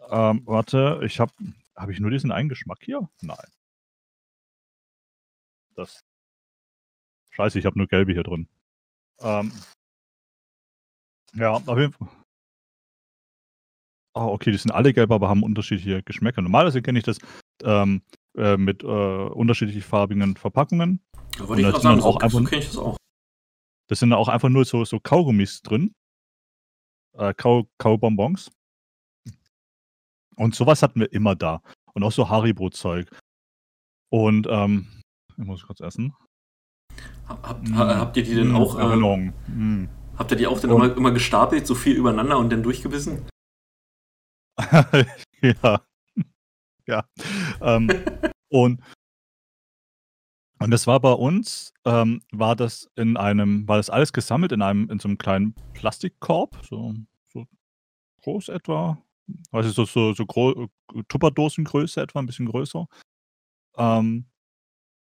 Ähm, 0.09 0.41
warte, 0.45 1.01
ich 1.03 1.19
habe 1.19 1.33
habe 1.75 1.91
ich 1.91 1.99
nur 1.99 2.11
diesen 2.11 2.31
einen 2.31 2.49
Geschmack 2.49 2.79
hier? 2.81 3.09
Nein. 3.21 3.37
Das. 5.75 6.03
Scheiße, 7.31 7.59
ich 7.59 7.65
habe 7.65 7.77
nur 7.77 7.87
gelbe 7.87 8.11
hier 8.11 8.23
drin. 8.23 8.47
Ähm, 9.19 9.51
ja, 11.35 11.51
auf 11.51 11.77
jeden 11.77 11.93
Fall. 11.93 12.07
Ah, 14.13 14.25
okay, 14.25 14.51
die 14.51 14.57
sind 14.57 14.71
alle 14.71 14.93
gelb, 14.93 15.11
aber 15.11 15.29
haben 15.29 15.43
unterschiedliche 15.43 16.03
Geschmäcker. 16.03 16.41
Normalerweise 16.41 16.81
kenne 16.81 16.99
ich 16.99 17.05
das 17.05 17.17
ähm, 17.63 18.01
äh, 18.35 18.57
mit 18.57 18.83
äh, 18.83 18.85
unterschiedlich 18.85 19.85
farbigen 19.85 20.35
Verpackungen. 20.35 21.01
Da 21.37 21.47
wollte 21.47 21.61
ich 21.61 21.65
gerade 21.65 21.73
das 21.73 21.83
sagen, 21.83 22.01
auch 22.01 22.17
einfach- 22.17 22.39
so 22.39 22.43
kenne 22.43 22.61
ich 22.61 22.67
das 22.67 22.77
auch. 22.77 22.97
Das 23.87 23.99
sind 23.99 24.11
auch 24.13 24.27
einfach 24.27 24.49
nur 24.49 24.65
so, 24.65 24.83
so 24.85 24.99
Kaugummis 24.99 25.61
drin. 25.61 25.93
Äh, 27.17 27.33
Kau 27.33 27.67
Kaubonbons. 27.77 28.51
Und 30.35 30.55
sowas 30.55 30.81
hatten 30.81 30.99
wir 31.01 31.11
immer 31.11 31.35
da. 31.35 31.61
Und 31.93 32.03
auch 32.03 32.11
so 32.11 32.29
Haribo-Zeug. 32.29 33.09
Und, 34.09 34.47
ähm, 34.49 34.87
ich 35.37 35.45
muss 35.45 35.63
kurz 35.65 35.81
essen. 35.81 36.13
Hab, 37.27 37.47
hab, 37.47 37.65
hm. 37.65 37.77
Habt 37.77 38.17
ihr 38.17 38.23
die 38.23 38.35
denn 38.35 38.49
hm, 38.49 38.55
auch? 38.55 38.77
Äh, 38.77 38.81
Erinnerung. 38.81 39.33
Hm. 39.47 39.89
Habt 40.21 40.29
ihr 40.29 40.37
die 40.37 40.45
auch 40.45 40.59
dann 40.59 40.69
immer, 40.69 40.95
immer 40.95 41.09
gestapelt, 41.09 41.65
so 41.65 41.73
viel 41.73 41.95
übereinander 41.95 42.37
und 42.37 42.51
dann 42.51 42.61
durchgebissen? 42.61 43.27
ja. 45.41 45.81
ja. 46.85 47.05
Ähm, 47.59 47.89
und, 48.51 48.83
und 50.59 50.69
das 50.69 50.85
war 50.85 50.99
bei 50.99 51.11
uns, 51.11 51.73
ähm, 51.85 52.21
war 52.31 52.55
das 52.55 52.87
in 52.95 53.17
einem, 53.17 53.67
war 53.67 53.77
das 53.77 53.89
alles 53.89 54.13
gesammelt 54.13 54.51
in 54.51 54.61
einem, 54.61 54.91
in 54.91 54.99
so 54.99 55.07
einem 55.07 55.17
kleinen 55.17 55.55
Plastikkorb, 55.73 56.55
so, 56.69 56.93
so 57.33 57.47
groß 58.21 58.49
etwa, 58.49 59.03
also 59.51 59.71
so, 59.71 59.85
so, 59.85 60.13
so 60.13 60.27
gro 60.27 60.67
Tupperdosengröße 61.07 61.99
etwa, 61.99 62.19
ein 62.19 62.27
bisschen 62.27 62.45
größer. 62.45 62.85
Ähm, 63.75 64.27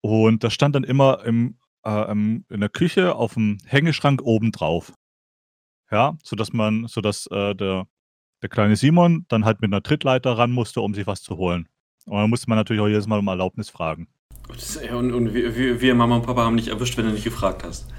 und 0.01 0.45
das 0.45 0.55
stand 0.55 0.77
dann 0.77 0.85
immer 0.85 1.25
im, 1.25 1.59
äh, 1.85 2.11
im, 2.11 2.45
in 2.49 2.61
der 2.61 2.69
Küche 2.69 3.15
auf 3.15 3.35
dem 3.35 3.59
Hängeschrank 3.65 4.23
oben 4.23 4.53
drauf. 4.53 4.93
Ja, 5.91 6.17
sodass 6.23 6.53
man, 6.53 6.87
sodass 6.87 7.27
äh, 7.27 7.55
der, 7.55 7.87
der 8.41 8.49
kleine 8.49 8.77
Simon 8.77 9.27
dann 9.29 9.45
halt 9.45 9.61
mit 9.61 9.73
einer 9.73 9.83
Trittleiter 9.83 10.39
ran 10.39 10.51
musste, 10.51 10.81
um 10.81 10.95
sich 10.95 11.07
was 11.07 11.23
zu 11.23 11.37
holen. 11.37 11.69
Und 12.07 12.17
dann 12.17 12.31
musste 12.31 12.49
man 12.49 12.59
natürlich 12.59 12.83
auch 12.83 12.89
jedes 12.89 13.07
Mal 13.07 13.19
um 13.19 13.29
Erlaubnis 13.29 13.71
fragen. 13.71 14.09
Und, 14.49 15.13
und 15.13 15.35
wir, 15.35 15.81
wir, 15.81 15.95
Mama 15.95 16.17
und 16.17 16.27
Papa 16.27 16.45
haben 16.45 16.57
dich 16.57 16.69
erwischt, 16.69 16.97
wenn 16.97 17.07
du 17.07 17.13
nicht 17.13 17.25
gefragt 17.25 17.63
hast. 17.65 17.93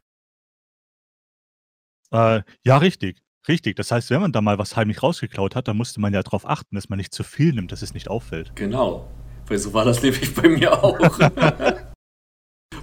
Äh, 2.12 2.42
ja, 2.64 2.78
richtig. 2.78 3.24
Richtig. 3.48 3.76
Das 3.76 3.92
heißt, 3.92 4.10
wenn 4.10 4.22
man 4.22 4.32
da 4.32 4.42
mal 4.42 4.58
was 4.58 4.76
heimlich 4.76 5.04
rausgeklaut 5.04 5.56
hat, 5.56 5.68
dann 5.68 5.78
musste 5.78 6.00
man 6.00 6.14
ja 6.14 6.24
darauf 6.24 6.48
achten, 6.48 6.76
dass 6.76 6.90
man 6.90 6.98
nicht 6.98 7.14
zu 7.14 7.24
viel 7.24 7.54
nimmt, 7.54 7.72
dass 7.72 7.82
es 7.82 7.94
nicht 7.94 8.08
auffällt. 8.08 8.56
Genau. 8.56 9.08
Weil 9.48 9.58
so 9.58 9.74
war 9.74 9.84
das 9.84 10.02
nämlich 10.02 10.34
bei 10.34 10.48
mir 10.48 10.84
auch. 10.84 10.98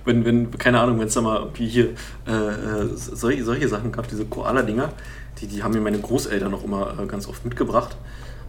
wenn, 0.05 0.25
wenn, 0.25 0.51
keine 0.51 0.81
Ahnung, 0.81 0.99
wenn 0.99 1.09
es 1.09 1.15
da 1.15 1.21
mal 1.21 1.49
wie 1.55 1.69
hier 1.69 1.91
äh, 2.27 2.33
äh, 2.33 2.89
solche, 2.95 3.45
solche 3.45 3.69
Sachen 3.69 3.93
gab, 3.93 4.09
diese 4.09 4.25
Koala-Dinger, 4.25 4.93
die, 5.41 5.47
die 5.47 5.63
haben 5.63 5.75
mir 5.75 5.81
meine 5.81 6.01
Großeltern 6.01 6.51
noch 6.51 6.65
immer 6.65 6.99
äh, 6.99 7.07
ganz 7.07 7.29
oft 7.29 7.45
mitgebracht. 7.45 7.97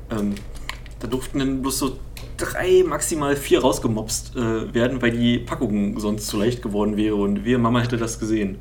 Ähm, 0.10 0.36
da 1.00 1.08
durften 1.08 1.40
dann 1.40 1.62
bloß 1.62 1.80
so 1.80 2.00
drei, 2.38 2.84
maximal 2.86 3.36
vier 3.36 3.62
rausgemopst 3.62 4.36
äh, 4.36 4.74
werden, 4.74 5.02
weil 5.02 5.12
die 5.12 5.40
Packung 5.40 6.00
sonst 6.00 6.28
zu 6.28 6.38
leicht 6.38 6.62
geworden 6.62 6.98
wäre 6.98 7.16
und 7.16 7.44
wir 7.44 7.58
Mama 7.58 7.82
hätte 7.82 7.98
das 7.98 8.20
gesehen. 8.20 8.60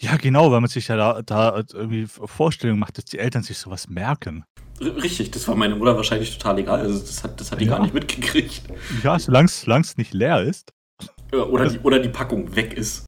Ja, 0.00 0.16
genau, 0.16 0.52
weil 0.52 0.60
man 0.60 0.70
sich 0.70 0.88
ja 0.88 0.96
da, 0.96 1.22
da 1.22 1.62
irgendwie 1.72 2.06
Vorstellungen 2.06 2.78
macht, 2.78 2.98
dass 2.98 3.04
die 3.04 3.18
Eltern 3.18 3.42
sich 3.42 3.58
sowas 3.58 3.88
merken. 3.88 4.44
Richtig, 4.80 5.32
das 5.32 5.48
war 5.48 5.56
meine 5.56 5.74
Mutter 5.74 5.96
wahrscheinlich 5.96 6.38
total 6.38 6.58
egal. 6.60 6.80
Also 6.80 7.00
das 7.00 7.24
hat, 7.24 7.40
das 7.40 7.50
hat 7.50 7.60
die 7.60 7.64
ja. 7.64 7.72
gar 7.72 7.82
nicht 7.82 7.94
mitgekriegt. 7.94 8.62
Ja, 9.02 9.18
solange 9.18 9.46
es 9.46 9.96
nicht 9.96 10.14
leer 10.14 10.42
ist. 10.42 10.72
Oder, 11.32 11.64
also, 11.64 11.76
die, 11.76 11.84
oder 11.84 11.98
die 11.98 12.08
Packung 12.08 12.54
weg 12.54 12.74
ist. 12.74 13.06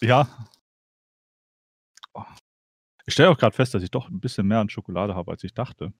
Ja. 0.00 0.28
Ich 3.06 3.14
stelle 3.14 3.30
auch 3.30 3.38
gerade 3.38 3.56
fest, 3.56 3.74
dass 3.74 3.82
ich 3.82 3.90
doch 3.90 4.08
ein 4.08 4.20
bisschen 4.20 4.46
mehr 4.46 4.58
an 4.60 4.68
Schokolade 4.68 5.14
habe, 5.14 5.30
als 5.30 5.42
ich 5.44 5.54
dachte. 5.54 5.92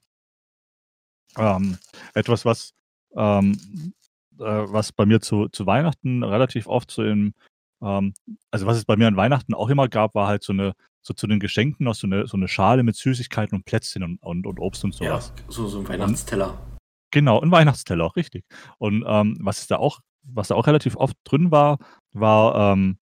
Ähm, 1.37 1.79
etwas, 2.15 2.45
was, 2.45 2.75
ähm, 3.17 3.93
äh, 4.39 4.45
was 4.45 4.93
bei 4.93 5.07
mir 5.07 5.21
zu, 5.21 5.49
zu 5.49 5.67
Weihnachten 5.67 6.23
relativ 6.23 6.67
oft 6.67 6.91
so 6.91 7.03
im, 7.03 7.35
ähm, 7.83 8.15
also 8.51 8.67
was 8.67 8.77
es 8.77 8.85
bei 8.85 8.97
mir 8.97 9.07
an 9.07 9.17
Weihnachten 9.17 9.55
auch 9.55 9.69
immer 9.69 9.89
gab, 9.89 10.15
war 10.15 10.27
halt 10.27 10.43
so 10.43 10.53
eine, 10.53 10.75
so 11.01 11.15
zu 11.15 11.27
den 11.27 11.41
Geschenken 11.41 11.85
noch 11.85 11.95
so 11.95 12.07
eine, 12.07 12.27
so 12.27 12.37
eine 12.37 12.49
Schale 12.49 12.83
mit 12.83 12.97
Süßigkeiten 12.97 13.57
und 13.57 13.65
Plätzchen 13.65 14.03
und, 14.03 14.23
und, 14.23 14.47
und 14.47 14.59
Obst 14.59 14.85
und 14.85 14.95
sowas. 14.95 15.33
Ja, 15.37 15.45
so, 15.51 15.67
so 15.67 15.81
ein 15.81 15.89
Weihnachtsteller. 15.89 16.51
Und, 16.51 16.79
genau, 17.11 17.41
ein 17.41 17.51
Weihnachtsteller, 17.51 18.05
auch 18.05 18.17
richtig. 18.17 18.45
Und 18.79 19.05
ähm, 19.07 19.39
was 19.41 19.61
ist 19.61 19.71
da 19.71 19.77
auch, 19.77 20.01
was 20.23 20.49
da 20.49 20.55
auch 20.55 20.67
relativ 20.67 20.97
oft 20.97 21.17
drin 21.25 21.51
war, 21.51 21.79
war, 22.13 22.73
ähm, 22.73 22.99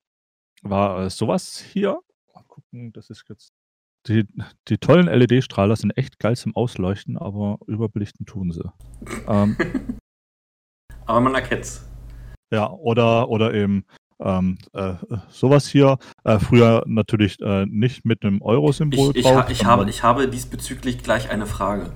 war 0.62 1.04
äh, 1.04 1.10
sowas 1.10 1.58
hier. 1.58 2.00
Mal 2.34 2.44
gucken, 2.46 2.92
das 2.92 3.10
ist 3.10 3.24
jetzt. 3.28 3.52
Die, 4.06 4.24
die 4.68 4.78
tollen 4.78 5.06
LED-Strahler 5.06 5.74
sind 5.74 5.90
echt 5.96 6.20
geil 6.20 6.36
zum 6.36 6.54
Ausleuchten, 6.54 7.18
aber 7.18 7.58
überbelichten 7.66 8.24
tun 8.24 8.52
sie. 8.52 8.70
ähm, 9.26 9.56
aber 11.06 11.20
man 11.20 11.34
erkennt's. 11.34 11.84
Ja, 12.52 12.70
oder, 12.70 13.28
oder 13.28 13.52
eben 13.52 13.84
ähm, 14.20 14.58
äh, 14.72 14.94
sowas 15.30 15.66
hier. 15.66 15.98
Äh, 16.24 16.38
früher 16.38 16.82
natürlich 16.86 17.40
äh, 17.40 17.66
nicht 17.66 18.04
mit 18.04 18.24
einem 18.24 18.40
Euro-Symbol 18.42 19.10
ich, 19.10 19.16
ich, 19.16 19.24
drauf. 19.24 19.50
Ich, 19.50 19.64
habe, 19.64 19.90
ich 19.90 20.02
habe 20.02 20.28
diesbezüglich 20.28 20.98
gleich 20.98 21.30
eine 21.30 21.46
Frage. 21.46 21.92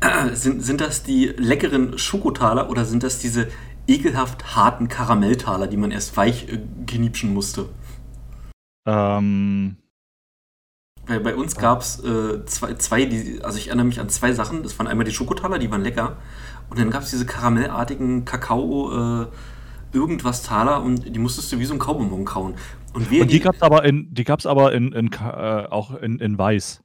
sind, 0.32 0.62
sind 0.62 0.80
das 0.80 1.02
die 1.02 1.26
leckeren 1.26 1.98
Schokotaler 1.98 2.70
oder 2.70 2.84
sind 2.84 3.02
das 3.02 3.18
diese 3.18 3.48
ekelhaft 3.86 4.56
harten 4.56 4.88
Karamelltaler, 4.88 5.66
die 5.66 5.76
man 5.76 5.90
erst 5.90 6.16
weich 6.16 6.48
äh, 6.48 6.60
geniepschen 6.86 7.32
musste? 7.32 7.68
Ähm. 8.86 9.76
Weil 11.06 11.20
bei 11.20 11.36
uns 11.36 11.54
gab 11.56 11.82
es 11.82 12.02
äh, 12.02 12.44
zwei, 12.46 12.74
zwei 12.74 13.04
die, 13.04 13.40
also 13.42 13.58
ich 13.58 13.68
erinnere 13.68 13.86
mich 13.86 14.00
an 14.00 14.08
zwei 14.08 14.32
Sachen. 14.32 14.62
Das 14.62 14.78
waren 14.78 14.86
einmal 14.86 15.04
die 15.04 15.12
Schokotaler, 15.12 15.58
die 15.58 15.70
waren 15.70 15.82
lecker. 15.82 16.16
Und 16.68 16.78
dann 16.78 16.90
gab 16.90 17.02
es 17.02 17.10
diese 17.10 17.26
karamellartigen 17.26 18.24
Kakao- 18.24 19.24
äh, 19.24 19.26
irgendwas 19.92 20.42
Taler 20.42 20.82
und 20.82 21.14
die 21.14 21.18
musstest 21.18 21.50
du 21.52 21.58
wie 21.58 21.64
so 21.64 21.72
ein 21.72 21.78
Kaubonbon 21.78 22.24
kauen. 22.24 22.54
Und, 22.92 23.02
und 23.02 23.10
die, 23.10 23.26
die 23.26 23.40
gab 23.40 23.54
es 23.54 23.62
aber 23.62 23.84
in, 23.84 24.12
die 24.12 24.24
gab's 24.24 24.44
aber 24.44 24.72
in, 24.72 24.92
in 24.92 25.10
äh, 25.12 25.66
auch 25.70 25.94
in, 25.94 26.18
in 26.18 26.36
weiß. 26.36 26.82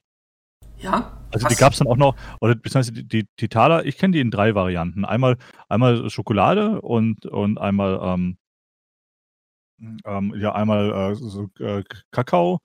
Ja? 0.78 1.18
Also 1.32 1.46
Was? 1.46 1.54
die 1.54 1.60
gab 1.60 1.74
es 1.74 1.80
dann 1.80 1.88
auch 1.88 1.98
noch, 1.98 2.16
oder 2.42 2.56
beziehungsweise 2.56 2.92
die, 2.92 3.08
die, 3.08 3.28
die 3.40 3.50
Taler, 3.50 3.86
ich 3.86 3.98
kenne 3.98 4.14
die 4.14 4.20
in 4.20 4.32
drei 4.32 4.56
Varianten. 4.56 5.06
Einmal, 5.06 5.38
einmal 5.70 6.10
Schokolade 6.10 6.82
und, 6.82 7.26
und 7.26 7.58
einmal, 7.58 8.00
ähm, 8.04 8.38
ähm, 10.06 10.34
ja, 10.38 10.54
einmal 10.54 11.12
äh, 11.12 11.16
so, 11.16 11.50
äh, 11.60 11.84
Kakao. 12.12 12.60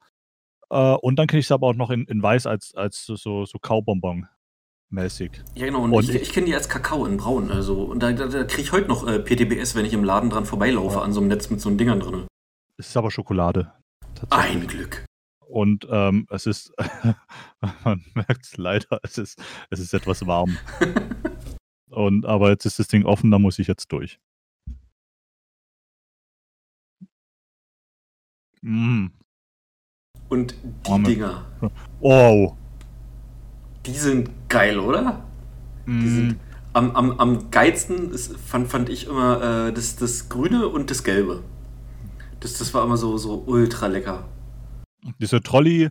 Äh, 0.70 0.94
und 0.94 1.16
dann 1.16 1.26
kenne 1.26 1.40
ich 1.40 1.46
es 1.46 1.52
aber 1.52 1.68
auch 1.68 1.74
noch 1.74 1.90
in, 1.90 2.04
in 2.06 2.22
weiß 2.22 2.46
als, 2.46 2.74
als 2.74 3.04
so, 3.06 3.44
so 3.44 3.58
Kaubonbon 3.58 4.28
mäßig. 4.90 5.30
Ja, 5.54 5.66
genau. 5.66 5.82
Und, 5.82 5.92
und 5.92 6.08
ich, 6.08 6.14
ich 6.22 6.32
kenne 6.32 6.46
die 6.46 6.54
als 6.54 6.68
Kakao 6.68 7.06
in 7.06 7.16
Braun. 7.16 7.50
Also, 7.50 7.82
und 7.82 8.02
da, 8.02 8.12
da, 8.12 8.26
da 8.26 8.44
kriege 8.44 8.62
ich 8.62 8.72
heute 8.72 8.88
noch 8.88 9.06
äh, 9.06 9.18
PTBS, 9.18 9.74
wenn 9.74 9.84
ich 9.84 9.92
im 9.92 10.04
Laden 10.04 10.30
dran 10.30 10.44
vorbeilaufe, 10.44 11.00
an 11.00 11.12
so 11.12 11.20
einem 11.20 11.28
Netz 11.28 11.50
mit 11.50 11.60
so 11.60 11.70
Dingern 11.70 12.00
drin. 12.00 12.26
Es 12.78 12.88
ist 12.88 12.96
aber 12.96 13.10
Schokolade. 13.10 13.72
Ein 14.30 14.66
Glück. 14.66 15.05
Und 15.49 15.86
ähm, 15.90 16.26
es 16.30 16.47
ist, 16.47 16.72
man 17.84 18.05
merkt 18.14 18.44
es 18.44 18.57
leider, 18.57 19.01
es 19.03 19.16
ist, 19.18 19.40
es 19.70 19.80
ist 19.80 19.94
etwas 19.94 20.26
warm. 20.26 20.57
und, 21.90 22.26
aber 22.26 22.51
jetzt 22.51 22.66
ist 22.66 22.78
das 22.78 22.88
Ding 22.88 23.05
offen, 23.05 23.30
da 23.30 23.38
muss 23.38 23.59
ich 23.59 23.68
jetzt 23.68 23.92
durch. 23.92 24.18
Mm. 28.62 29.07
Und 30.28 30.57
die 30.86 30.90
oh, 30.90 30.99
Dinger. 30.99 31.47
Oh. 32.01 32.57
Die 33.86 33.92
sind 33.92 34.30
geil, 34.49 34.80
oder? 34.80 35.24
Mm. 35.86 36.01
Die 36.01 36.09
sind 36.09 36.40
am, 36.72 36.90
am, 36.90 37.12
am 37.12 37.51
geilsten 37.51 38.11
ist, 38.11 38.36
fand, 38.36 38.68
fand 38.68 38.90
ich 38.90 39.07
immer 39.07 39.68
äh, 39.68 39.72
das, 39.72 39.97
das 39.97 40.28
Grüne 40.28 40.68
und 40.68 40.90
das 40.90 41.05
Gelbe. 41.05 41.42
Das, 42.40 42.59
das 42.59 42.74
war 42.74 42.84
immer 42.84 42.99
so, 42.99 43.16
so 43.16 43.42
ultra 43.47 43.86
lecker. 43.86 44.28
Diese 45.18 45.40
Trolley 45.40 45.90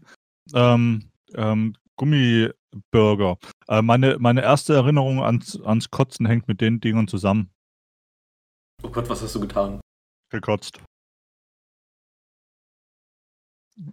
ähm, 0.53 1.09
ähm, 1.34 1.76
Gummiburger. 1.95 3.38
Äh, 3.68 3.82
meine, 3.82 4.18
meine 4.20 4.41
erste 4.41 4.76
Erinnerung 4.76 5.24
ans, 5.24 5.59
ans 5.61 5.89
Kotzen 5.89 6.26
hängt 6.26 6.47
mit 6.47 6.61
den 6.61 6.80
Dingern 6.80 7.07
zusammen. 7.07 7.49
Oh 8.84 8.89
Gott, 8.89 9.09
was 9.09 9.22
hast 9.22 9.36
du 9.36 9.39
getan? 9.39 9.80
Gekotzt. 10.30 10.82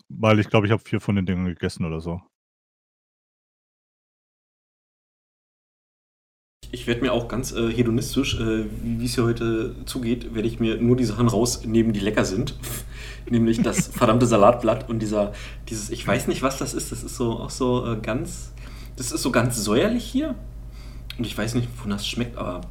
Weil 0.09 0.39
ich 0.39 0.49
glaube, 0.49 0.67
ich 0.67 0.73
habe 0.73 0.83
vier 0.83 1.01
von 1.01 1.17
den 1.17 1.27
Dingern 1.27 1.47
gegessen 1.47 1.85
oder 1.85 2.01
so. 2.01 2.21
Ich 6.75 6.87
werde 6.87 7.03
mir 7.03 7.13
auch 7.13 7.29
ganz 7.29 7.53
äh, 7.53 7.71
hedonistisch, 7.71 8.41
äh, 8.41 8.65
wie 8.83 9.05
es 9.05 9.15
hier 9.15 9.25
heute 9.25 9.75
zugeht, 9.85 10.35
werde 10.35 10.49
ich 10.49 10.59
mir 10.59 10.79
nur 10.79 10.97
die 10.97 11.05
Sachen 11.05 11.29
rausnehmen, 11.29 11.93
die 11.93 12.01
lecker 12.01 12.25
sind. 12.25 12.55
Nämlich 13.31 13.61
das 13.61 13.87
verdammte 13.93 14.25
Salatblatt 14.25 14.89
und 14.89 15.01
dieser, 15.01 15.35
dieses, 15.69 15.91
ich 15.91 16.07
weiß 16.07 16.29
nicht, 16.29 16.43
was 16.43 16.57
das 16.57 16.73
ist, 16.73 16.91
das 16.91 17.03
ist 17.03 17.17
so 17.17 17.33
auch 17.33 17.51
so 17.51 17.87
äh, 17.87 17.97
ganz, 18.01 18.53
das 18.97 19.13
ist 19.13 19.23
so 19.23 19.31
ganz 19.31 19.63
säuerlich 19.63 20.03
hier. 20.03 20.35
Und 21.19 21.27
ich 21.27 21.37
weiß 21.37 21.55
nicht, 21.57 21.69
wonach 21.83 21.99
das 21.99 22.09
schmeckt, 22.09 22.39
aber 22.39 22.63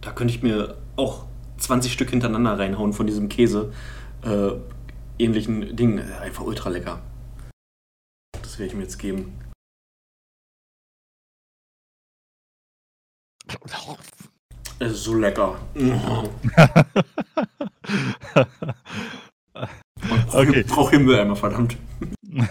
da 0.00 0.12
könnte 0.12 0.32
ich 0.32 0.42
mir 0.42 0.76
auch 0.96 1.26
20 1.58 1.92
Stück 1.92 2.08
hintereinander 2.08 2.58
reinhauen 2.58 2.94
von 2.94 3.06
diesem 3.06 3.28
Käse. 3.28 3.70
Äh, 4.22 4.52
ähnlichen 5.18 5.76
Dingen. 5.76 6.00
Einfach 6.22 6.44
ultra 6.44 6.70
lecker. 6.70 7.02
Das 8.40 8.58
werde 8.58 8.70
ich 8.70 8.74
mir 8.74 8.84
jetzt 8.84 8.98
geben. 8.98 9.32
Es 14.78 14.92
ist 14.92 15.04
so 15.04 15.14
lecker. 15.14 15.60
okay. 20.32 20.60
Ich 20.60 20.66
brauche 20.66 20.90
Himbeereimer, 20.90 21.36
verdammt. 21.36 21.76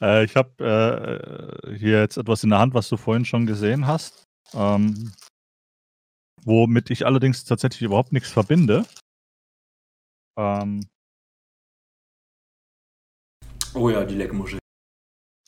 Äh, 0.00 0.24
ich 0.24 0.36
habe 0.36 0.62
äh, 1.66 1.76
hier 1.76 1.98
jetzt 1.98 2.16
etwas 2.16 2.44
in 2.44 2.50
der 2.50 2.60
Hand, 2.60 2.72
was 2.74 2.88
du 2.88 2.96
vorhin 2.96 3.24
schon 3.24 3.46
gesehen 3.46 3.88
hast. 3.88 4.28
Ähm, 4.54 5.12
womit 6.44 6.90
ich 6.90 7.04
allerdings 7.04 7.44
tatsächlich 7.44 7.82
überhaupt 7.82 8.12
nichts 8.12 8.30
verbinde. 8.30 8.86
Ähm, 10.38 10.86
Oh 13.74 13.90
ja, 13.90 14.04
die 14.04 14.14
Leckmuschel. 14.14 14.60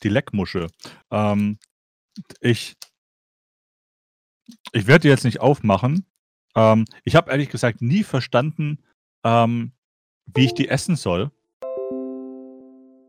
die 0.03 0.09
Leckmuschel. 0.09 0.67
Ähm, 1.11 1.57
ich 2.41 2.73
ich 4.71 4.87
werde 4.87 5.03
die 5.03 5.07
jetzt 5.09 5.25
nicht 5.25 5.41
aufmachen. 5.41 6.05
Ähm, 6.55 6.85
ich 7.03 7.15
habe 7.15 7.31
ehrlich 7.31 7.49
gesagt 7.49 7.81
nie 7.81 8.03
verstanden, 8.03 8.79
ähm, 9.23 9.71
wie 10.33 10.45
ich 10.45 10.53
die 10.53 10.69
essen 10.69 10.95
soll. 10.95 11.31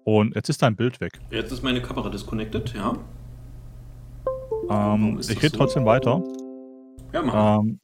Und 0.05 0.35
jetzt 0.35 0.49
ist 0.49 0.63
dein 0.63 0.75
Bild 0.75 1.01
weg. 1.01 1.21
Jetzt 1.31 1.53
ist 1.53 1.63
meine 1.63 1.81
Kamera 1.81 2.09
disconnected, 2.09 2.75
ja. 2.75 2.97
Ähm, 4.69 5.19
ich 5.21 5.31
rede 5.31 5.49
so? 5.49 5.57
trotzdem 5.59 5.85
weiter. 5.85 6.23
Ja, 7.13 7.23
mach. 7.23 7.61
Ähm, 7.61 7.81